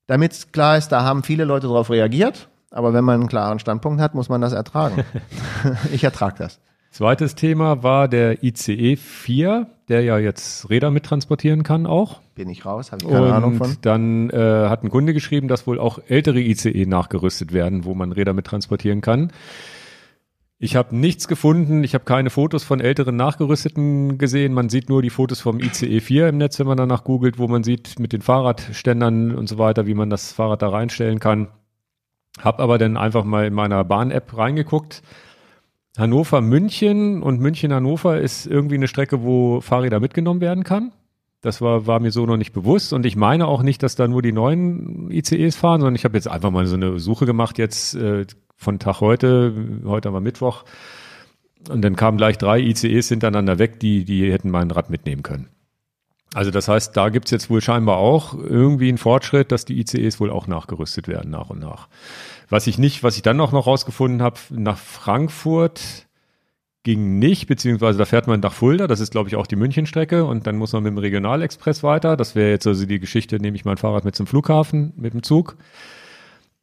[0.06, 4.00] Damit klar ist, da haben viele Leute darauf reagiert, aber wenn man einen klaren Standpunkt
[4.00, 5.04] hat, muss man das ertragen.
[5.92, 6.60] ich ertrage das.
[6.90, 12.22] Zweites Thema war der ICE 4, der ja jetzt Räder mittransportieren kann auch.
[12.34, 13.76] Bin ich raus, habe ich keine und Ahnung von.
[13.82, 18.12] dann äh, hat ein Kunde geschrieben, dass wohl auch ältere ICE nachgerüstet werden, wo man
[18.12, 19.30] Räder mittransportieren kann.
[20.66, 24.52] Ich habe nichts gefunden, ich habe keine Fotos von älteren nachgerüsteten gesehen.
[24.52, 27.46] Man sieht nur die Fotos vom ICE 4 im Netz, wenn man danach googelt, wo
[27.46, 31.46] man sieht mit den Fahrradständern und so weiter, wie man das Fahrrad da reinstellen kann.
[32.40, 35.04] Hab aber dann einfach mal in meiner Bahn-App reingeguckt.
[35.96, 40.90] Hannover München und München Hannover ist irgendwie eine Strecke, wo Fahrräder mitgenommen werden kann.
[41.42, 44.08] Das war, war mir so noch nicht bewusst und ich meine auch nicht, dass da
[44.08, 47.56] nur die neuen ICEs fahren, sondern ich habe jetzt einfach mal so eine Suche gemacht
[47.56, 48.26] jetzt äh,
[48.56, 49.52] von Tag heute,
[49.84, 50.64] heute wir Mittwoch
[51.68, 55.48] und dann kamen gleich drei ICEs hintereinander weg, die, die hätten mein Rad mitnehmen können.
[56.34, 60.20] Also das heißt, da gibt's jetzt wohl scheinbar auch irgendwie einen Fortschritt, dass die ICEs
[60.20, 61.88] wohl auch nachgerüstet werden nach und nach.
[62.48, 66.06] Was ich nicht, was ich dann noch, noch rausgefunden habe, nach Frankfurt
[66.82, 70.24] ging nicht, beziehungsweise da fährt man nach Fulda, das ist glaube ich auch die Münchenstrecke
[70.24, 72.16] und dann muss man mit dem Regionalexpress weiter.
[72.16, 75.22] Das wäre jetzt also die Geschichte, nehme ich mein Fahrrad mit zum Flughafen mit dem
[75.22, 75.56] Zug.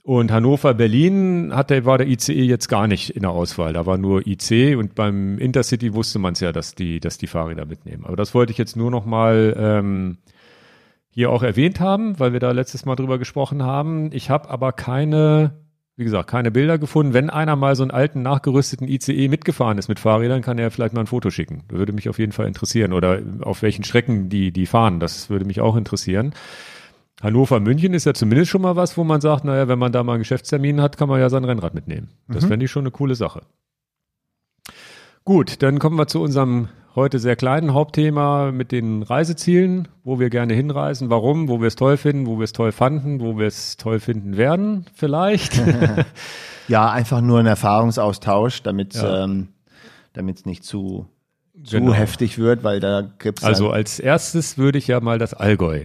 [0.05, 3.71] Und Hannover, Berlin hat der, war der ICE jetzt gar nicht in der Auswahl.
[3.71, 7.27] Da war nur IC und beim Intercity wusste man es ja, dass die, dass die
[7.27, 8.03] Fahrräder mitnehmen.
[8.05, 10.17] Aber das wollte ich jetzt nur noch mal ähm,
[11.09, 14.09] hier auch erwähnt haben, weil wir da letztes Mal drüber gesprochen haben.
[14.11, 15.53] Ich habe aber keine,
[15.95, 17.13] wie gesagt, keine Bilder gefunden.
[17.13, 20.93] Wenn einer mal so einen alten, nachgerüsteten ICE mitgefahren ist mit Fahrrädern, kann er vielleicht
[20.93, 21.63] mal ein Foto schicken.
[21.69, 22.91] Würde mich auf jeden Fall interessieren.
[22.91, 24.99] Oder auf welchen Strecken die, die fahren.
[24.99, 26.33] Das würde mich auch interessieren.
[27.23, 30.03] Hannover, München ist ja zumindest schon mal was, wo man sagt, naja, wenn man da
[30.03, 32.09] mal einen Geschäftstermin hat, kann man ja sein Rennrad mitnehmen.
[32.27, 33.41] Das fände ich schon eine coole Sache.
[35.23, 40.29] Gut, dann kommen wir zu unserem heute sehr kleinen Hauptthema mit den Reisezielen, wo wir
[40.29, 43.47] gerne hinreisen, warum, wo wir es toll finden, wo wir es toll fanden, wo wir
[43.47, 45.59] es toll finden werden, vielleicht.
[46.69, 49.25] Ja, einfach nur ein Erfahrungsaustausch, damit Ja.
[49.25, 49.49] ähm,
[50.15, 51.07] es nicht zu,
[51.63, 51.93] zu Genau.
[51.93, 55.83] heftig wird, weil da gibt's Also dann, als erstes würde ich ja mal das Allgäu.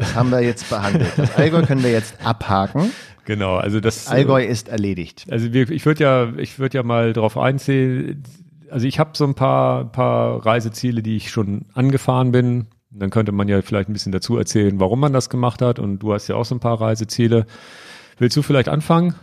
[0.00, 1.12] Das haben wir jetzt behandelt.
[1.16, 2.90] Das Allgäu können wir jetzt abhaken.
[3.26, 5.26] Genau, also das Allgäu ist erledigt.
[5.30, 8.22] Also wir, ich würde ja, ich würde ja mal darauf einzählen.
[8.70, 12.66] Also ich habe so ein paar, paar Reiseziele, die ich schon angefahren bin.
[12.90, 15.78] Dann könnte man ja vielleicht ein bisschen dazu erzählen, warum man das gemacht hat.
[15.78, 17.46] Und du hast ja auch so ein paar Reiseziele.
[18.18, 19.14] Willst du vielleicht anfangen?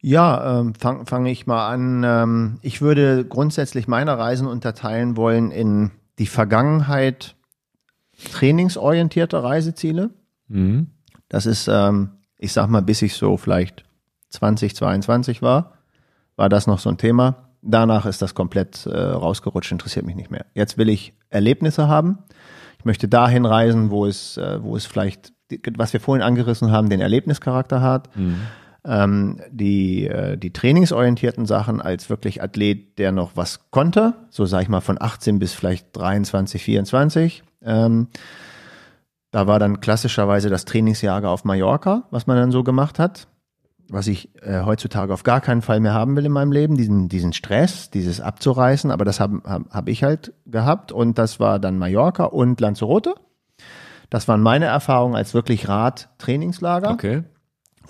[0.00, 2.02] Ja, ähm, fange fang ich mal an.
[2.04, 7.36] Ähm, ich würde grundsätzlich meine Reisen unterteilen wollen in die Vergangenheit
[8.32, 10.10] trainingsorientierte Reiseziele.
[10.48, 10.88] Mhm.
[11.28, 13.84] Das ist, ähm, ich sag mal, bis ich so vielleicht
[14.30, 15.74] 2022 war,
[16.36, 17.50] war das noch so ein Thema.
[17.62, 20.46] Danach ist das komplett äh, rausgerutscht, interessiert mich nicht mehr.
[20.54, 22.18] Jetzt will ich Erlebnisse haben.
[22.78, 25.32] Ich möchte dahin reisen, wo es, äh, wo es vielleicht,
[25.76, 28.08] was wir vorhin angerissen haben, den Erlebnischarakter hat.
[28.82, 34.62] Ähm, die, äh, die trainingsorientierten Sachen als wirklich Athlet, der noch was konnte, so sage
[34.62, 37.42] ich mal von 18 bis vielleicht 23, 24.
[37.62, 38.08] Ähm,
[39.30, 43.28] da war dann klassischerweise das Trainingsjager auf Mallorca, was man dann so gemacht hat,
[43.88, 47.08] was ich äh, heutzutage auf gar keinen Fall mehr haben will in meinem Leben, diesen,
[47.08, 51.58] diesen Stress, dieses abzureißen, aber das habe hab, hab ich halt gehabt und das war
[51.58, 53.14] dann Mallorca und Lanzarote.
[54.08, 57.22] Das waren meine Erfahrungen als wirklich Rad-Trainingslager Okay.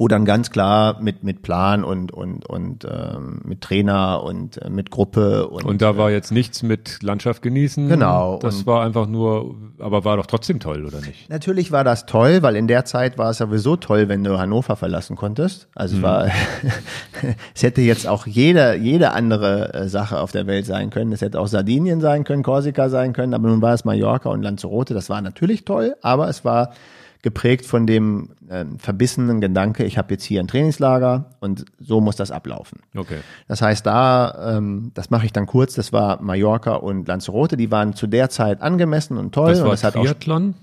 [0.00, 4.70] Wo dann ganz klar mit mit Plan und und und ähm, mit Trainer und äh,
[4.70, 7.86] mit Gruppe und, Und da war jetzt nichts mit Landschaft genießen.
[7.86, 11.28] Genau, Das war einfach nur, aber war doch trotzdem toll, oder nicht?
[11.28, 14.74] Natürlich war das toll, weil in der Zeit war es sowieso toll, wenn du Hannover
[14.74, 15.68] verlassen konntest.
[15.74, 16.28] Also es war,
[17.54, 21.12] es hätte jetzt auch jede, jede andere äh, Sache auf der Welt sein können.
[21.12, 24.42] Es hätte auch Sardinien sein können, Korsika sein können, aber nun war es Mallorca und
[24.42, 24.94] Lanzarote.
[24.94, 26.70] Das war natürlich toll, aber es war
[27.22, 32.16] geprägt von dem ähm, verbissenen Gedanke, ich habe jetzt hier ein Trainingslager und so muss
[32.16, 32.80] das ablaufen.
[32.96, 33.18] Okay.
[33.46, 37.70] Das heißt, da, ähm, das mache ich dann kurz, das war Mallorca und Lanzarote, die
[37.70, 39.50] waren zu der Zeit angemessen und toll.
[39.50, 40.04] Das und war das hat auch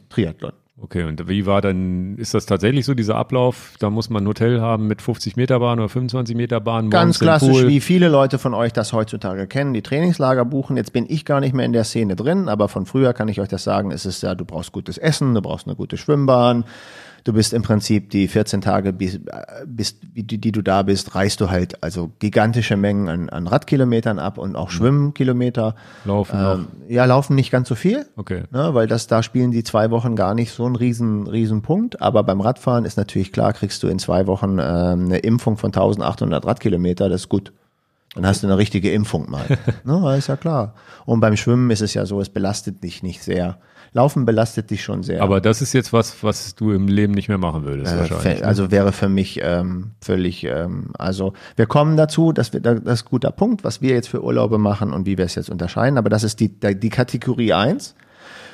[0.10, 0.54] Triathlon?
[0.80, 3.74] Okay, und wie war dann, ist das tatsächlich so, dieser Ablauf?
[3.80, 6.92] Da muss man ein Hotel haben mit 50 Meter Bahn oder 25 Meter Bahn.
[6.92, 10.78] Ganz klassisch, wie viele Leute von euch das heutzutage kennen, die Trainingslager buchen.
[10.78, 13.42] Jetzt bin ich gar nicht mehr in der Szene drin, aber von früher kann ich
[13.42, 16.64] euch das sagen, es ist ja, du brauchst gutes Essen, du brauchst eine gute Schwimmbahn,
[17.28, 19.20] Du bist im Prinzip die 14 Tage, bis,
[19.66, 24.18] bis, die, die du da bist, reißt du halt also gigantische Mengen an, an Radkilometern
[24.18, 25.76] ab und auch Schwimmkilometer.
[26.06, 28.06] Laufen Ähm, ja, laufen nicht ganz so viel.
[28.16, 28.44] Okay.
[28.52, 32.02] Ne, weil das, da spielen die zwei Wochen gar nicht so einen riesen, riesen Punkt.
[32.02, 35.72] Aber beim Radfahren ist natürlich klar, kriegst du in zwei Wochen ähm, eine Impfung von
[35.72, 37.52] 1800 Radkilometer, das ist gut.
[38.16, 39.44] Dann hast du eine richtige Impfung mal.
[39.84, 40.76] ne, ist ja klar.
[41.06, 43.58] Und beim Schwimmen ist es ja so, es belastet dich nicht sehr.
[43.98, 45.22] Laufen belastet dich schon sehr.
[45.22, 48.42] Aber das ist jetzt was, was du im Leben nicht mehr machen würdest, Äh, wahrscheinlich.
[48.42, 48.48] ne?
[48.48, 53.06] Also wäre für mich ähm, völlig, ähm, also wir kommen dazu, dass wir, das ist
[53.06, 55.98] ein guter Punkt, was wir jetzt für Urlaube machen und wie wir es jetzt unterscheiden,
[55.98, 57.96] aber das ist die, die Kategorie eins.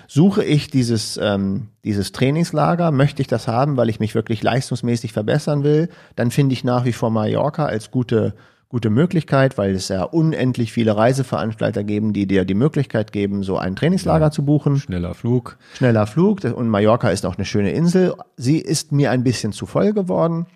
[0.08, 5.14] Suche ich dieses, ähm, dieses Trainingslager, möchte ich das haben, weil ich mich wirklich leistungsmäßig
[5.14, 8.34] verbessern will, dann finde ich nach wie vor Mallorca als gute,
[8.74, 13.56] gute Möglichkeit, weil es ja unendlich viele Reiseveranstalter geben, die dir die Möglichkeit geben, so
[13.60, 15.60] ein Trainingslager zu buchen Schneller Flug.
[15.76, 18.16] schneller Flug und Mallorca ist auch eine schöne Insel.
[18.36, 20.48] Sie ist mir ein bisschen zu voll geworden.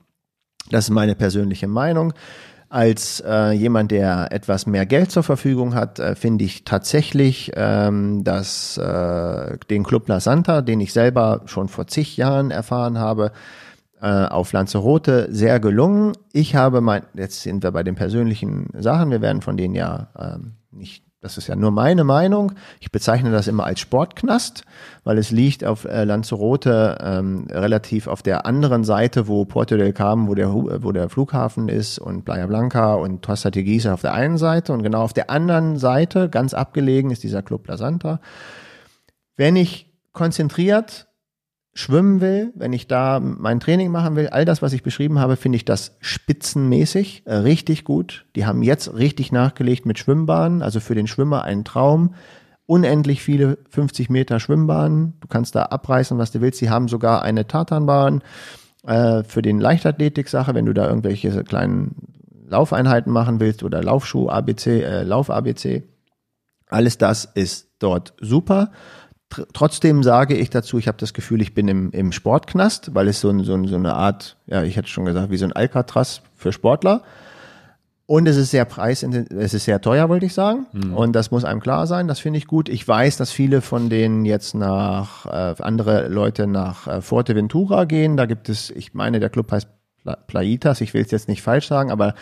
[0.71, 2.11] Das ist meine persönliche Meinung.
[2.69, 8.23] Als äh, jemand, der etwas mehr Geld zur Verfügung hat, äh, finde ich tatsächlich ähm,
[8.23, 13.31] dass, äh, den Club La Santa, den ich selber schon vor zig Jahren erfahren habe,
[14.01, 16.13] äh, auf Lanzarote sehr gelungen.
[16.31, 20.09] Ich habe mein, jetzt sind wir bei den persönlichen Sachen, wir werden von denen ja
[20.17, 22.51] ähm, nicht, das ist ja nur meine Meinung.
[22.79, 24.65] Ich bezeichne das immer als Sportknast,
[25.03, 29.93] weil es liegt auf äh, Lanzarote ähm, relativ auf der anderen Seite, wo Puerto del
[29.93, 34.01] Carmen, wo der, äh, wo der Flughafen ist und Playa Blanca und Costa Teguise auf
[34.01, 37.77] der einen Seite und genau auf der anderen Seite, ganz abgelegen, ist dieser Club La
[37.77, 38.19] Santa.
[39.35, 41.06] Wenn ich konzentriert
[41.77, 45.35] schwimmen will, wenn ich da mein Training machen will, all das, was ich beschrieben habe,
[45.35, 48.25] finde ich das spitzenmäßig, äh, richtig gut.
[48.35, 52.15] Die haben jetzt richtig nachgelegt mit Schwimmbahnen, also für den Schwimmer ein Traum.
[52.65, 55.13] Unendlich viele 50 Meter Schwimmbahnen.
[55.21, 56.59] Du kannst da abreißen, was du willst.
[56.59, 58.23] Sie haben sogar eine Tartanbahn
[58.85, 61.95] äh, für den Leichtathletik-Sache, wenn du da irgendwelche kleinen
[62.47, 65.83] Laufeinheiten machen willst oder Laufschuh ABC, äh, Lauf ABC.
[66.69, 68.71] Alles das ist dort super.
[69.29, 73.07] Tr trotzdem sage ich dazu, ich habe das Gefühl, ich bin im, im Sportknast, weil
[73.07, 75.45] es so, ein, so, ein, so eine Art, ja, ich hätte schon gesagt, wie so
[75.45, 77.03] ein Alcatraz für Sportler.
[78.05, 80.65] Und es ist sehr preisintensiv, es ist sehr teuer, wollte ich sagen.
[80.95, 82.69] Und das muss einem klar sein, das finde ich gut.
[82.69, 88.15] Ich weiß, dass viele von denen jetzt nach, äh, andere Leute nach äh, Fuerteventura gehen.
[88.15, 89.67] Da gibt es, ich meine, der Club heißt
[90.03, 92.13] Pla Playitas, ich will es jetzt nicht falsch sagen, aber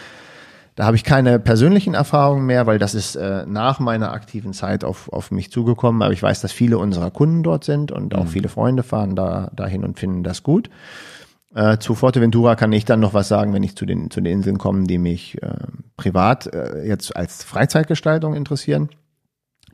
[0.76, 4.84] da habe ich keine persönlichen Erfahrungen mehr, weil das ist äh, nach meiner aktiven Zeit
[4.84, 6.02] auf, auf mich zugekommen.
[6.02, 9.49] Aber ich weiß, dass viele unserer Kunden dort sind und auch viele Freunde fahren da
[9.56, 10.69] dahin und finden das gut.
[11.56, 14.34] Äh, zu Fuerteventura kann ich dann noch was sagen, wenn ich zu den, zu den
[14.34, 15.56] Inseln komme, die mich äh,
[15.95, 18.89] privat äh, jetzt als Freizeitgestaltung interessieren.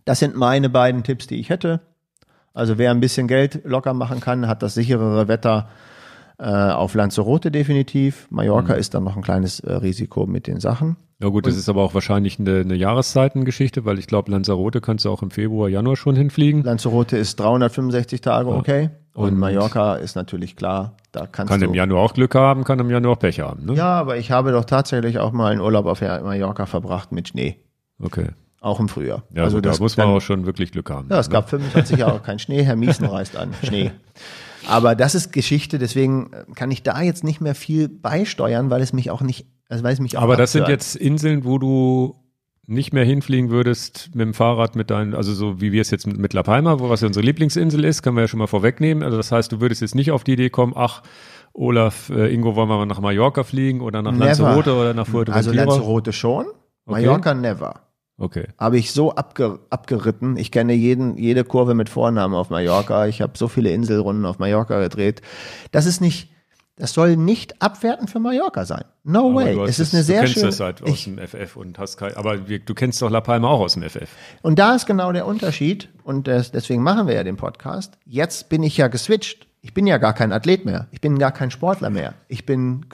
[0.05, 1.81] Das sind meine beiden Tipps, die ich hätte.
[2.53, 5.69] Also wer ein bisschen Geld locker machen kann, hat das sicherere Wetter
[6.41, 8.27] äh, auf Lanzarote definitiv.
[8.31, 10.97] Mallorca ist dann noch ein kleines äh, Risiko mit den Sachen.
[11.21, 15.05] Ja gut, das ist aber auch wahrscheinlich eine, eine Jahreszeitengeschichte, weil ich glaube, Lanzarote kannst
[15.05, 16.63] du auch im Februar, Januar schon hinfliegen.
[16.63, 18.89] Lanzarote ist 365 Tage okay.
[19.13, 21.67] Und, Und- Mallorca ist natürlich klar, da kannst Kann du.
[21.67, 23.65] im Januar auch Glück haben, kann im Januar auch Pech haben.
[23.65, 23.73] Ne?
[23.75, 27.57] ja, aber ich habe doch tatsächlich auch mal einen Urlaub auf Mallorca verbracht mit Schnee.
[28.01, 28.29] Okay.
[28.61, 29.23] Auch im Frühjahr.
[29.35, 31.07] Ja, also da muss man dann- auch schon wirklich Glück haben.
[31.11, 31.33] Ja, es ne?
[31.33, 32.63] gab 25 Jahre kein Schnee.
[32.63, 33.53] Herr Miesen reist an.
[33.63, 33.91] Schnee.
[34.67, 38.81] Aber das ist Geschichte, deswegen äh, kann ich da jetzt nicht mehr viel beisteuern, weil
[38.81, 41.57] es mich auch nicht, also weil es mich auch Aber das sind jetzt Inseln, wo
[41.57, 42.15] du
[42.67, 46.07] nicht mehr hinfliegen würdest mit dem Fahrrad mit deinen, also so wie wir es jetzt
[46.07, 48.47] mit, mit La Palma, wo was ja unsere Lieblingsinsel ist, können wir ja schon mal
[48.47, 49.03] vorwegnehmen.
[49.03, 51.01] Also das heißt, du würdest jetzt nicht auf die Idee kommen, ach,
[51.53, 54.15] Olaf, äh, Ingo, wollen wir mal nach Mallorca fliegen oder nach.
[54.15, 55.35] Lanzarote oder nach Fuerteventura?
[55.35, 56.45] Also Lanzarote schon,
[56.85, 57.90] Mallorca never.
[58.21, 58.47] Okay.
[58.59, 60.37] Habe ich so abge, abgeritten.
[60.37, 63.07] Ich kenne jeden, jede Kurve mit Vornamen auf Mallorca.
[63.07, 65.21] Ich habe so viele Inselrunden auf Mallorca gedreht.
[65.71, 66.29] Das ist nicht,
[66.75, 68.83] das soll nicht abwertend für Mallorca sein.
[69.03, 69.59] No Aber way.
[69.67, 70.45] Es ist das- eine sehr Du kennst schöne.
[70.47, 73.47] das halt aus ich, dem FF und hast kein, aber du kennst doch La Palma
[73.47, 74.09] auch aus dem FF.
[74.43, 77.97] Und da ist genau der Unterschied und das, deswegen machen wir ja den Podcast.
[78.05, 79.47] Jetzt bin ich ja geswitcht.
[79.63, 80.87] Ich bin ja gar kein Athlet mehr.
[80.91, 82.13] Ich bin gar kein Sportler mehr.
[82.27, 82.87] Ich bin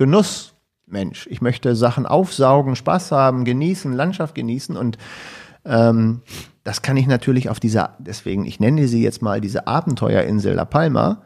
[0.91, 1.27] Genussmensch.
[1.29, 4.97] Ich möchte Sachen aufsaugen, Spaß haben, genießen, Landschaft genießen und
[5.65, 6.21] ähm,
[6.63, 10.65] das kann ich natürlich auf dieser, deswegen, ich nenne sie jetzt mal diese Abenteuerinsel La
[10.65, 11.21] Palma.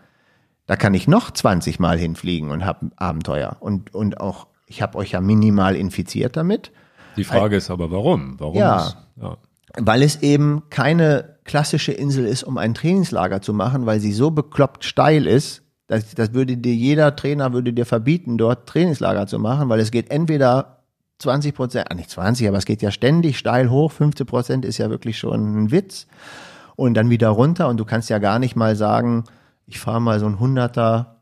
[0.68, 3.58] Da kann ich noch 20 Mal hinfliegen und habe Abenteuer.
[3.60, 6.72] Und, und auch, ich habe euch ja minimal infiziert damit.
[7.18, 8.40] Die Frage ist aber, warum?
[8.40, 8.56] Warum?
[8.58, 8.86] Ja.
[8.86, 9.38] ist- ja.
[9.80, 14.32] weil es eben keine klassische Insel ist, um ein Trainingslager zu machen, weil sie so
[14.32, 19.40] bekloppt steil ist, dass, das würde dir jeder Trainer würde dir verbieten, dort Trainingslager zu
[19.40, 20.78] machen, weil es geht entweder
[21.20, 24.78] 20 Prozent, ah, nicht 20, aber es geht ja ständig steil hoch, 15 Prozent ist
[24.78, 26.08] ja wirklich schon ein Witz.
[26.78, 27.68] Und dann wieder runter.
[27.68, 29.26] Und du kannst ja gar nicht mal sagen,
[29.68, 31.21] ich fahre mal so ein Hunderter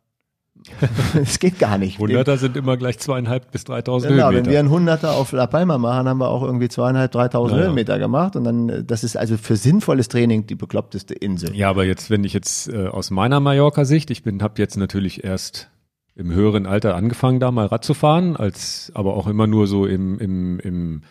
[1.16, 2.00] Es geht gar nicht.
[2.00, 4.46] Hunderter sind immer gleich zweieinhalb bis 3000 Genau, Höhenmeter.
[4.46, 7.64] wenn wir einen Hunderter auf La Palma machen, haben wir auch irgendwie zweieinhalb, dreitausend Ja,
[7.64, 7.68] ja.
[7.70, 11.56] Höhenmeter gemacht und dann, äh, das ist also für sinnvolles Training die bekloppteste Insel.
[11.56, 15.24] Ja, aber jetzt, wenn ich jetzt äh, aus meiner Mallorca-Sicht, ich bin, habe jetzt natürlich
[15.24, 15.70] erst
[16.16, 19.86] im höheren Alter angefangen, da mal Rad zu fahren, als aber auch immer nur so
[19.86, 21.02] im, im, im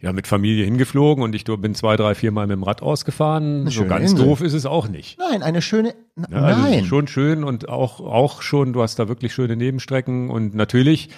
[0.00, 3.66] ja, mit Familie hingeflogen und ich bin zwei, drei, vier Mal mit dem Rad ausgefahren.
[3.68, 4.26] So ganz Insel.
[4.26, 5.18] doof ist es auch nicht.
[5.18, 6.84] Nein, eine schöne, n- Ja, also nein.
[6.84, 11.08] schon schön und auch, auch schon, du hast da wirklich schöne Nebenstrecken und natürlich,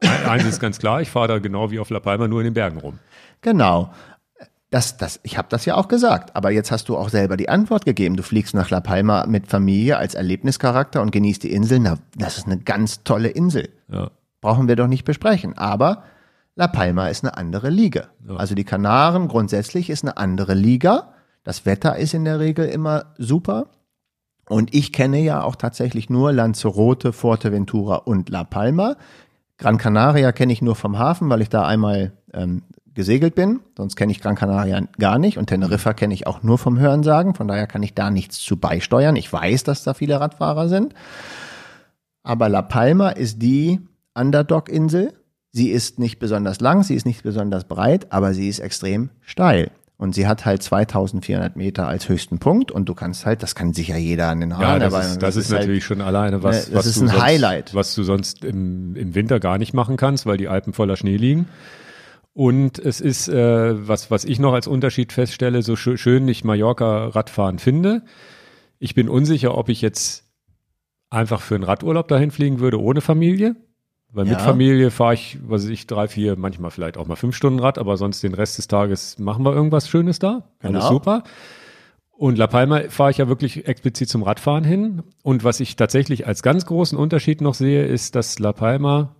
[0.00, 2.46] ein- eins ist ganz klar, ich fahre da genau wie auf La Palma nur in
[2.46, 2.98] den Bergen rum.
[3.40, 3.92] Genau.
[4.70, 7.48] Das, das, ich habe das ja auch gesagt, aber jetzt hast du auch selber die
[7.48, 8.16] Antwort gegeben.
[8.16, 11.78] Du fliegst nach La Palma mit Familie als Erlebnischarakter und genießt die Insel.
[11.78, 13.68] Na, das ist eine ganz tolle Insel.
[13.88, 14.10] Ja.
[14.40, 15.56] Brauchen wir doch nicht besprechen.
[15.56, 16.02] Aber
[16.56, 18.08] La Palma ist eine andere Liga.
[18.28, 21.14] Also die Kanaren grundsätzlich ist eine andere Liga.
[21.42, 23.66] Das Wetter ist in der Regel immer super.
[24.48, 28.96] Und ich kenne ja auch tatsächlich nur Lanzarote, Fuerteventura und La Palma.
[29.58, 32.62] Gran Canaria kenne ich nur vom Hafen, weil ich da einmal ähm,
[32.94, 33.60] gesegelt bin.
[33.76, 35.38] Sonst kenne ich Gran Canaria gar nicht.
[35.38, 37.34] Und Teneriffa kenne ich auch nur vom Hörensagen.
[37.34, 39.16] Von daher kann ich da nichts zu beisteuern.
[39.16, 40.94] Ich weiß, dass da viele Radfahrer sind.
[42.22, 43.80] Aber La Palma ist die
[44.14, 45.14] Underdog-Insel.
[45.56, 49.70] Sie ist nicht besonders lang, sie ist nicht besonders breit, aber sie ist extrem steil.
[49.96, 53.72] Und sie hat halt 2400 Meter als höchsten Punkt und du kannst halt, das kann
[53.72, 56.42] sicher jeder an den Ja, Haaren, das aber ist, das ist halt- natürlich schon alleine
[56.42, 57.72] was, Ne, das was ist du ein sonst, Highlight.
[57.72, 61.16] was du sonst im, im Winter gar nicht machen kannst, weil die Alpen voller Schnee
[61.16, 61.46] liegen.
[62.32, 66.42] Und es ist, äh, was, was ich noch als Unterschied feststelle, so schö schön ich
[66.42, 68.02] Mallorca Radfahren finde.
[68.80, 70.24] Ich bin unsicher, ob ich jetzt
[71.10, 73.54] einfach für einen Radurlaub dahin fliegen würde ohne Familie.
[74.14, 74.38] Weil mit Ja.
[74.38, 77.78] Familie fahre ich, was weiß ich, drei, vier, manchmal vielleicht auch mal fünf Stunden Rad,
[77.78, 80.44] aber sonst den Rest des Tages machen wir irgendwas Schönes da.
[80.60, 80.88] Alles Genau.
[80.88, 81.24] super.
[82.16, 85.02] Und La Palma fahre ich ja wirklich explizit zum Radfahren hin.
[85.24, 89.16] Und was ich tatsächlich als ganz großen Unterschied noch sehe, ist, dass La Palma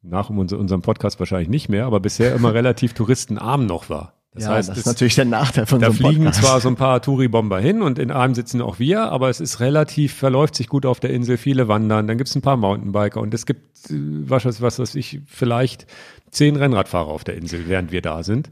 [0.00, 4.13] nach unser- unserem Podcast wahrscheinlich nicht mehr, aber bisher immer relativ touristenarm noch war.
[4.34, 6.44] Das ja, heißt, das ist natürlich der Nachteil von da so einem fliegen Podcast.
[6.44, 9.60] zwar so ein paar Touri-Bomber hin und in einem sitzen auch wir, aber es ist
[9.60, 13.20] relativ, verläuft sich gut auf der Insel, viele wandern, dann gibt es ein paar Mountainbiker
[13.20, 15.86] und es gibt, äh, was, was, was weiß ich, vielleicht
[16.30, 18.50] zehn Rennradfahrer auf der Insel, während wir da sind.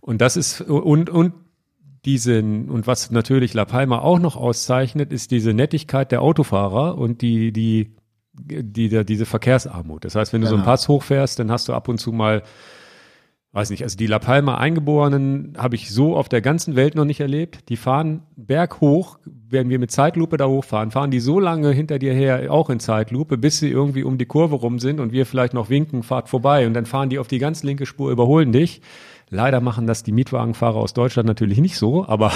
[0.00, 1.32] Und das ist, und, und
[2.04, 7.22] diesen, und was natürlich La Palma auch noch auszeichnet, ist diese Nettigkeit der Autofahrer und
[7.22, 7.94] die, die,
[8.32, 10.04] die, die diese Verkehrsarmut.
[10.04, 10.72] Das heißt, wenn du so einen Genau.
[10.72, 12.42] Pass hochfährst, dann hast du ab und zu mal
[13.52, 17.04] weiß nicht, also die La Palma Eingeborenen habe ich so auf der ganzen Welt noch
[17.04, 17.68] nicht erlebt.
[17.68, 22.14] Die fahren berghoch, wenn wir mit Zeitlupe da hochfahren, fahren die so lange hinter dir
[22.14, 25.52] her, auch in Zeitlupe, bis sie irgendwie um die Kurve rum sind und wir vielleicht
[25.52, 28.82] noch winken, fahrt vorbei und dann fahren die auf die ganz linke Spur, überholen dich.
[29.30, 32.32] Leider machen das die Mietwagenfahrer aus Deutschland natürlich nicht so, aber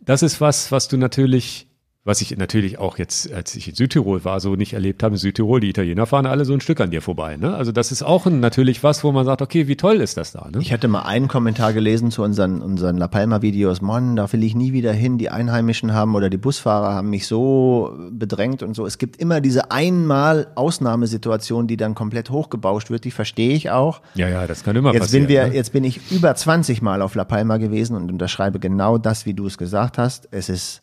[0.00, 1.68] das ist was, was du natürlich,
[2.04, 5.14] was ich natürlich auch jetzt, als ich in Südtirol war, so nicht erlebt habe.
[5.14, 7.36] In Südtirol, die Italiener fahren alle so ein Stück an dir vorbei.
[7.36, 7.54] Ne?
[7.54, 10.32] Also das ist auch ein, natürlich was, wo man sagt, okay, wie toll ist das
[10.32, 10.48] da?
[10.50, 10.58] Ne?
[10.60, 13.82] Ich hatte mal einen Kommentar gelesen zu unseren, unseren La Palma-Videos.
[13.82, 15.16] Mann, da will ich nie wieder hin.
[15.16, 18.84] Die Einheimischen haben oder die Busfahrer haben mich so bedrängt und so.
[18.84, 23.04] Es gibt immer diese einmal Ausnahmesituation, die dann komplett hochgebauscht wird.
[23.04, 24.02] Die verstehe ich auch.
[24.16, 25.26] Ja, ja, das kann immer Jetzt passieren.
[25.28, 25.54] bin wir, ne?
[25.54, 29.34] jetzt bin ich über 20 Mal auf La Palma gewesen und unterschreibe genau das, wie
[29.34, 30.26] du es gesagt hast.
[30.32, 30.82] Es ist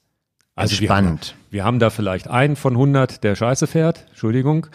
[0.59, 1.35] Also wir spannend.
[1.49, 4.67] wir haben da vielleicht einen von 100, der Scheiße fährt, Entschuldigung,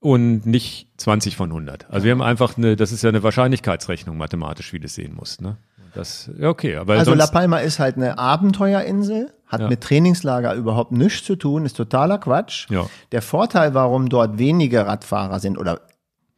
[0.00, 1.90] und nicht 20 von 100.
[1.90, 5.14] Also wir haben einfach eine, das ist ja eine Wahrscheinlichkeitsrechnung mathematisch, wie du es sehen
[5.14, 5.40] musst.
[5.40, 5.56] Ne?
[5.94, 9.68] Das, ja, okay, aber Also La Palma ist halt eine Abenteuerinsel, hat Ja.
[9.68, 12.68] mit Trainingslager überhaupt nichts zu tun, ist totaler Quatsch.
[12.70, 12.86] Ja.
[13.12, 15.82] Der Vorteil, warum dort wenige Radfahrer sind oder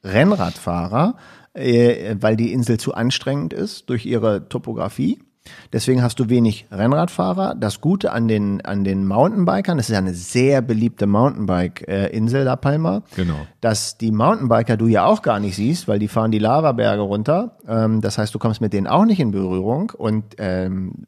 [0.03, 1.17] Rennradfahrer,
[1.55, 5.23] äh, weil die Insel zu anstrengend ist durch ihre Topografie.
[5.73, 7.55] Deswegen hast du wenig Rennradfahrer.
[7.55, 12.57] Das Gute an den, an den Mountainbikern, das ist ja eine sehr beliebte Mountainbike-Insel, La
[12.57, 13.35] Palma, Genau.
[13.61, 17.59] dass die Mountainbiker du ja auch gar nicht siehst, weil die fahren die Lavaberge runter.
[17.69, 19.91] Ähm, das heißt, du kommst mit denen auch nicht in Berührung.
[19.97, 21.07] Und ähm,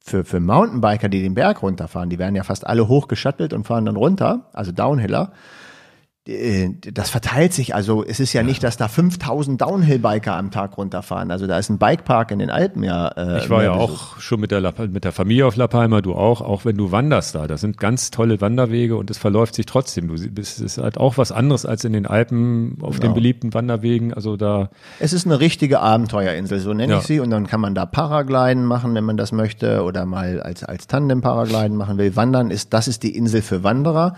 [0.00, 3.86] für, für Mountainbiker, die den Berg runterfahren, die werden ja fast alle hochgeschattelt und fahren
[3.86, 5.32] dann runter, also Downhiller.
[6.26, 10.78] Äh, Das verteilt sich, also es ist ja, nicht, dass da 5000 Downhill-Biker am Tag
[10.78, 11.30] runterfahren.
[11.30, 13.08] Also da ist ein Bikepark in den Alpen ja.
[13.08, 13.90] Äh, ich war ja besucht.
[14.16, 16.76] auch schon mit der, La, mit der Familie auf La Palma, du auch, auch wenn
[16.76, 17.46] du wanderst da.
[17.46, 20.08] Das sind ganz tolle Wanderwege und es verläuft sich trotzdem.
[20.08, 23.14] Du bist, es ist halt auch was anderes als in den Alpen auf den Genau.
[23.14, 24.14] beliebten Wanderwegen.
[24.14, 24.70] Also da,
[25.00, 26.98] Es ist eine richtige Abenteuerinsel, so nenne Ja.
[27.00, 27.20] ich sie.
[27.20, 30.86] Und dann kann man da Paragliden machen, wenn man das möchte, oder mal als, als
[30.86, 32.16] Tandem-Paragliden machen will.
[32.16, 34.14] Wandern ist, das ist die Insel für Wanderer.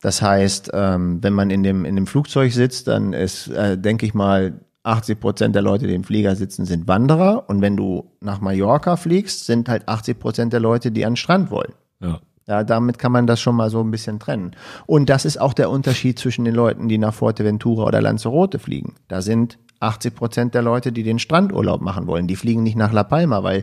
[0.00, 4.06] Das heißt, ähm, wenn man in dem, in dem Flugzeug sitzt, dann ist, äh, denke
[4.06, 7.44] ich mal, 80 Prozent der Leute, die im Flieger sitzen, sind Wanderer.
[7.48, 11.16] Und wenn du nach Mallorca fliegst, sind halt 80 Prozent der Leute, die an den
[11.16, 11.72] Strand wollen.
[12.00, 12.20] ja.
[12.46, 14.56] Ja, damit kann man das schon mal so ein bisschen trennen.
[14.86, 18.96] Und das ist auch der Unterschied zwischen den Leuten, die nach Fuerteventura oder Lanzarote fliegen.
[19.06, 22.26] Da sind 80 Prozent der Leute, die den Strandurlaub machen wollen.
[22.26, 23.62] Die fliegen nicht nach La Palma, weil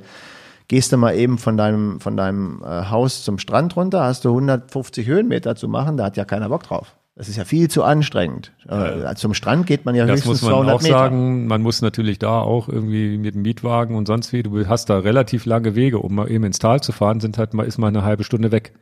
[0.67, 4.29] gehst du mal eben von deinem, von deinem äh, Haus zum Strand runter, hast du
[4.29, 6.95] 150 Höhenmeter zu machen, da hat ja keiner Bock drauf.
[7.15, 8.51] Das ist ja viel zu anstrengend.
[8.69, 10.93] Äh, zum Strand geht man ja Das höchstens muss man 200 auch Meter.
[10.93, 11.47] sagen.
[11.47, 14.43] Man muss natürlich da auch irgendwie mit dem Mietwagen und sonst wie.
[14.43, 17.55] Du hast da relativ lange Wege, um mal eben ins Tal zu fahren, sind halt
[17.55, 18.73] mal, ist mal eine halbe Stunde weg.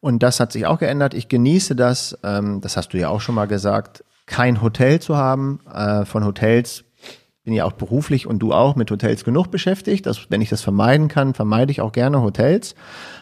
[0.00, 1.14] Und das hat sich auch geändert.
[1.14, 5.16] Ich genieße das, ähm, das hast du ja auch schon mal gesagt, kein Hotel zu
[5.16, 5.60] haben.
[5.72, 6.84] Äh, von Hotels
[7.42, 10.04] bin ja auch beruflich und du auch mit Hotels genug beschäftigt.
[10.04, 12.74] Das, wenn ich das vermeiden kann, vermeide ich auch gerne Hotels.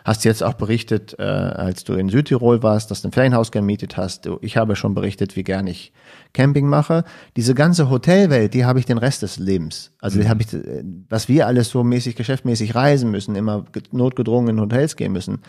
[0.05, 3.97] Hast jetzt auch berichtet, äh, als du in Südtirol warst, dass du ein Ferienhaus gemietet
[3.97, 4.28] hast.
[4.40, 5.93] Ich habe schon berichtet, wie gern ich
[6.32, 7.05] Camping mache.
[7.36, 9.93] Diese ganze Hotelwelt, die habe ich den Rest des Lebens.
[10.01, 13.85] Also die habe ich, äh, was wir alles so mäßig, geschäftmäßig reisen müssen, immer ge-
[13.93, 15.43] notgedrungen in Hotels gehen müssen.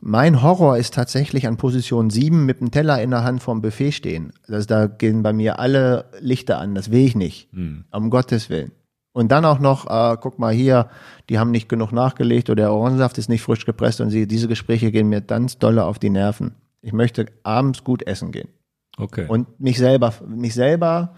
[0.00, 3.92] Mein Horror ist tatsächlich an Position 7 mit dem Teller in der Hand vorm Buffet
[3.92, 4.32] stehen.
[4.46, 6.74] Das, da gehen bei mir alle Lichter an.
[6.74, 7.48] Das will ich nicht.
[7.90, 8.72] Um Gottes Willen.
[9.12, 10.88] Und dann auch noch, äh, guck mal hier,
[11.28, 14.46] die haben nicht genug nachgelegt oder der Orangensaft ist nicht frisch gepresst und sie, diese
[14.46, 16.54] Gespräche gehen mir ganz dolle auf die Nerven.
[16.82, 18.48] Ich möchte abends gut essen gehen
[18.96, 19.26] Okay.
[19.26, 21.14] und mich selber, mich selber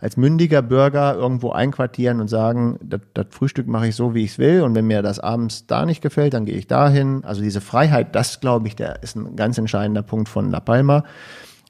[0.00, 4.38] als mündiger Bürger irgendwo einquartieren und sagen, das, Frühstück mache ich so, wie ich es
[4.38, 7.22] will und wenn mir das abends da nicht gefällt, dann gehe ich dahin.
[7.24, 11.04] Also diese Freiheit, das glaube ich, der ist ein ganz entscheidender Punkt von La Palma.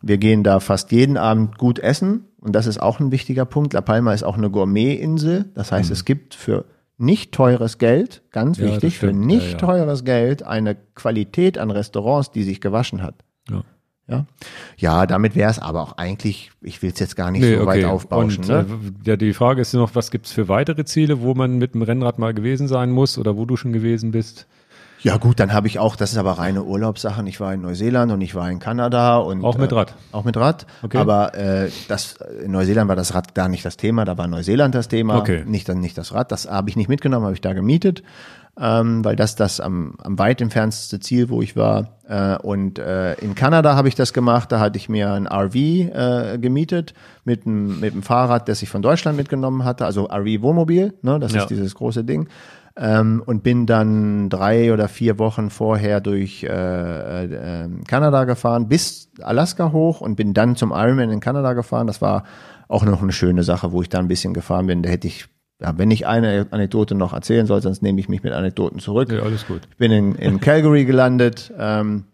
[0.03, 3.73] Wir gehen da fast jeden Abend gut essen und das ist auch ein wichtiger Punkt.
[3.75, 6.65] La Palma ist auch eine Gourmet-Insel, das heißt, es gibt für
[6.97, 9.57] nicht teures Geld, ganz Ja, wichtig, für nicht Ja, ja.
[9.59, 13.15] teures Geld eine Qualität an Restaurants, die sich gewaschen hat.
[13.51, 13.63] ja.
[14.11, 14.27] Ja,
[14.77, 17.85] ja damit wäre es aber auch eigentlich, ich will es jetzt gar nicht so weit
[17.85, 18.45] aufbauschen.
[18.45, 18.67] Und, ne?
[19.05, 21.83] äh, ja, die Frage ist noch, was gibt's für weitere Ziele, wo man mit dem
[21.83, 24.47] Rennrad mal gewesen sein muss oder wo du schon gewesen bist?
[25.03, 27.27] Ja gut, dann habe ich auch, das ist aber reine Urlaubssachen.
[27.27, 29.95] Ich war in Neuseeland und ich war in Kanada und Auch mit äh, Rad?
[30.13, 30.67] Auch mit Rad.
[30.83, 30.99] Okay.
[30.99, 34.05] Aber äh, das in Neuseeland war das Rad gar nicht das Thema.
[34.05, 35.43] Da war Neuseeland das Thema, Okay.
[35.47, 36.31] nicht dann nicht das Rad.
[36.33, 38.03] Das habe ich nicht mitgenommen, habe ich da gemietet,
[38.61, 41.97] ähm, weil das das am, am weit entfernteste Ziel, wo ich war.
[42.07, 44.53] Äh, und äh, in Kanada habe ich das gemacht.
[44.53, 46.93] Da hatte ich mir ein RV äh, gemietet
[47.25, 49.87] mit einem mit einem Fahrrad, das ich von Deutschland mitgenommen hatte.
[49.87, 51.19] Also RV Wohnmobil, ne?
[51.19, 51.41] Das Ja.
[51.43, 52.29] ist dieses große Ding
[52.81, 58.69] ähm, und bin dann drei oder vier Wochen vorher durch äh, äh, ähm, Kanada gefahren,
[58.69, 61.87] bis Alaska hoch und bin dann zum Ironman in Kanada gefahren.
[61.87, 62.25] Das war
[62.69, 64.83] auch noch eine schöne Sache, wo ich da ein bisschen gefahren bin.
[64.83, 65.27] Da hätte ich,
[65.61, 69.13] ja, wenn ich eine Anekdote noch erzählen soll, sonst nehme ich mich mit Anekdoten zurück.
[69.13, 69.61] Ja, alles gut.
[69.71, 72.05] Ich bin in, in Calgary gelandet ähm,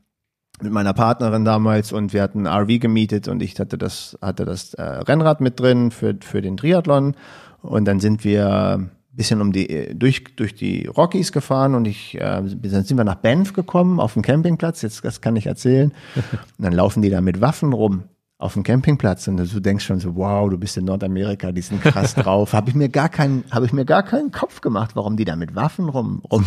[0.60, 4.44] mit meiner Partnerin damals und wir hatten ein RV gemietet und ich hatte das hatte
[4.44, 7.14] das äh, Rennrad mit drin für für den Triathlon
[7.62, 12.14] und dann sind wir bisschen um die äh, durch durch die Rockies gefahren und ich
[12.16, 12.48] äh, dann
[12.84, 15.92] sind wir nach Banff gekommen auf dem Campingplatz jetzt das kann ich erzählen
[16.58, 18.04] und dann laufen die da mit Waffen rum
[18.38, 21.80] auf dem Campingplatz und du denkst schon so wow du bist in Nordamerika die sind
[21.80, 25.16] krass drauf habe ich mir gar keinen habe ich mir gar keinen Kopf gemacht warum
[25.16, 26.44] die da mit Waffen rum rum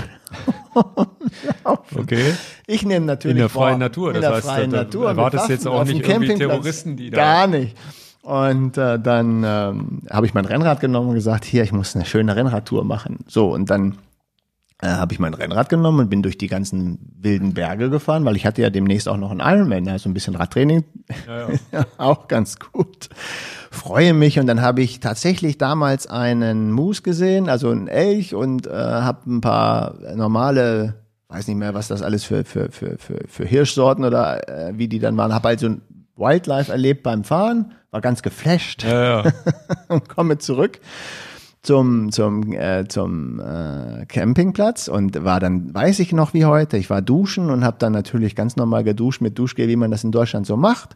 [1.95, 2.33] Okay.
[2.67, 5.07] ich nehme natürlich In der freien vor, Natur, In das der heißt, freien Natur.
[5.09, 6.35] erwartest jetzt auch nicht irgendwie.
[6.35, 7.75] Terroristen, die da- Gar nicht.
[8.29, 12.05] Und äh, dann ähm, habe ich mein Rennrad genommen und gesagt, hier, ich muss eine
[12.05, 13.17] schöne Rennradtour machen.
[13.25, 13.97] So, und dann
[14.83, 18.35] äh, habe ich mein Rennrad genommen und bin durch die ganzen wilden Berge gefahren, weil
[18.35, 20.83] ich hatte ja demnächst auch noch einen Ironman, also ein bisschen Radtraining,
[21.71, 23.09] ja, auch ganz gut.
[23.71, 24.37] Freue mich.
[24.37, 29.27] Und dann habe ich tatsächlich damals einen Moose gesehen, also einen Elch und äh, habe
[29.27, 30.97] ein paar normale,
[31.29, 34.87] weiß nicht mehr, was das alles für für für für, für Hirschsorten oder äh, wie
[34.87, 35.81] die dann waren, habe also ein
[36.15, 39.31] Wildlife erlebt beim Fahren, war ganz geflasht Ja, ja.
[39.87, 40.79] und komme zurück
[41.61, 46.89] zum zum äh, zum äh, Campingplatz und war dann weiß ich noch wie heute ich
[46.89, 50.11] war duschen und habe dann natürlich ganz normal geduscht mit Duschgel wie man das in
[50.11, 50.95] Deutschland so macht.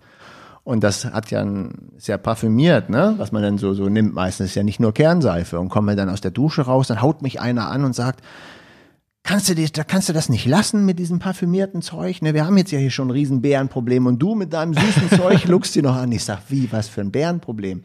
[0.65, 4.47] Und das hat ja ein, ja parfümiert ne was man dann so so nimmt meistens.
[4.47, 5.59] Ist ja nicht nur Kernseife.
[5.59, 8.21] Und komme dann aus der Dusche raus dann haut mich einer an und sagt
[9.25, 12.21] Kannst du, dich, da kannst du das nicht lassen mit diesem parfümierten Zeug?
[12.21, 15.09] Ne, wir haben jetzt ja hier schon ein riesen Bärenproblem und du mit deinem süßen
[15.17, 16.11] Zeug luckst dir noch an.
[16.11, 17.83] Ich sag, wie, was für ein Bärenproblem?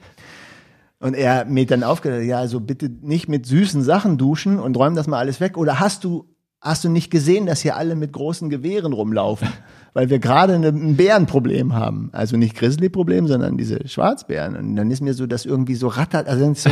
[0.98, 4.96] Und er mir dann aufgehört, ja, also bitte nicht mit süßen Sachen duschen und räum
[4.96, 5.56] das mal alles weg.
[5.56, 6.26] Oder hast du,
[6.60, 9.46] hast du nicht gesehen, dass hier alle mit großen Gewehren rumlaufen?
[9.94, 12.10] Weil wir gerade eine- ein Bärenproblem haben.
[12.12, 14.56] Also nicht Grizzly-Problem, sondern diese Schwarzbären.
[14.56, 16.70] Und dann ist mir so, das irgendwie so rattert, also dann, so,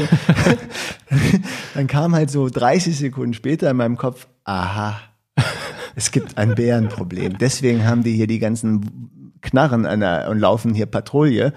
[1.74, 4.96] dann kam halt so 30 Sekunden später in meinem Kopf, aha,
[5.94, 7.36] es gibt ein Bärenproblem.
[7.38, 11.52] Deswegen haben die hier die ganzen Knarren an der, und laufen hier Patrouille.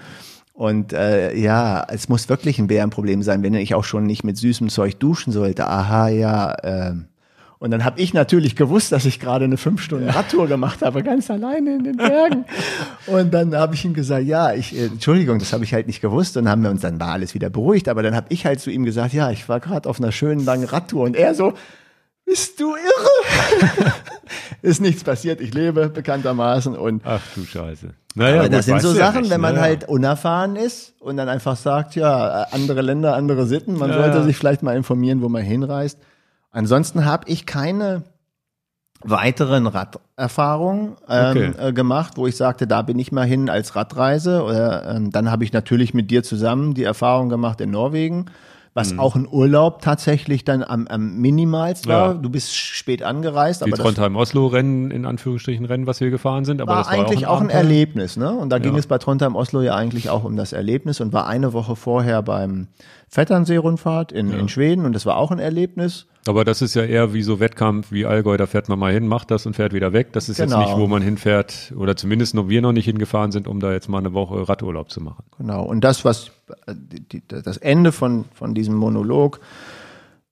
[0.52, 4.36] Und äh, ja, es muss wirklich ein Bärenproblem sein, wenn ich auch schon nicht mit
[4.36, 5.66] süßem Zeug duschen sollte.
[5.66, 6.54] Aha, ja.
[6.62, 7.06] ähm.
[7.58, 11.02] Und dann habe ich natürlich gewusst, dass ich gerade eine fünf Stunden Radtour gemacht habe,
[11.02, 12.46] ganz alleine in den Bergen.
[13.06, 16.00] Und dann habe ich ihm gesagt, ja, ich, äh, Entschuldigung, das habe ich halt nicht
[16.00, 16.36] gewusst.
[16.36, 17.88] Und dann haben wir uns, dann war alles wieder beruhigt.
[17.88, 20.44] Aber dann habe ich halt zu ihm gesagt, ja, ich war gerade auf einer schönen
[20.44, 21.04] langen Radtour.
[21.04, 21.54] Und er so,
[22.30, 23.92] bist du irre?
[24.62, 27.02] ist nichts passiert, ich lebe bekanntermaßen und.
[27.04, 27.90] Ach du Scheiße.
[28.14, 29.60] Naja, aber das sind so Sachen, nicht, wenn man ne?
[29.60, 34.24] halt unerfahren ist und dann einfach sagt, ja, andere Länder, andere Sitten, man ja, sollte
[34.24, 35.98] sich vielleicht mal informieren, wo man hinreist.
[36.50, 38.02] Ansonsten habe ich keine
[39.02, 41.68] weiteren Raderfahrungen ähm, okay.
[41.68, 44.42] äh, gemacht, wo ich sagte, da bin ich mal hin als Radreise.
[44.42, 48.26] Oder, ähm, dann habe ich natürlich mit dir zusammen die Erfahrung gemacht in Norwegen
[48.72, 49.00] was mhm.
[49.00, 52.12] auch ein Urlaub tatsächlich dann am, am minimalst war.
[52.12, 52.14] Ja.
[52.14, 53.66] Du bist spät angereist.
[53.66, 56.60] Die Trondheim-Oslo-Rennen, in Anführungsstrichen Rennen, was wir gefahren sind.
[56.60, 58.16] Aber war das war eigentlich auch ein, auch ein Erlebnis.
[58.16, 58.30] Ne?
[58.30, 58.62] Und da ja.
[58.62, 62.22] ging es bei Trondheim-Oslo ja eigentlich auch um das Erlebnis und war eine Woche vorher
[62.22, 62.68] beim
[63.10, 64.38] Vetternsee-Rundfahrt in, ja.
[64.38, 66.06] in Schweden und das war auch ein Erlebnis.
[66.26, 69.08] Aber das ist ja eher wie so Wettkampf wie Allgäu, da fährt man mal hin,
[69.08, 70.12] macht das und fährt wieder weg.
[70.12, 70.60] Das ist genau.
[70.60, 73.72] jetzt nicht, wo man hinfährt oder zumindest noch wir noch nicht hingefahren sind, um da
[73.72, 75.24] jetzt mal eine Woche Radurlaub zu machen.
[75.38, 75.64] Genau.
[75.64, 76.30] Und das, was
[76.68, 79.40] die, das Ende von, von diesem Monolog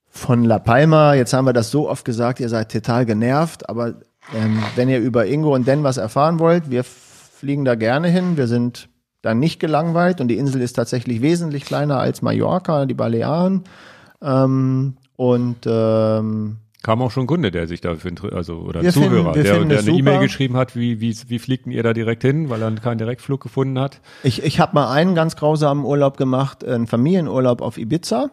[0.09, 3.95] von La Palma, jetzt haben wir das so oft gesagt, ihr seid total genervt, aber
[4.37, 8.37] ähm, wenn ihr über Ingo und Den was erfahren wollt, wir fliegen da gerne hin.
[8.37, 8.89] Wir sind
[9.23, 13.65] dann nicht gelangweilt und die Insel ist tatsächlich wesentlich kleiner als Mallorca, die Balearen.
[14.23, 19.35] Ähm, und ähm, kam auch schon ein Kunde, der sich dafür also oder ein Zuhörer,
[19.35, 22.51] finden, der, der eine E-Mail geschrieben hat, wie, wie, wie fliegten ihr da direkt hin,
[22.51, 24.01] weil er keinen Direktflug gefunden hat.
[24.23, 28.31] Ich, ich habe mal einen ganz grausamen Urlaub gemacht, einen Familienurlaub auf Ibiza.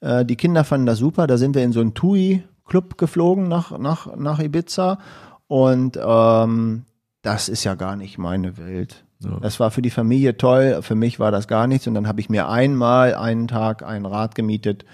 [0.00, 1.26] Äh, die Kinder fanden das super.
[1.26, 4.98] Da sind wir in so einen TUI-Club geflogen nach, nach, nach Ibiza.
[5.46, 6.84] Und ähm,
[7.22, 9.04] das ist ja gar nicht meine Welt.
[9.22, 9.38] Ja.
[9.40, 11.86] Das war für die Familie toll, für mich war das gar nichts.
[11.86, 14.84] Und dann habe ich mir einmal einen Tag ein Rad gemietet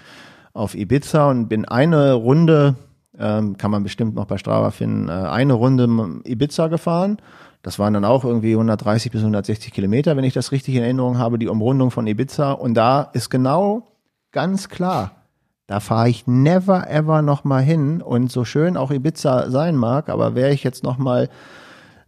[0.53, 2.75] auf Ibiza und bin eine Runde,
[3.17, 7.17] ähm, kann man bestimmt noch bei Strava finden, äh, eine Runde Ibiza gefahren.
[7.61, 11.17] Das waren dann auch irgendwie 130 bis 160 Kilometer, wenn ich das richtig in Erinnerung
[11.17, 12.51] habe, die Umrundung von Ibiza.
[12.51, 13.87] Und da ist genau
[14.31, 15.11] ganz klar,
[15.67, 18.01] da fahre ich never ever noch mal hin.
[18.01, 21.29] Und so schön auch Ibiza sein mag, aber wäre ich jetzt noch mal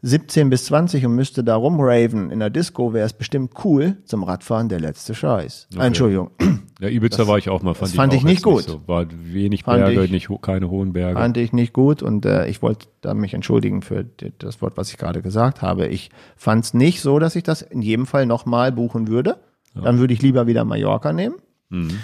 [0.01, 4.23] 17 bis 20 und müsste da rumraven in der Disco, wäre es bestimmt cool zum
[4.23, 5.67] Radfahren der letzte Scheiß.
[5.73, 5.85] Okay.
[5.85, 6.31] Entschuldigung.
[6.79, 7.73] Ja, Ibiza das, war ich auch mal.
[7.73, 8.55] Fand das fand ich, ich nicht gut.
[8.55, 8.87] Nicht so.
[8.87, 11.19] War wenig fand Berge, ich, nicht, keine hohen Berge.
[11.19, 14.05] Fand ich nicht gut und äh, ich wollte da mich entschuldigen für
[14.37, 15.87] das Wort, was ich gerade gesagt habe.
[15.87, 19.39] Ich fand es nicht so, dass ich das in jedem Fall nochmal buchen würde.
[19.75, 19.81] Ja.
[19.81, 21.35] Dann würde ich lieber wieder Mallorca nehmen.
[21.69, 21.99] Mhm.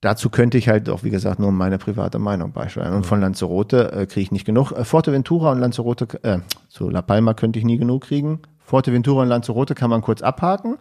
[0.00, 2.94] Dazu könnte ich halt auch, wie gesagt, nur meine private Meinung beisteuern.
[2.94, 4.70] Und von Lanzarote äh, kriege ich nicht genug.
[4.70, 6.38] Äh, Forteventura und Lanzarote, äh,
[6.68, 8.40] zu La Palma könnte ich nie genug kriegen.
[8.58, 10.76] Forteventura und Lanzarote kann man kurz abhaken.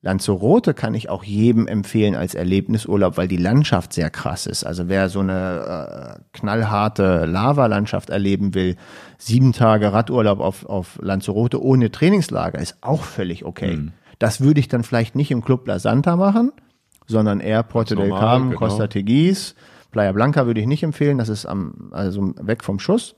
[0.00, 4.64] Lanzarote kann ich auch jedem empfehlen als Erlebnisurlaub, weil die Landschaft sehr krass ist.
[4.64, 8.76] Also wer so eine äh, knallharte Lavalandschaft erleben will,
[9.18, 13.76] sieben Tage Radurlaub auf, auf Lanzarote ohne Trainingslager ist auch völlig okay.
[13.76, 13.92] Mhm.
[14.18, 16.52] Das würde ich dann vielleicht nicht im Club La Santa machen,
[17.06, 18.60] sondern eher Porto del Carmen, genau.
[18.60, 19.54] Costa Teguis.
[19.90, 23.14] Playa Blanca würde ich nicht empfehlen, das ist am, also weg vom Schuss.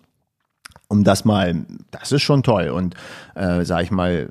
[0.89, 2.69] Um das mal, das ist schon toll.
[2.69, 2.94] Und
[3.35, 4.31] äh, sag ich mal,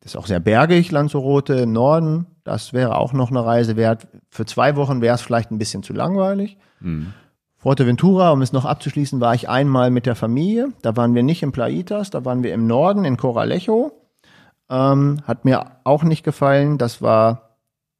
[0.00, 2.26] das ist auch sehr bergig, Lanzarote im Norden.
[2.42, 4.06] Das wäre auch noch eine Reise wert.
[4.28, 6.58] Für zwei Wochen wäre es vielleicht ein bisschen zu langweilig.
[6.80, 7.12] Mhm.
[7.56, 10.68] Fuerteventura, um es noch abzuschließen, war ich einmal mit der Familie.
[10.82, 13.92] Da waren wir nicht in Plaitas, da waren wir im Norden in Coralejo.
[14.68, 16.76] Ähm, hat mir auch nicht gefallen.
[16.76, 17.53] Das war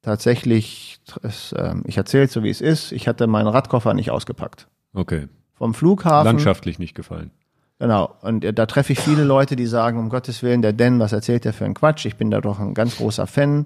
[0.05, 4.67] tatsächlich, es, äh, ich erzähle so wie es ist, ich hatte meinen Radkoffer nicht ausgepackt.
[4.93, 5.27] Okay.
[5.55, 6.25] Vom Flughafen.
[6.25, 7.31] Landschaftlich nicht gefallen.
[7.79, 8.13] Genau.
[8.21, 11.11] Und äh, da treffe ich viele Leute, die sagen, um Gottes Willen, der Den, was
[11.11, 12.05] erzählt der für einen Quatsch?
[12.05, 13.65] Ich bin da doch ein ganz großer Fan.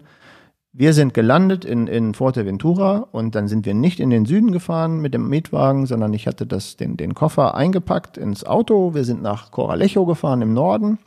[0.72, 5.02] Wir sind gelandet in, in Fuerteventura und dann sind wir nicht in den Süden gefahren
[5.02, 8.94] mit dem Mietwagen, sondern ich hatte das, den, den Koffer eingepackt ins Auto.
[8.94, 11.00] Wir sind nach Coralejo gefahren im Norden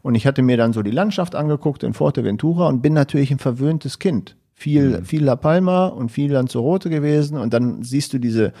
[0.00, 3.38] und ich hatte mir dann so die Landschaft angeguckt in Fuerteventura und bin natürlich ein
[3.38, 5.04] verwöhntes Kind viel, mhm.
[5.04, 8.52] viel La Palma und viel Lanzarote gewesen und dann siehst du diese,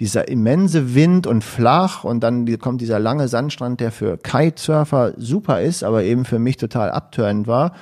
[0.00, 5.60] dieser immense Wind und flach und dann kommt dieser lange Sandstrand, der für Kitesurfer super
[5.60, 7.72] ist, aber eben für mich total abtörend war.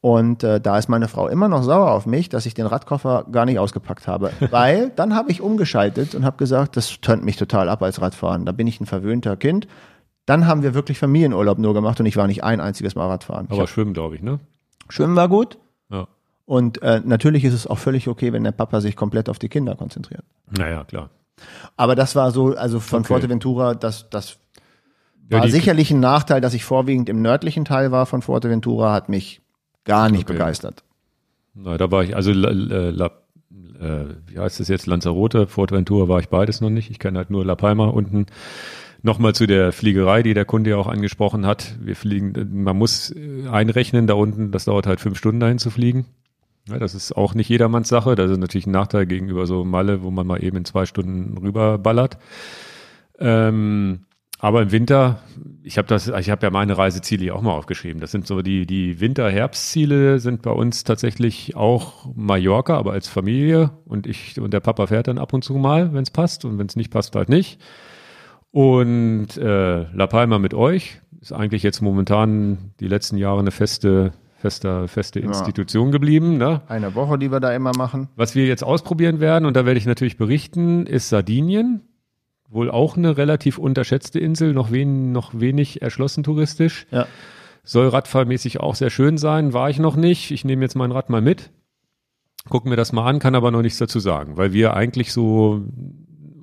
[0.00, 3.26] Und äh, da ist meine Frau immer noch sauer auf mich, dass ich den Radkoffer
[3.30, 4.30] gar nicht ausgepackt habe.
[4.50, 8.46] Weil dann habe ich umgeschaltet und habe gesagt, das tönt mich total ab als Radfahren.
[8.46, 9.68] Da bin ich ein verwöhnter Kind.
[10.24, 13.48] Dann haben wir wirklich Familienurlaub nur gemacht und ich war nicht ein einziges Mal Radfahren.
[13.50, 14.40] Aber Schwimmen, glaube ich, ne?
[14.88, 15.58] Schwimmen war gut.
[16.48, 19.50] Und äh, natürlich ist es auch völlig okay, wenn der Papa sich komplett auf die
[19.50, 20.24] Kinder konzentriert.
[20.50, 21.10] Naja, klar.
[21.76, 23.08] Aber das war so, also von okay.
[23.08, 24.38] Fuerteventura, das, das
[25.28, 29.10] war ja, sicherlich ein Nachteil, dass ich vorwiegend im nördlichen Teil war von Fuerteventura, hat
[29.10, 29.42] mich
[29.84, 30.32] gar nicht okay.
[30.32, 30.84] begeistert.
[31.52, 33.10] Na, da war ich, also La, La,
[33.78, 36.90] äh, wie heißt es jetzt, Lanzarote, Fortventura war ich beides noch nicht.
[36.90, 38.24] Ich kenne halt nur La Palma unten.
[39.02, 41.76] Nochmal zu der Fliegerei, die der Kunde ja auch angesprochen hat.
[41.78, 43.14] Wir fliegen, man muss
[43.52, 46.06] einrechnen da unten, das dauert halt fünf Stunden dahin zu fliegen.
[46.68, 48.14] Ja, das ist auch nicht jedermanns Sache.
[48.14, 51.38] Das ist natürlich ein Nachteil gegenüber so Malle, wo man mal eben in zwei Stunden
[51.38, 52.18] rüberballert.
[53.18, 54.00] Ähm,
[54.40, 55.20] aber im Winter,
[55.64, 58.00] ich habe das, ich habe ja meine Reiseziele auch mal aufgeschrieben.
[58.00, 63.70] Das sind so die die Winter-Herbstziele sind bei uns tatsächlich auch Mallorca, aber als Familie
[63.84, 66.58] und ich und der Papa fährt dann ab und zu mal, wenn es passt und
[66.58, 67.60] wenn es nicht passt halt nicht.
[68.52, 74.12] Und äh, La Palma mit euch ist eigentlich jetzt momentan die letzten Jahre eine feste
[74.38, 76.38] fester, feste Institution geblieben.
[76.38, 76.62] Ne?
[76.68, 78.08] Eine Woche, die wir da immer machen.
[78.16, 81.82] Was wir jetzt ausprobieren werden, und da werde ich natürlich berichten, ist Sardinien
[82.50, 86.86] wohl auch eine relativ unterschätzte Insel, noch, wen, noch wenig erschlossen touristisch.
[86.90, 87.06] Ja.
[87.62, 90.30] Soll radfahrmäßig auch sehr schön sein, war ich noch nicht.
[90.30, 91.50] Ich nehme jetzt mein Rad mal mit.
[92.48, 95.62] Gucken mir das mal an, kann aber noch nichts dazu sagen, weil wir eigentlich so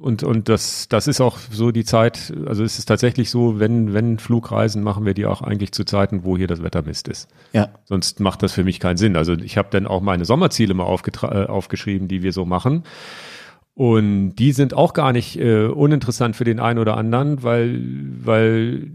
[0.05, 3.91] und und das das ist auch so die Zeit, also es ist tatsächlich so, wenn
[3.95, 7.27] wenn Flugreisen machen wir die auch eigentlich zu Zeiten, wo hier das Wetter Mist ist.
[7.53, 7.69] Ja.
[7.85, 9.15] Sonst macht das für mich keinen Sinn.
[9.15, 12.83] Also ich habe dann auch meine Sommerziele mal äh, aufgeschrieben, die wir so machen.
[13.73, 17.81] Und die sind auch gar nicht äh, uninteressant für den einen oder anderen, weil,
[18.23, 18.91] weil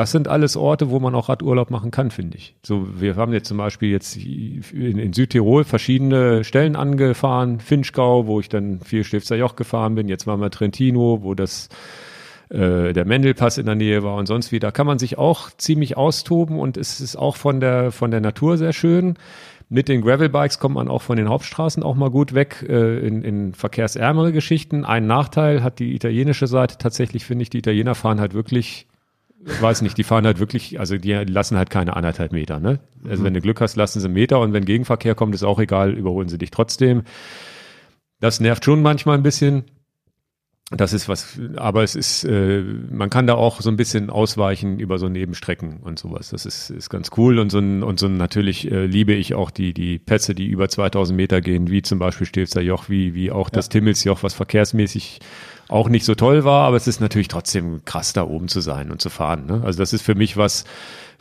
[0.00, 2.54] das sind alles Orte, wo man auch Radurlaub machen kann, finde ich.
[2.62, 8.40] So, wir haben jetzt zum Beispiel jetzt in, in, Südtirol verschiedene Stellen angefahren, Finchgau, wo
[8.40, 10.08] ich dann viel Stifter Joch gefahren bin.
[10.08, 11.68] Jetzt waren wir Trentino, wo das
[12.48, 14.58] äh, der Mendelpass in der Nähe war und sonst wie.
[14.58, 18.22] Da kann man sich auch ziemlich austoben und es ist auch von der von der
[18.22, 19.18] Natur sehr schön.
[19.68, 23.22] Mit den Gravelbikes kommt man auch von den Hauptstraßen auch mal gut weg äh, in,
[23.22, 24.86] in verkehrsärmere Geschichten.
[24.86, 28.86] Ein Nachteil hat die italienische Seite tatsächlich, finde ich, die Italiener fahren halt wirklich,
[29.44, 32.60] weiß nicht, die fahren halt wirklich, also die lassen halt keine anderthalb Meter.
[32.60, 32.80] Ne?
[33.04, 33.26] Also mhm.
[33.26, 35.92] wenn du Glück hast, lassen sie einen Meter und wenn Gegenverkehr kommt, ist auch egal,
[35.92, 37.02] überholen sie dich trotzdem.
[38.20, 39.64] Das nervt schon manchmal ein bisschen.
[40.72, 44.78] Das ist was, aber es ist, äh, man kann da auch so ein bisschen ausweichen
[44.78, 46.30] über so Nebenstrecken und sowas.
[46.30, 49.34] Das ist, ist ganz cool und so ein, und so ein, natürlich äh, liebe ich
[49.34, 53.14] auch die, die Pässe, die über 2000 Meter gehen, wie zum Beispiel Stilfser Joch, wie,
[53.14, 53.54] wie auch ja.
[53.54, 55.18] das Timmelsjoch, was verkehrsmäßig
[55.70, 58.90] auch nicht so toll war, aber es ist natürlich trotzdem krass da oben zu sein
[58.90, 59.46] und zu fahren.
[59.46, 59.62] Ne?
[59.64, 60.64] Also das ist für mich was,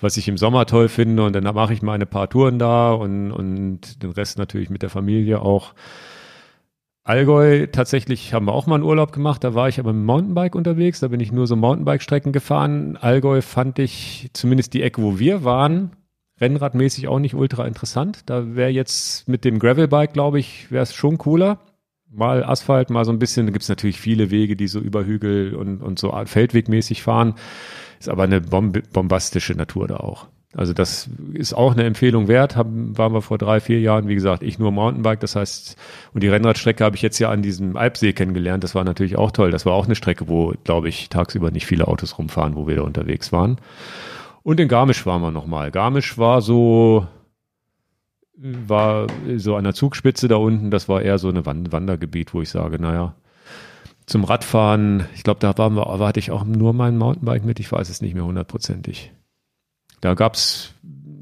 [0.01, 3.31] was ich im Sommer toll finde und dann mache ich meine paar Touren da und,
[3.31, 5.73] und den Rest natürlich mit der Familie auch.
[7.03, 10.05] Allgäu, tatsächlich haben wir auch mal einen Urlaub gemacht, da war ich aber mit dem
[10.05, 12.97] Mountainbike unterwegs, da bin ich nur so Mountainbike-Strecken gefahren.
[12.97, 15.91] Allgäu fand ich, zumindest die Ecke, wo wir waren,
[16.39, 18.21] rennradmäßig auch nicht ultra interessant.
[18.27, 21.59] Da wäre jetzt mit dem Gravelbike, glaube ich, wäre es schon cooler.
[22.11, 25.06] Mal Asphalt, mal so ein bisschen, da gibt es natürlich viele Wege, die so über
[25.06, 27.36] Hügel und, und so feldwegmäßig fahren.
[27.99, 30.27] Ist aber eine bomb bombastische Natur da auch.
[30.56, 32.56] Also das ist auch eine Empfehlung wert.
[32.56, 35.19] Haben, waren wir vor drei, vier Jahren, wie gesagt, ich nur Mountainbike.
[35.19, 35.76] Das heißt,
[36.14, 38.64] und die Rennradstrecke habe ich jetzt ja an diesem Alpsee kennengelernt.
[38.64, 39.52] Das war natürlich auch toll.
[39.52, 42.77] Das war auch eine Strecke, wo, glaube ich, tagsüber nicht viele Autos rumfahren, wo wir
[42.77, 43.57] da unterwegs waren.
[44.41, 45.69] Und in Garmisch waren wir nochmal.
[45.69, 47.06] Garmisch war so,
[48.41, 49.07] war
[49.37, 50.71] so an der Zugspitze da unten.
[50.71, 53.15] Das war eher so ein Wandergebiet, wo ich sage, naja,
[54.05, 57.59] zum Radfahren, ich glaube, da waren wir, aber hatte ich auch nur mein Mountainbike mit.
[57.59, 59.11] Ich weiß es nicht mehr hundertprozentig.
[60.01, 60.73] Da gab's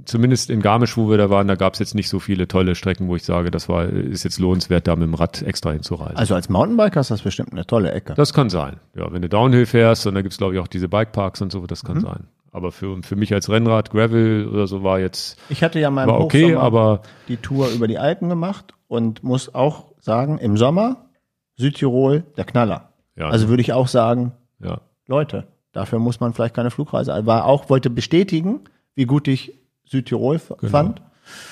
[0.06, 3.07] zumindest in Garmisch, wo wir da waren, da gab's jetzt nicht so viele tolle Strecken,
[3.07, 6.15] wo ich sage, das war, ist jetzt lohnenswert, da mit dem Rad extra hinzureisen.
[6.15, 8.14] Also als Mountainbiker ist das bestimmt eine tolle Ecke.
[8.14, 8.80] Das kann sein.
[8.95, 11.68] Ja, wenn du Downhill fährst, und da gibt's glaube ich auch diese Bikeparks und so,
[11.68, 12.02] das kann mhm.
[12.02, 12.27] sein.
[12.58, 15.40] Aber für, für mich als Rennrad, Gravel oder so war jetzt.
[15.50, 19.94] Ich hatte ja mal okay, aber die Tour über die Alpen gemacht und muss auch
[20.00, 21.10] sagen, im Sommer
[21.56, 22.94] Südtirol der Knaller.
[23.16, 24.82] Ja, also würde ich auch sagen, ja.
[25.08, 25.48] Leute,
[25.78, 27.12] Dafür muss man vielleicht keine Flugreise.
[27.28, 28.62] War auch, wollte bestätigen,
[28.96, 29.54] wie gut ich
[29.86, 30.72] Südtirol genau.
[30.72, 31.04] fand.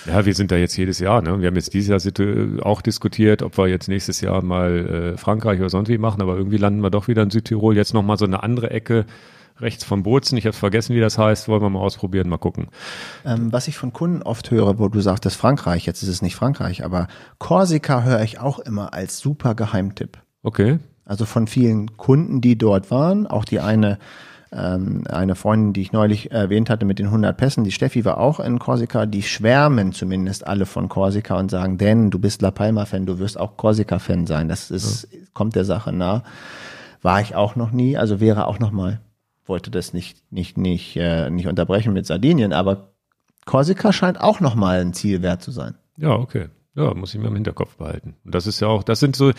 [0.07, 1.21] Ja, wir sind da jetzt jedes Jahr.
[1.21, 1.39] Ne?
[1.39, 5.59] Wir haben jetzt dieses Jahr auch diskutiert, ob wir jetzt nächstes Jahr mal äh, Frankreich
[5.59, 7.75] oder sonst wie machen, aber irgendwie landen wir doch wieder in Südtirol.
[7.75, 9.05] Jetzt nochmal so eine andere Ecke
[9.59, 10.37] rechts von Bozen.
[10.37, 11.47] Ich habe vergessen, wie das heißt.
[11.47, 12.67] Wollen wir mal ausprobieren, mal gucken.
[13.25, 16.35] Ähm, was ich von Kunden oft höre, wo du sagtest Frankreich, jetzt ist es nicht
[16.35, 17.07] Frankreich, aber
[17.37, 20.17] Korsika höre ich auch immer als super Geheimtipp.
[20.43, 20.79] Okay.
[21.05, 23.99] Also von vielen Kunden, die dort waren, auch die eine
[24.55, 28.17] ähm, eine Freundin, die ich neulich erwähnt hatte mit den 100 Pässen, die Steffi war
[28.17, 32.51] auch in Korsika, die schwärmen zumindest alle von Korsika und sagen, denn du bist La
[32.51, 34.47] Palma-Fan, du wirst auch Korsika-Fan sein.
[34.47, 35.19] Das ist, ja.
[35.33, 36.23] kommt der Sache nah.
[37.01, 38.99] War ich auch noch nie, also wäre auch noch mal,
[39.45, 42.93] wollte das nicht, nicht, nicht, äh, nicht unterbrechen mit Sardinien, aber
[43.45, 45.75] Korsika scheint auch noch mal ein Ziel wert zu sein.
[45.97, 46.47] Ja, okay.
[46.75, 48.15] Ja, muss ich mir im Hinterkopf behalten.
[48.25, 49.31] Und das ist ja auch, das sind so,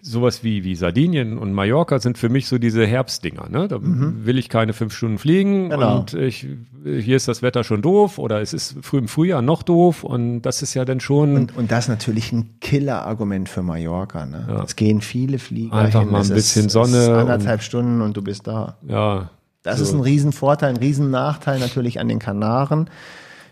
[0.00, 3.66] sowas wie, wie Sardinien und Mallorca sind für mich so diese Herbstdinger, ne?
[3.66, 4.24] Da mhm.
[4.24, 5.98] will ich keine fünf Stunden fliegen genau.
[5.98, 6.46] und ich,
[6.84, 10.42] hier ist das Wetter schon doof oder es ist früh im Frühjahr noch doof und
[10.42, 11.34] das ist ja dann schon.
[11.34, 14.46] Und, und das ist natürlich ein Killer-Argument für Mallorca, ne?
[14.48, 14.62] Ja.
[14.62, 15.74] Es gehen viele Flieger.
[15.74, 16.12] Einfach hin.
[16.12, 16.98] mal ein bisschen ist, Sonne.
[16.98, 18.76] Ist anderthalb und, Stunden und du bist da.
[18.86, 19.30] Ja.
[19.66, 19.84] Das so.
[19.84, 22.88] ist ein Riesenvorteil, ein Riesennachteil natürlich an den Kanaren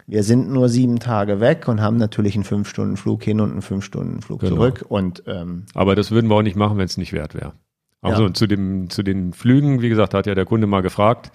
[0.06, 3.52] wir sind nur sieben Tage weg und haben natürlich einen fünf Stunden Flug hin und
[3.52, 4.56] einen fünf Stunden Flug genau.
[4.56, 4.84] zurück.
[4.88, 7.54] Und ähm, aber das würden wir auch nicht machen, wenn es nicht wert wäre.
[8.02, 8.34] Also ja.
[8.34, 11.32] zu dem zu den Flügen, wie gesagt, hat ja der Kunde mal gefragt.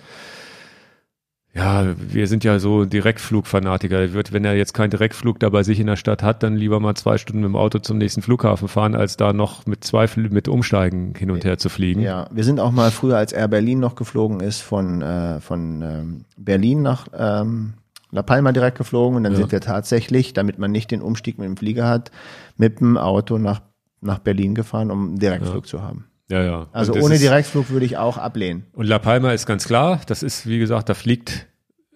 [1.54, 4.14] Ja, wir sind ja so Direktflugfanatiker.
[4.14, 6.80] Wird, wenn er jetzt keinen Direktflug da bei sich in der Stadt hat, dann lieber
[6.80, 10.08] mal zwei Stunden mit dem Auto zum nächsten Flughafen fahren, als da noch mit zwei
[10.16, 12.02] mit Umsteigen hin und her zu fliegen.
[12.02, 15.82] Ja, wir sind auch mal früher, als Air Berlin noch geflogen ist, von äh, von
[15.82, 17.74] ähm, Berlin nach ähm,
[18.12, 19.40] La Palma direkt geflogen und dann ja.
[19.40, 22.12] sind wir tatsächlich, damit man nicht den Umstieg mit dem Flieger hat,
[22.58, 23.62] mit dem Auto nach,
[24.02, 25.70] nach Berlin gefahren, um einen Direktflug ja.
[25.70, 26.09] zu haben.
[26.30, 26.68] Ja, ja.
[26.72, 28.66] Also ohne Direktflug würde ich auch ablehnen.
[28.74, 31.48] Und La Palma ist ganz klar, das ist, wie gesagt, da fliegt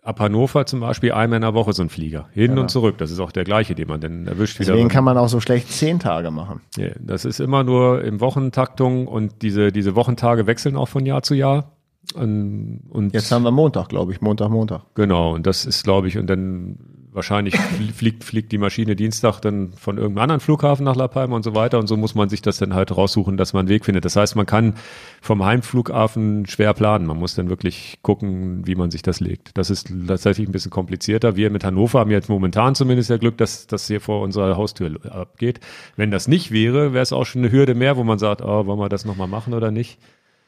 [0.02, 2.28] ab Hannover zum Beispiel einmal in der Woche so ein Flieger.
[2.34, 2.62] Hin ja.
[2.62, 2.98] und zurück.
[2.98, 4.74] Das ist auch der gleiche, den man dann erwischt wieder.
[4.74, 6.62] Deswegen kann man auch so schlecht zehn Tage machen.
[6.78, 11.24] Ja, das ist immer nur im Wochentaktung und diese, diese Wochentage wechseln auch von Jahr
[11.24, 11.72] zu Jahr.
[12.16, 14.82] Und jetzt haben wir Montag, glaube ich, Montag, Montag.
[14.94, 16.78] Genau, und das ist, glaube ich, und dann
[17.14, 21.44] wahrscheinlich fliegt, fliegt die Maschine Dienstag dann von irgendeinem anderen Flughafen nach La Palma und
[21.44, 21.80] so weiter.
[21.80, 24.06] Und so muss man sich das dann halt raussuchen, dass man einen Weg findet.
[24.06, 24.76] Das heißt, man kann
[25.22, 27.06] vom Heimflughafen schwer planen.
[27.06, 29.58] Man muss dann wirklich gucken, wie man sich das legt.
[29.58, 31.36] Das ist tatsächlich ein bisschen komplizierter.
[31.36, 34.92] Wir mit Hannover haben jetzt momentan zumindest ja Glück, dass das hier vor unserer Haustür
[35.10, 35.60] abgeht.
[35.96, 38.66] Wenn das nicht wäre, wäre es auch schon eine Hürde mehr, wo man sagt, oh,
[38.66, 40.00] wollen wir das nochmal machen oder nicht?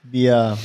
[0.03, 0.57] Wir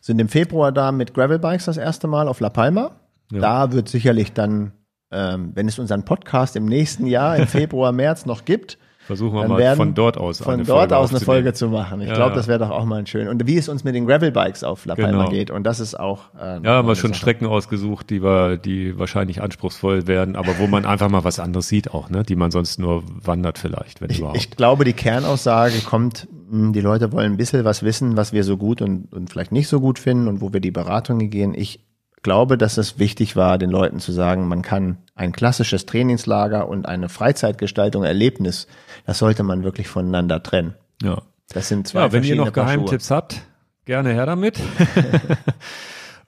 [0.00, 2.90] sind im Februar da mit Gravelbikes das erste Mal auf La Palma.
[3.32, 3.40] Ja.
[3.40, 4.72] Da wird sicherlich dann,
[5.14, 9.48] ähm, wenn es unseren Podcast im nächsten Jahr, im Februar, März noch gibt, Versuchen wir
[9.48, 12.00] mal von dort aus von eine dort Folge aus eine Folge zu machen.
[12.00, 13.28] Ich ja, glaube, das wäre doch auch mal ein schön.
[13.28, 15.30] Und wie es uns mit den Gravelbikes auf La Palma genau.
[15.30, 15.50] geht.
[15.50, 16.34] Und das ist auch.
[16.40, 17.20] Äh, ja, haben wir schon Sache.
[17.20, 21.68] Strecken ausgesucht, die wir, die wahrscheinlich anspruchsvoll werden, aber wo man einfach mal was anderes
[21.68, 22.22] sieht auch, ne?
[22.22, 24.38] Die man sonst nur wandert vielleicht, wenn ich, überhaupt.
[24.38, 28.42] Ich glaube, die Kernaussage kommt, hm, die Leute wollen ein bisschen was wissen, was wir
[28.42, 31.52] so gut und, und vielleicht nicht so gut finden und wo wir die Beratungen gehen.
[31.54, 31.83] Ich
[32.24, 36.86] glaube, dass es wichtig war, den Leuten zu sagen, man kann ein klassisches Trainingslager und
[36.86, 38.66] eine Freizeitgestaltung, Erlebnis,
[39.06, 40.74] das sollte man wirklich voneinander trennen.
[41.00, 41.22] Ja.
[41.50, 43.42] Das sind zwei ja, wenn ihr noch Geheimtipps habt,
[43.84, 44.58] gerne her damit.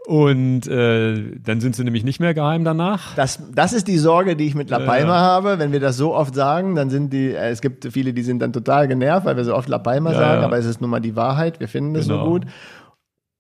[0.06, 3.16] Und äh, dann sind sie nämlich nicht mehr geheim danach.
[3.16, 5.20] Das, das ist die Sorge, die ich mit La Palma ja.
[5.20, 5.58] habe.
[5.58, 8.38] Wenn wir das so oft sagen, dann sind die, äh, es gibt viele, die sind
[8.38, 10.46] dann total genervt, weil wir so oft La Palma ja, sagen, ja.
[10.46, 11.58] aber es ist nun mal die Wahrheit.
[11.58, 12.24] Wir finden es genau.
[12.24, 12.44] so gut.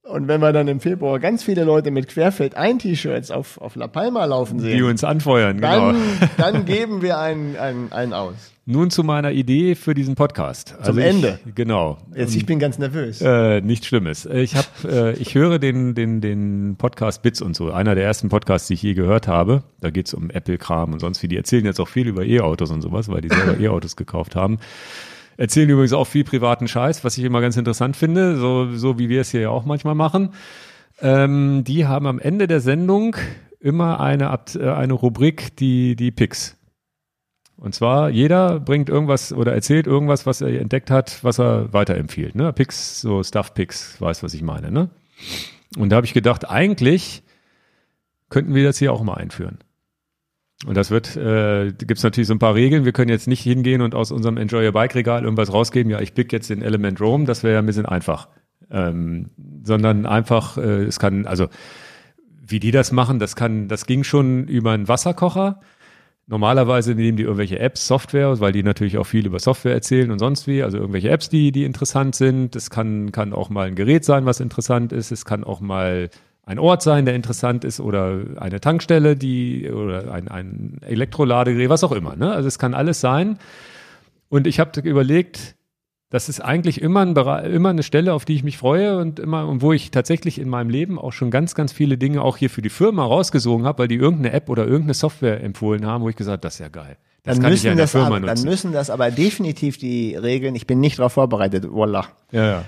[0.08, 3.74] Und wenn wir dann im Februar ganz viele Leute mit Querfeld ein T-Shirts auf, auf
[3.74, 6.04] La Palma laufen sehen, die uns anfeuern, dann, genau.
[6.36, 8.34] dann geben wir einen, einen, einen aus.
[8.66, 10.68] Nun zu meiner Idee für diesen Podcast.
[10.68, 11.40] Zum also Ende.
[11.46, 11.98] Ich, genau.
[12.14, 13.20] Jetzt ich bin ganz nervös.
[13.20, 14.26] Äh, nichts Schlimmes.
[14.26, 17.70] Ich habe, äh, ich höre den den den Podcast Bits und so.
[17.70, 19.62] Einer der ersten Podcasts, die ich je gehört habe.
[19.80, 21.28] Da geht's um Apple-Kram und sonst wie.
[21.28, 24.58] Die erzählen jetzt auch viel über E-Autos und sowas, weil die selber E-Autos gekauft haben.
[25.36, 29.08] Erzählen übrigens auch viel privaten Scheiß, was ich immer ganz interessant finde, so, so wie
[29.08, 30.30] wir es hier ja auch manchmal machen.
[31.00, 33.16] Ähm, die haben am Ende der Sendung
[33.60, 36.56] immer eine, äh, eine Rubrik, die, die Picks.
[37.58, 42.34] Und zwar, jeder bringt irgendwas oder erzählt irgendwas, was er entdeckt hat, was er weiterempfiehlt.
[42.34, 42.52] Ne?
[42.52, 44.70] Picks, so Stuff-Picks, weiß, was ich meine.
[44.70, 44.90] Ne?
[45.78, 47.22] Und da habe ich gedacht, eigentlich
[48.28, 49.58] könnten wir das hier auch mal einführen.
[50.64, 52.86] Und das wird, äh, gibt es natürlich so ein paar Regeln.
[52.86, 55.90] Wir können jetzt nicht hingehen und aus unserem Enjoy Your Bike Regal irgendwas rausgeben.
[55.90, 57.26] Ja, ich pick jetzt den Element Rome.
[57.26, 58.28] Das wäre ja ein bisschen einfach.
[58.70, 59.30] Ähm,
[59.62, 61.48] sondern einfach, äh, es kann, also
[62.48, 65.60] wie die das machen, das kann, das ging schon über einen Wasserkocher.
[66.28, 70.18] Normalerweise nehmen die irgendwelche Apps, Software, weil die natürlich auch viel über Software erzählen und
[70.18, 70.62] sonst wie.
[70.62, 72.56] Also irgendwelche Apps, die, die interessant sind.
[72.56, 75.12] Es kann, kann auch mal ein Gerät sein, was interessant ist.
[75.12, 76.08] Es kann auch mal
[76.46, 81.82] ein Ort sein, der interessant ist oder eine Tankstelle, die oder ein, ein Elektroladegerät, was
[81.82, 82.14] auch immer.
[82.14, 82.30] Ne?
[82.30, 83.38] Also es kann alles sein.
[84.28, 85.56] Und ich habe überlegt,
[86.08, 87.16] das ist eigentlich immer, ein
[87.52, 90.48] immer eine Stelle, auf die ich mich freue und immer und wo ich tatsächlich in
[90.48, 93.80] meinem Leben auch schon ganz, ganz viele Dinge auch hier für die Firma rausgesogen habe,
[93.80, 96.68] weil die irgendeine App oder irgendeine Software empfohlen haben, wo ich gesagt, das ist ja
[96.68, 96.96] geil.
[97.24, 98.36] Das dann kann ich ja in der Firma ab, nutzen.
[98.36, 100.54] Dann müssen das aber definitiv die Regeln.
[100.54, 101.68] Ich bin nicht darauf vorbereitet.
[101.68, 102.06] Voila.
[102.30, 102.64] Ja, ja.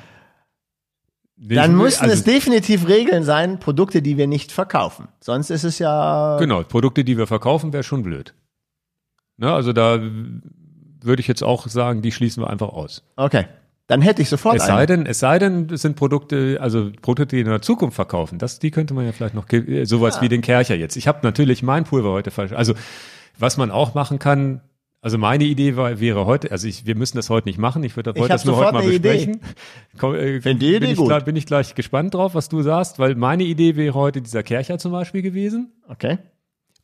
[1.41, 5.09] Dann müssen also, es definitiv Regeln sein, Produkte, die wir nicht verkaufen.
[5.21, 6.37] Sonst ist es ja.
[6.39, 8.35] Genau, Produkte, die wir verkaufen, wäre schon blöd.
[9.37, 10.01] Ne, also da
[11.01, 13.05] würde ich jetzt auch sagen, die schließen wir einfach aus.
[13.17, 13.47] Okay.
[13.87, 17.37] Dann hätte ich sofort es sei denn, es sei denn, es sind Produkte, also Produkte,
[17.37, 18.39] die in der Zukunft verkaufen.
[18.39, 19.47] Das, die könnte man ja vielleicht noch,
[19.85, 20.23] sowas ja.
[20.23, 20.97] wie den Kercher jetzt.
[20.97, 22.53] Ich habe natürlich mein Pulver heute falsch.
[22.53, 22.75] Also
[23.39, 24.61] was man auch machen kann,
[25.01, 27.95] Also meine Idee war, wäre heute, also ich, wir müssen das heute nicht machen, ich
[27.95, 29.41] würde wollte das nur heute mal besprechen.
[29.97, 31.07] Komm, äh, Find die Idee bin, ich gut.
[31.07, 34.43] gleich, bin ich gleich gespannt drauf, was du sagst, weil meine Idee wäre heute dieser
[34.43, 36.19] Kercher zum Beispiel gewesen Okay.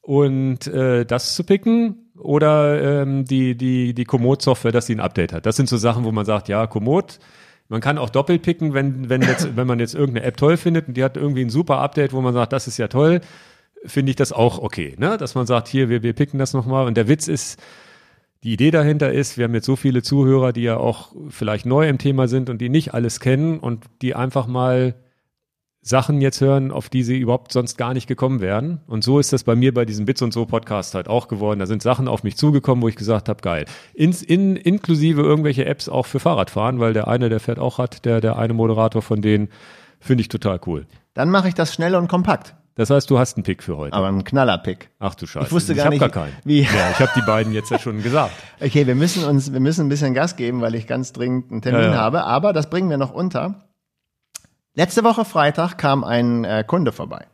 [0.00, 5.32] und äh, das zu picken oder ähm, die, die, die Komoot-Software, dass sie ein Update
[5.32, 5.44] hat.
[5.44, 7.18] Das sind so Sachen, wo man sagt, ja, Komoot,
[7.68, 10.86] man kann auch doppelt picken, wenn, wenn, jetzt, wenn man jetzt irgendeine App toll findet
[10.86, 13.22] und die hat irgendwie ein super Update, wo man sagt, das ist ja toll,
[13.84, 15.16] finde ich das auch okay, ne?
[15.18, 16.86] dass man sagt, hier, wir, wir picken das nochmal.
[16.86, 17.60] Und der Witz ist,
[18.44, 21.88] die Idee dahinter ist, wir haben jetzt so viele Zuhörer, die ja auch vielleicht neu
[21.88, 24.94] im Thema sind und die nicht alles kennen und die einfach mal
[25.80, 28.80] Sachen jetzt hören, auf die sie überhaupt sonst gar nicht gekommen wären.
[28.86, 31.58] Und so ist das bei mir bei diesem Bits und so Podcast halt auch geworden.
[31.58, 33.64] Da sind Sachen auf mich zugekommen, wo ich gesagt habe, geil.
[33.94, 38.04] Ins, in, inklusive irgendwelche Apps auch für Fahrradfahren, weil der eine, der fährt auch hat,
[38.04, 39.48] der, der eine Moderator von denen,
[40.00, 40.86] finde ich total cool.
[41.14, 42.54] Dann mache ich das schnell und kompakt.
[42.76, 43.94] Das heißt, du hast einen Pick für heute.
[43.96, 44.90] Aber ein Knallerpick.
[44.98, 45.46] Ach du Scheiße.
[45.46, 46.32] Ich wusste gar hab nicht, gar keinen.
[46.44, 48.32] wie- Ja, ich habe die beiden jetzt ja schon gesagt.
[48.60, 51.62] Okay, wir müssen uns, wir müssen ein bisschen Gas geben, weil ich ganz dringend einen
[51.62, 51.96] Termin Ja, ja.
[51.98, 52.24] habe.
[52.24, 53.62] Aber das bringen wir noch unter.
[54.74, 57.26] Letzte Woche Freitag kam ein äh, Kunde vorbei.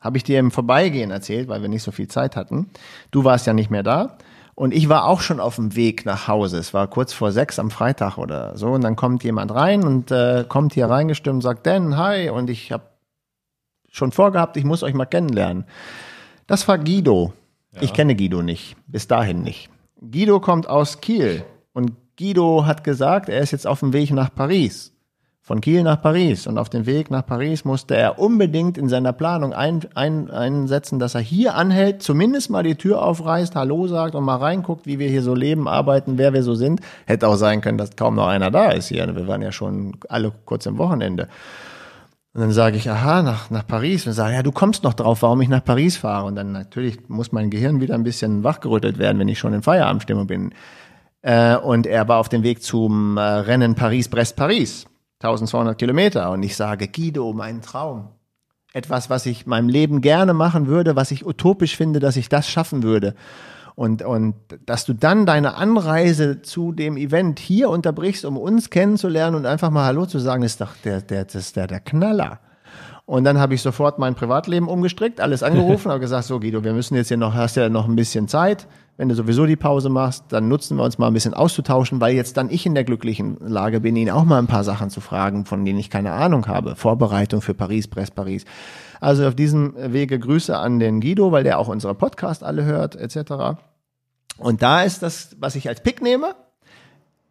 [0.00, 2.70] Habe ich dir im Vorbeigehen erzählt, weil wir nicht so viel Zeit hatten.
[3.10, 4.16] Du warst ja nicht mehr da.
[4.54, 6.56] Und ich war auch schon auf dem Weg nach Hause.
[6.58, 8.68] Es war kurz vor sechs am Freitag oder so.
[8.68, 12.30] Und dann kommt jemand rein und äh, kommt hier reingestimmt, sagt, Dan, hi.
[12.30, 12.84] Und ich habe
[13.96, 15.64] schon vorgehabt, ich muss euch mal kennenlernen.
[16.46, 17.32] Das war Guido.
[17.80, 18.76] Ich kenne Guido nicht.
[18.86, 19.68] Bis dahin nicht.
[20.00, 21.44] Guido kommt aus Kiel.
[21.72, 24.92] Und Guido hat gesagt, er ist jetzt auf dem Weg nach Paris.
[25.42, 26.46] Von Kiel nach Paris.
[26.46, 30.98] Und auf dem Weg nach Paris musste er unbedingt in seiner Planung ein, ein, einsetzen,
[30.98, 34.98] dass er hier anhält, zumindest mal die Tür aufreißt, Hallo sagt und mal reinguckt, wie
[34.98, 36.80] wir hier so leben, arbeiten, wer wir so sind.
[37.04, 39.06] Hätte auch sein können, dass kaum noch einer da ist hier.
[39.14, 41.28] Wir waren ja schon alle kurz am Wochenende.
[42.36, 44.06] Und dann sage ich, aha, nach, nach Paris.
[44.06, 46.26] Und sage, ja, du kommst noch drauf, warum ich nach Paris fahre.
[46.26, 49.62] Und dann natürlich muss mein Gehirn wieder ein bisschen wachgerüttelt werden, wenn ich schon in
[49.62, 50.52] Feierabendstimmung bin.
[51.22, 54.84] Äh, und er war auf dem Weg zum äh, Rennen Paris-Brest-Paris.
[55.22, 56.30] 1200 Kilometer.
[56.30, 58.10] Und ich sage, Guido, mein Traum.
[58.74, 62.46] Etwas, was ich meinem Leben gerne machen würde, was ich utopisch finde, dass ich das
[62.46, 63.14] schaffen würde.
[63.76, 64.34] Und, und
[64.64, 69.70] dass du dann deine Anreise zu dem Event hier unterbrichst, um uns kennenzulernen und einfach
[69.70, 72.40] mal Hallo zu sagen, ist doch der, der, das ist der, der Knaller.
[73.04, 76.72] Und dann habe ich sofort mein Privatleben umgestrickt, alles angerufen, habe gesagt, so Guido, wir
[76.72, 78.66] müssen jetzt hier noch, hast ja noch ein bisschen Zeit.
[78.96, 82.16] Wenn du sowieso die Pause machst, dann nutzen wir uns mal ein bisschen auszutauschen, weil
[82.16, 85.02] jetzt dann ich in der glücklichen Lage bin, ihn auch mal ein paar Sachen zu
[85.02, 86.76] fragen, von denen ich keine Ahnung habe.
[86.76, 88.46] Vorbereitung für Paris, Brest, Paris.
[89.00, 92.96] Also auf diesem Wege Grüße an den Guido, weil der auch unsere Podcast alle hört,
[92.96, 93.58] etc.
[94.38, 96.34] Und da ist das, was ich als Pick nehme.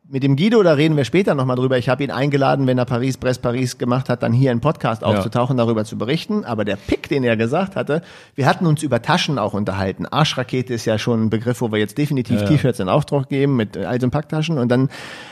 [0.07, 1.79] Mit dem Guido, da reden wir später nochmal drüber.
[1.79, 5.03] Ich habe ihn eingeladen, wenn er Paris, Brest, Paris gemacht hat, dann hier im Podcast
[5.03, 6.45] aufzutauchen, darüber zu berichten.
[6.45, 8.03] Aber der Pick, den er gesagt hatte,
[8.35, 10.05] wir hatten uns über Taschen auch unterhalten.
[10.05, 13.77] Arschrakete ist ja schon ein Begriff, wo wir jetzt definitiv T-Shirts in Auftrag geben mit
[13.77, 14.59] all so Packtaschen.
[14.59, 14.89] Und dann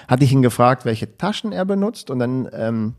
[0.08, 2.10] hatte ich ihn gefragt, welche Taschen er benutzt.
[2.10, 2.96] Und dann ähm,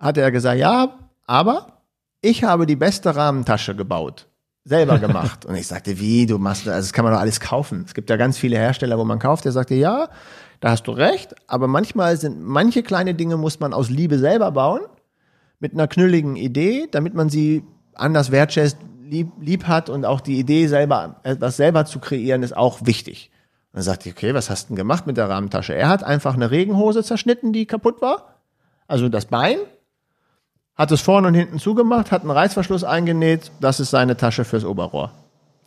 [0.00, 1.79] hat er gesagt, ja, aber
[2.20, 4.26] ich habe die beste Rahmentasche gebaut.
[4.64, 5.44] Selber gemacht.
[5.44, 7.84] Und ich sagte, wie, du machst, also das kann man doch alles kaufen.
[7.86, 9.46] Es gibt ja ganz viele Hersteller, wo man kauft.
[9.46, 10.08] Er sagte, ja,
[10.60, 14.50] da hast du recht, aber manchmal sind, manche kleine Dinge muss man aus Liebe selber
[14.52, 14.82] bauen,
[15.58, 17.64] mit einer knülligen Idee, damit man sie
[17.94, 22.56] anders wertschätzt, lieb, lieb hat und auch die Idee selber, etwas selber zu kreieren, ist
[22.56, 23.30] auch wichtig.
[23.72, 25.74] Und dann sagte ich, okay, was hast du denn gemacht mit der Rahmentasche?
[25.74, 28.36] Er hat einfach eine Regenhose zerschnitten, die kaputt war.
[28.86, 29.58] Also das Bein,
[30.80, 34.64] hat es vorne und hinten zugemacht, hat einen Reißverschluss eingenäht, das ist seine Tasche fürs
[34.64, 35.12] Oberrohr.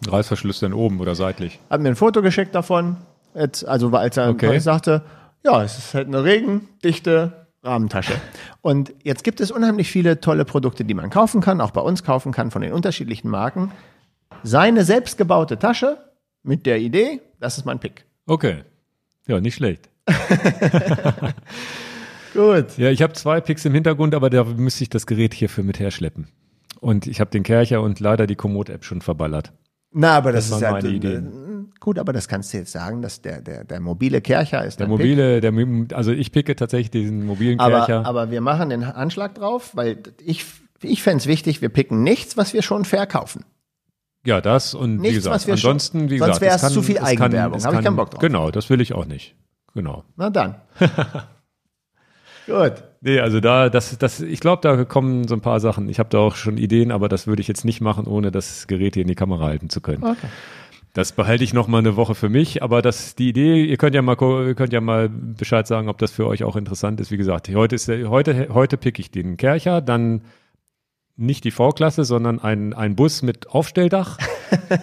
[0.08, 1.60] Reißverschluss dann oben oder seitlich.
[1.70, 2.98] Hat mir ein Foto geschickt davon,
[3.36, 4.58] jetzt, also als er Okay.
[4.58, 5.04] sagte,
[5.44, 8.14] ja, es ist halt eine regendichte Rahmentasche.
[8.62, 12.04] Und jetzt gibt es unheimlich viele tolle Produkte, die man kaufen kann, auch bei uns
[12.04, 13.72] kaufen kann, von den unterschiedlichen Marken.
[14.42, 15.98] Seine selbstgebaute Tasche
[16.42, 18.04] mit der Idee, das ist mein Pick.
[18.26, 18.64] Okay.
[19.28, 19.90] Ja, nicht schlecht.
[22.34, 22.78] Gut.
[22.78, 25.80] Ja, ich habe zwei Picks im Hintergrund, aber da müsste ich das Gerät hierfür mit
[25.80, 26.28] herschleppen.
[26.80, 29.54] Und ich habe den Kercher und leider die Komoot-App schon verballert.
[29.92, 31.72] Na, aber das, Das ist ja meine Ideen.
[31.80, 34.88] gut, aber das kannst du jetzt sagen, dass der, der, der mobile Kercher ist Der
[34.88, 35.06] dein Pick.
[35.16, 38.00] mobile, der, also ich picke tatsächlich diesen mobilen Kercher.
[38.00, 40.46] Aber, aber wir machen den Anschlag drauf, weil ich,
[40.82, 43.46] ich fände es wichtig, wir picken nichts, was wir schon verkaufen.
[44.26, 46.62] ja, das und wie Nichts, gesagt, was wir schon- ansonsten, wie sonst gesagt, wär's es
[46.62, 47.58] kann- zu viel es Eigenwerbung.
[47.60, 48.20] es Hab ich keinen Bock drauf.
[48.20, 49.36] Genau, das will ich auch nicht.
[49.76, 50.04] Genau.
[50.18, 50.56] Na dann.
[52.46, 52.84] Gut.
[53.02, 55.90] Nee, also da, das, das, ich glaube, da kommen so ein paar Sachen.
[55.90, 58.68] Ich habe da auch schon Ideen, aber das würde ich jetzt nicht machen, ohne das
[58.68, 60.04] Gerät hier in die Kamera halten zu können.
[60.04, 60.28] Okay.
[60.94, 63.96] Das behalte ich noch mal eine Woche für mich, aber das die Idee, ihr könnt
[63.96, 67.10] ja mal ihr könnt ja mal Bescheid sagen, ob das für euch auch interessant ist.
[67.10, 70.22] Wie gesagt, heute ist der, heute heute pick ich den Kercher, dann
[71.16, 74.18] nicht die V-Klasse, sondern ein, ein Bus mit Aufstelldach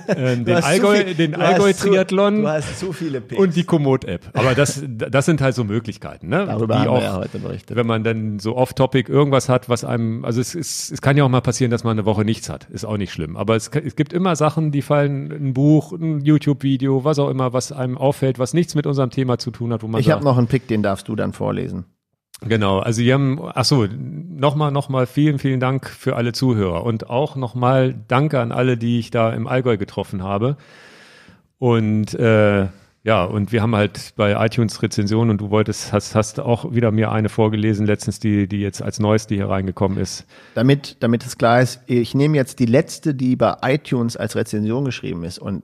[0.09, 3.40] den Allgäu, viel- den du hast zu- Allgäu-Triathlon Du hast zu viele Picks.
[3.40, 4.30] und die Komoot-App.
[4.34, 6.44] Aber das, das sind halt so Möglichkeiten, ne?
[6.47, 7.76] Darüber die haben auch, wir ja heute berichtet.
[7.76, 11.24] wenn man dann so off-topic irgendwas hat, was einem, also es, ist, es kann ja
[11.24, 12.68] auch mal passieren, dass man eine Woche nichts hat.
[12.70, 13.36] Ist auch nicht schlimm.
[13.36, 17.52] Aber es, es gibt immer Sachen, die fallen, ein Buch, ein YouTube-Video, was auch immer,
[17.52, 20.24] was einem auffällt, was nichts mit unserem Thema zu tun hat, wo man Ich habe
[20.24, 21.84] noch einen Pick, den darfst du dann vorlesen.
[22.42, 27.10] Genau, also wir haben, ach so, nochmal, nochmal vielen, vielen Dank für alle Zuhörer und
[27.10, 30.56] auch nochmal Danke an alle, die ich da im Allgäu getroffen habe.
[31.58, 32.68] Und äh,
[33.02, 36.90] ja, und wir haben halt bei iTunes Rezensionen und du wolltest, hast, hast auch wieder
[36.90, 40.26] mir eine vorgelesen letztens, die, die jetzt als neueste hier reingekommen ist.
[40.54, 44.84] Damit, damit es klar ist, ich nehme jetzt die letzte, die bei iTunes als Rezension
[44.84, 45.38] geschrieben ist.
[45.38, 45.62] Und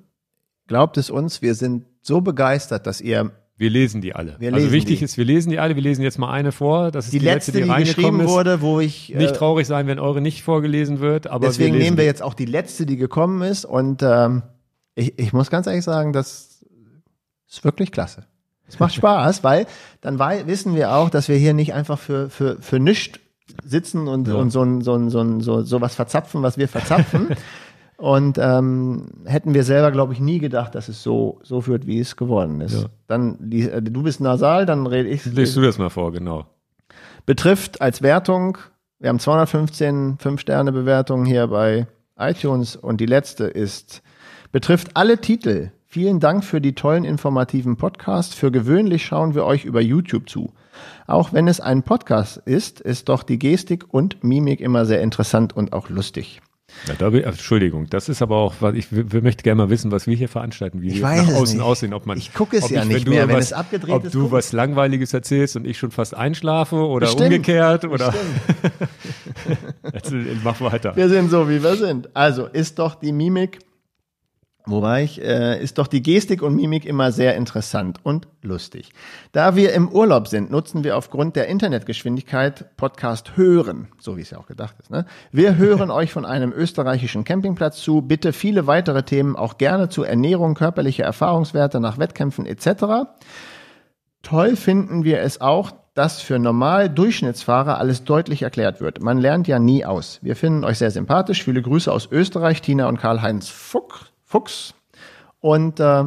[0.67, 4.33] glaubt es uns, wir sind so begeistert, dass ihr Wir lesen die alle.
[4.35, 5.05] Also lesen wichtig die.
[5.07, 5.75] ist, wir lesen die alle.
[5.77, 6.91] Wir lesen jetzt mal eine vor.
[6.91, 8.29] Das ist die, letzte, die, reingekommen geschrieben ist.
[8.29, 11.81] wurde, wo ich äh, Nicht traurig sein, wenn eure nicht vorgelesen wird, aber deswegen wir
[11.81, 12.09] nehmen wir die.
[12.09, 13.65] jetzt auch die letzte, die gekommen ist.
[13.65, 14.43] Und ähm,
[14.95, 16.65] ich, ich muss ganz ehrlich sagen, das
[17.49, 18.27] ist wirklich klasse.
[18.69, 19.67] Es macht Spaß, weil
[20.03, 23.21] dann wei wissen wir auch, dass wir hier nicht einfach für, für, für nichts
[23.65, 24.35] sitzen und, Ja.
[24.35, 27.29] und so, ein, so, ein, so, ein, so, so was verzapfen, was wir verzapfen.
[27.97, 31.99] und ähm, hätten wir selber, glaube ich, nie gedacht, dass es so, so wird, wie
[31.99, 32.83] es geworden ist.
[32.83, 32.89] Ja.
[33.07, 35.25] Dann, äh, du bist nasal, dann rede ich.
[35.25, 36.47] Lest du das mal vor, genau.
[37.25, 38.59] Betrifft als Wertung,
[38.99, 41.87] wir haben 215 5-Sterne-Bewertungen hier bei
[42.19, 44.03] iTunes und die letzte ist,
[44.53, 45.71] betrifft alle Titel.
[45.85, 48.35] Vielen Dank für die tollen informativen Podcasts.
[48.35, 50.53] Für gewöhnlich schauen wir euch über YouTube zu.
[51.07, 55.57] Auch wenn es ein Podcast ist, ist doch die Gestik und Mimik immer sehr interessant
[55.57, 56.41] und auch lustig.
[56.87, 59.71] Ja, da, bin- Entschuldigung, das ist aber auch, was ich w- w- möchte gerne mal
[59.71, 61.65] wissen, was wir hier veranstalten, wie Ich wir nach außen nicht.
[61.67, 62.17] aussehen, ob man.
[62.19, 64.23] Ich gucke es ob ja ich, nicht mehr, wenn was, es abgedreht ob ist, du
[64.25, 67.25] guck was Langweiliges erzählst und ich schon fast einschlafe oder Bestimmt.
[67.25, 68.15] umgekehrt oder.
[69.93, 70.95] Also, mach weiter.
[70.97, 72.09] Wir sind so, wie wir sind.
[72.15, 73.59] Also ist doch die Mimik,
[74.67, 78.91] wobei ich, äh, ist doch die Gestik und Mimik immer sehr interessant und lustig.
[79.33, 84.31] Da wir im Urlaub sind, nutzen wir aufgrund der Internetgeschwindigkeit Podcast hören, so wie es
[84.31, 84.91] ja auch gedacht ist.
[84.91, 85.07] Ne?
[85.33, 88.03] Wir hören euch von einem österreichischen Campingplatz zu.
[88.03, 93.09] Bitte viele weitere Themen, auch gerne zu Ernährung, körperliche Erfahrungswerte nach Wettkämpfen etc.
[94.23, 99.01] Toll finden wir es auch, dass für normal Durchschnittsfahrer alles deutlich erklärt wird.
[99.01, 100.19] Man lernt ja nie aus.
[100.23, 101.43] Wir finden euch sehr sympathisch.
[101.43, 104.75] Viele Grüße aus Österreich, Tina und Karl-Heinz Fuck, Fuchs.
[105.41, 106.05] Und äh,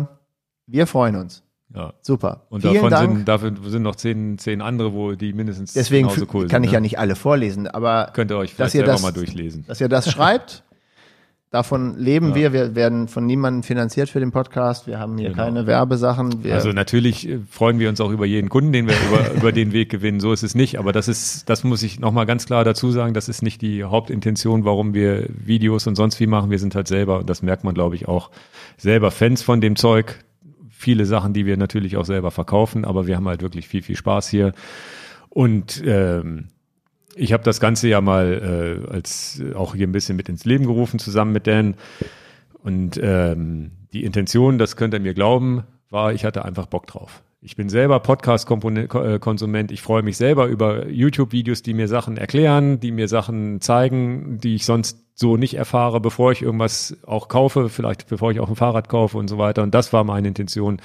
[0.68, 1.42] wir freuen uns.
[1.74, 1.94] Ja.
[2.02, 2.42] Super.
[2.50, 3.16] Und Vielen davon Dank.
[3.18, 6.66] sind, dafür sind noch zehn, zehn andere, wo die mindestens Deswegen genauso cool kann sind.
[6.66, 6.74] ich ne?
[6.76, 9.66] ja nicht alle vorlesen, aber Könnt ihr euch vielleicht selber das- mal durchlesen.
[9.68, 10.64] dass ihr das schreibt.
[11.52, 12.36] Davon leben Ja.
[12.36, 12.54] wir.
[12.54, 14.86] Wir werden von niemandem finanziert für den Podcast.
[14.86, 15.44] Wir haben hier Genau.
[15.46, 16.44] keine Werbesachen.
[16.44, 19.52] Wir, Also natürlich äh, freuen wir uns auch über jeden Kunden, den wir über, über
[19.52, 20.20] den Weg gewinnen.
[20.20, 20.78] So ist es nicht.
[20.78, 23.16] Aber das ist, das muss ich nochmal ganz klar dazu sagen.
[23.16, 26.52] Das ist nicht die Hauptintention, warum wir Videos und sonst wie machen.
[26.52, 28.30] Wir sind halt selber, und das merkt man, glaube ich, auch
[28.78, 30.24] selber Fans von dem Zeug.
[30.70, 33.96] Viele Sachen, die wir natürlich auch selber verkaufen, aber wir haben halt wirklich viel, viel
[33.98, 34.54] Spaß hier.
[35.30, 36.50] Und ähm,
[37.16, 40.46] ich habe das Ganze ja mal äh, als äh, auch hier ein bisschen mit ins
[40.46, 41.76] Leben gerufen, zusammen mit Dan.
[42.64, 47.24] Und ähm, die Intention, das könnt ihr mir glauben, war, ich hatte einfach Bock drauf.
[47.42, 49.72] Ich bin selber Podcast-Konsument.
[49.72, 54.56] Ich freue mich selber über YouTube-Videos, die mir Sachen erklären, die mir Sachen zeigen, die
[54.56, 58.58] ich sonst so nicht erfahre, bevor ich irgendwas auch kaufe, vielleicht bevor ich auch ein
[58.58, 59.64] Fahrrad kaufe und so weiter.
[59.64, 60.82] Und das war meine Intention,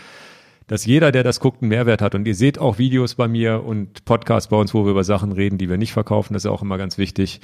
[0.66, 2.14] dass jeder, der das guckt, einen Mehrwert hat.
[2.14, 5.32] Und ihr seht auch Videos bei mir und Podcasts bei uns, wo wir über Sachen
[5.32, 6.32] reden, die wir nicht verkaufen.
[6.32, 7.40] Das ist auch immer ganz wichtig.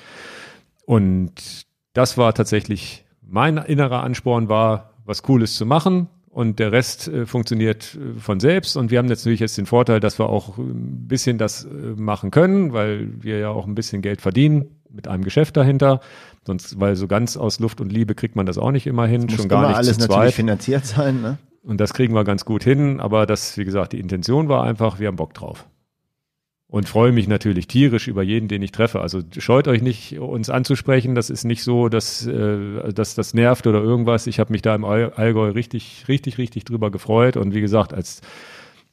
[0.87, 6.09] Und das war tatsächlich mein innerer Ansporn war, was Cooles zu machen.
[6.33, 8.77] Und der Rest äh, funktioniert äh, von selbst.
[8.77, 11.69] Und wir haben jetzt natürlich jetzt den Vorteil, dass wir auch ein bisschen das äh,
[11.69, 16.01] machen können, weil wir ja auch ein bisschen Geld verdienen mit einem Geschäft dahinter.
[16.47, 19.29] Sonst, weil so ganz aus Luft und Liebe kriegt man das auch nicht immer hin,
[19.29, 20.35] schon gar immer nicht alles zu natürlich zweit.
[20.35, 21.21] finanziert sein.
[21.21, 21.39] Ne?
[21.63, 23.01] Und das kriegen wir ganz gut hin.
[23.01, 25.67] Aber das, wie gesagt, die Intention war einfach, wir haben Bock drauf.
[26.67, 29.01] Und freue mich natürlich tierisch über jeden, den ich treffe.
[29.01, 31.17] Also scheut euch nicht, uns anzusprechen.
[31.17, 34.29] Das ist nicht so, dass, äh, dass das nervt oder irgendwas.
[34.29, 37.37] Ich habe mich da im All- Allgäu richtig, richtig, richtig drüber gefreut.
[37.37, 38.21] Und wie gesagt, als,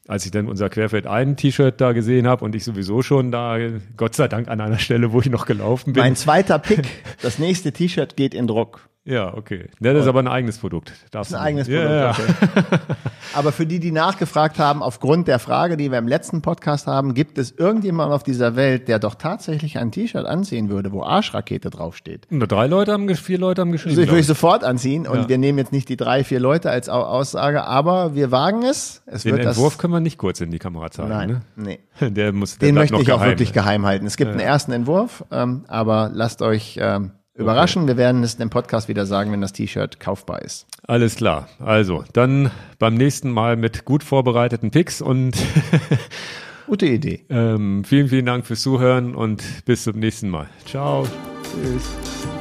[0.08, 3.58] als ich dann unser Querfeld ein T-Shirt da gesehen habe und ich sowieso schon da,
[3.96, 6.02] Gott sei Dank an einer Stelle, wo ich noch gelaufen bin.
[6.02, 6.84] Mein zweiter Pick,
[7.22, 8.87] das nächste T-Shirt geht in Druck.
[9.08, 9.68] Ja, okay.
[9.80, 10.92] Ja, das ist aber ein eigenes Produkt.
[11.10, 11.66] Darfst Das ist ein eigenes.
[11.68, 11.90] Produkt.
[11.90, 12.10] Ja.
[12.10, 12.68] Okay.
[13.34, 17.12] Aber für die, die nachgefragt haben, aufgrund der Frage, die wir im letzten Podcast haben,
[17.12, 21.68] gibt es irgendjemanden auf dieser Welt, der doch tatsächlich ein T-Shirt anziehen würde, wo Arschrakete
[21.68, 22.26] draufsteht?
[22.30, 23.90] Nur drei Leute haben, vier Leute haben geschrieben.
[23.92, 25.28] Also ich würde ich sofort anziehen und Ja.
[25.28, 29.02] wir nehmen jetzt nicht die drei, vier Leute als Au- Aussage, aber wir wagen es.
[29.06, 31.10] Es Den Entwurf können wir nicht kurz in die Kamera zeigen.
[31.10, 31.78] Nein, nee.
[32.00, 32.10] Ne?
[32.12, 33.30] Der muss der Den möchte ich noch auch geheim.
[33.32, 34.06] wirklich geheim halten.
[34.06, 37.86] Es gibt einen ersten Entwurf, ähm, aber lasst euch ähm, überraschen.
[37.86, 40.66] Wir werden es im Podcast wieder sagen, wenn das T-Shirt kaufbar ist.
[40.86, 41.48] Alles klar.
[41.58, 45.36] Also, dann beim nächsten Mal mit gut vorbereiteten Picks und
[46.66, 47.24] Gute Idee.
[47.30, 50.48] ähm, vielen, vielen Dank fürs Zuhören und bis zum nächsten Mal.
[50.66, 51.06] Ciao.
[51.42, 52.37] Tschüss.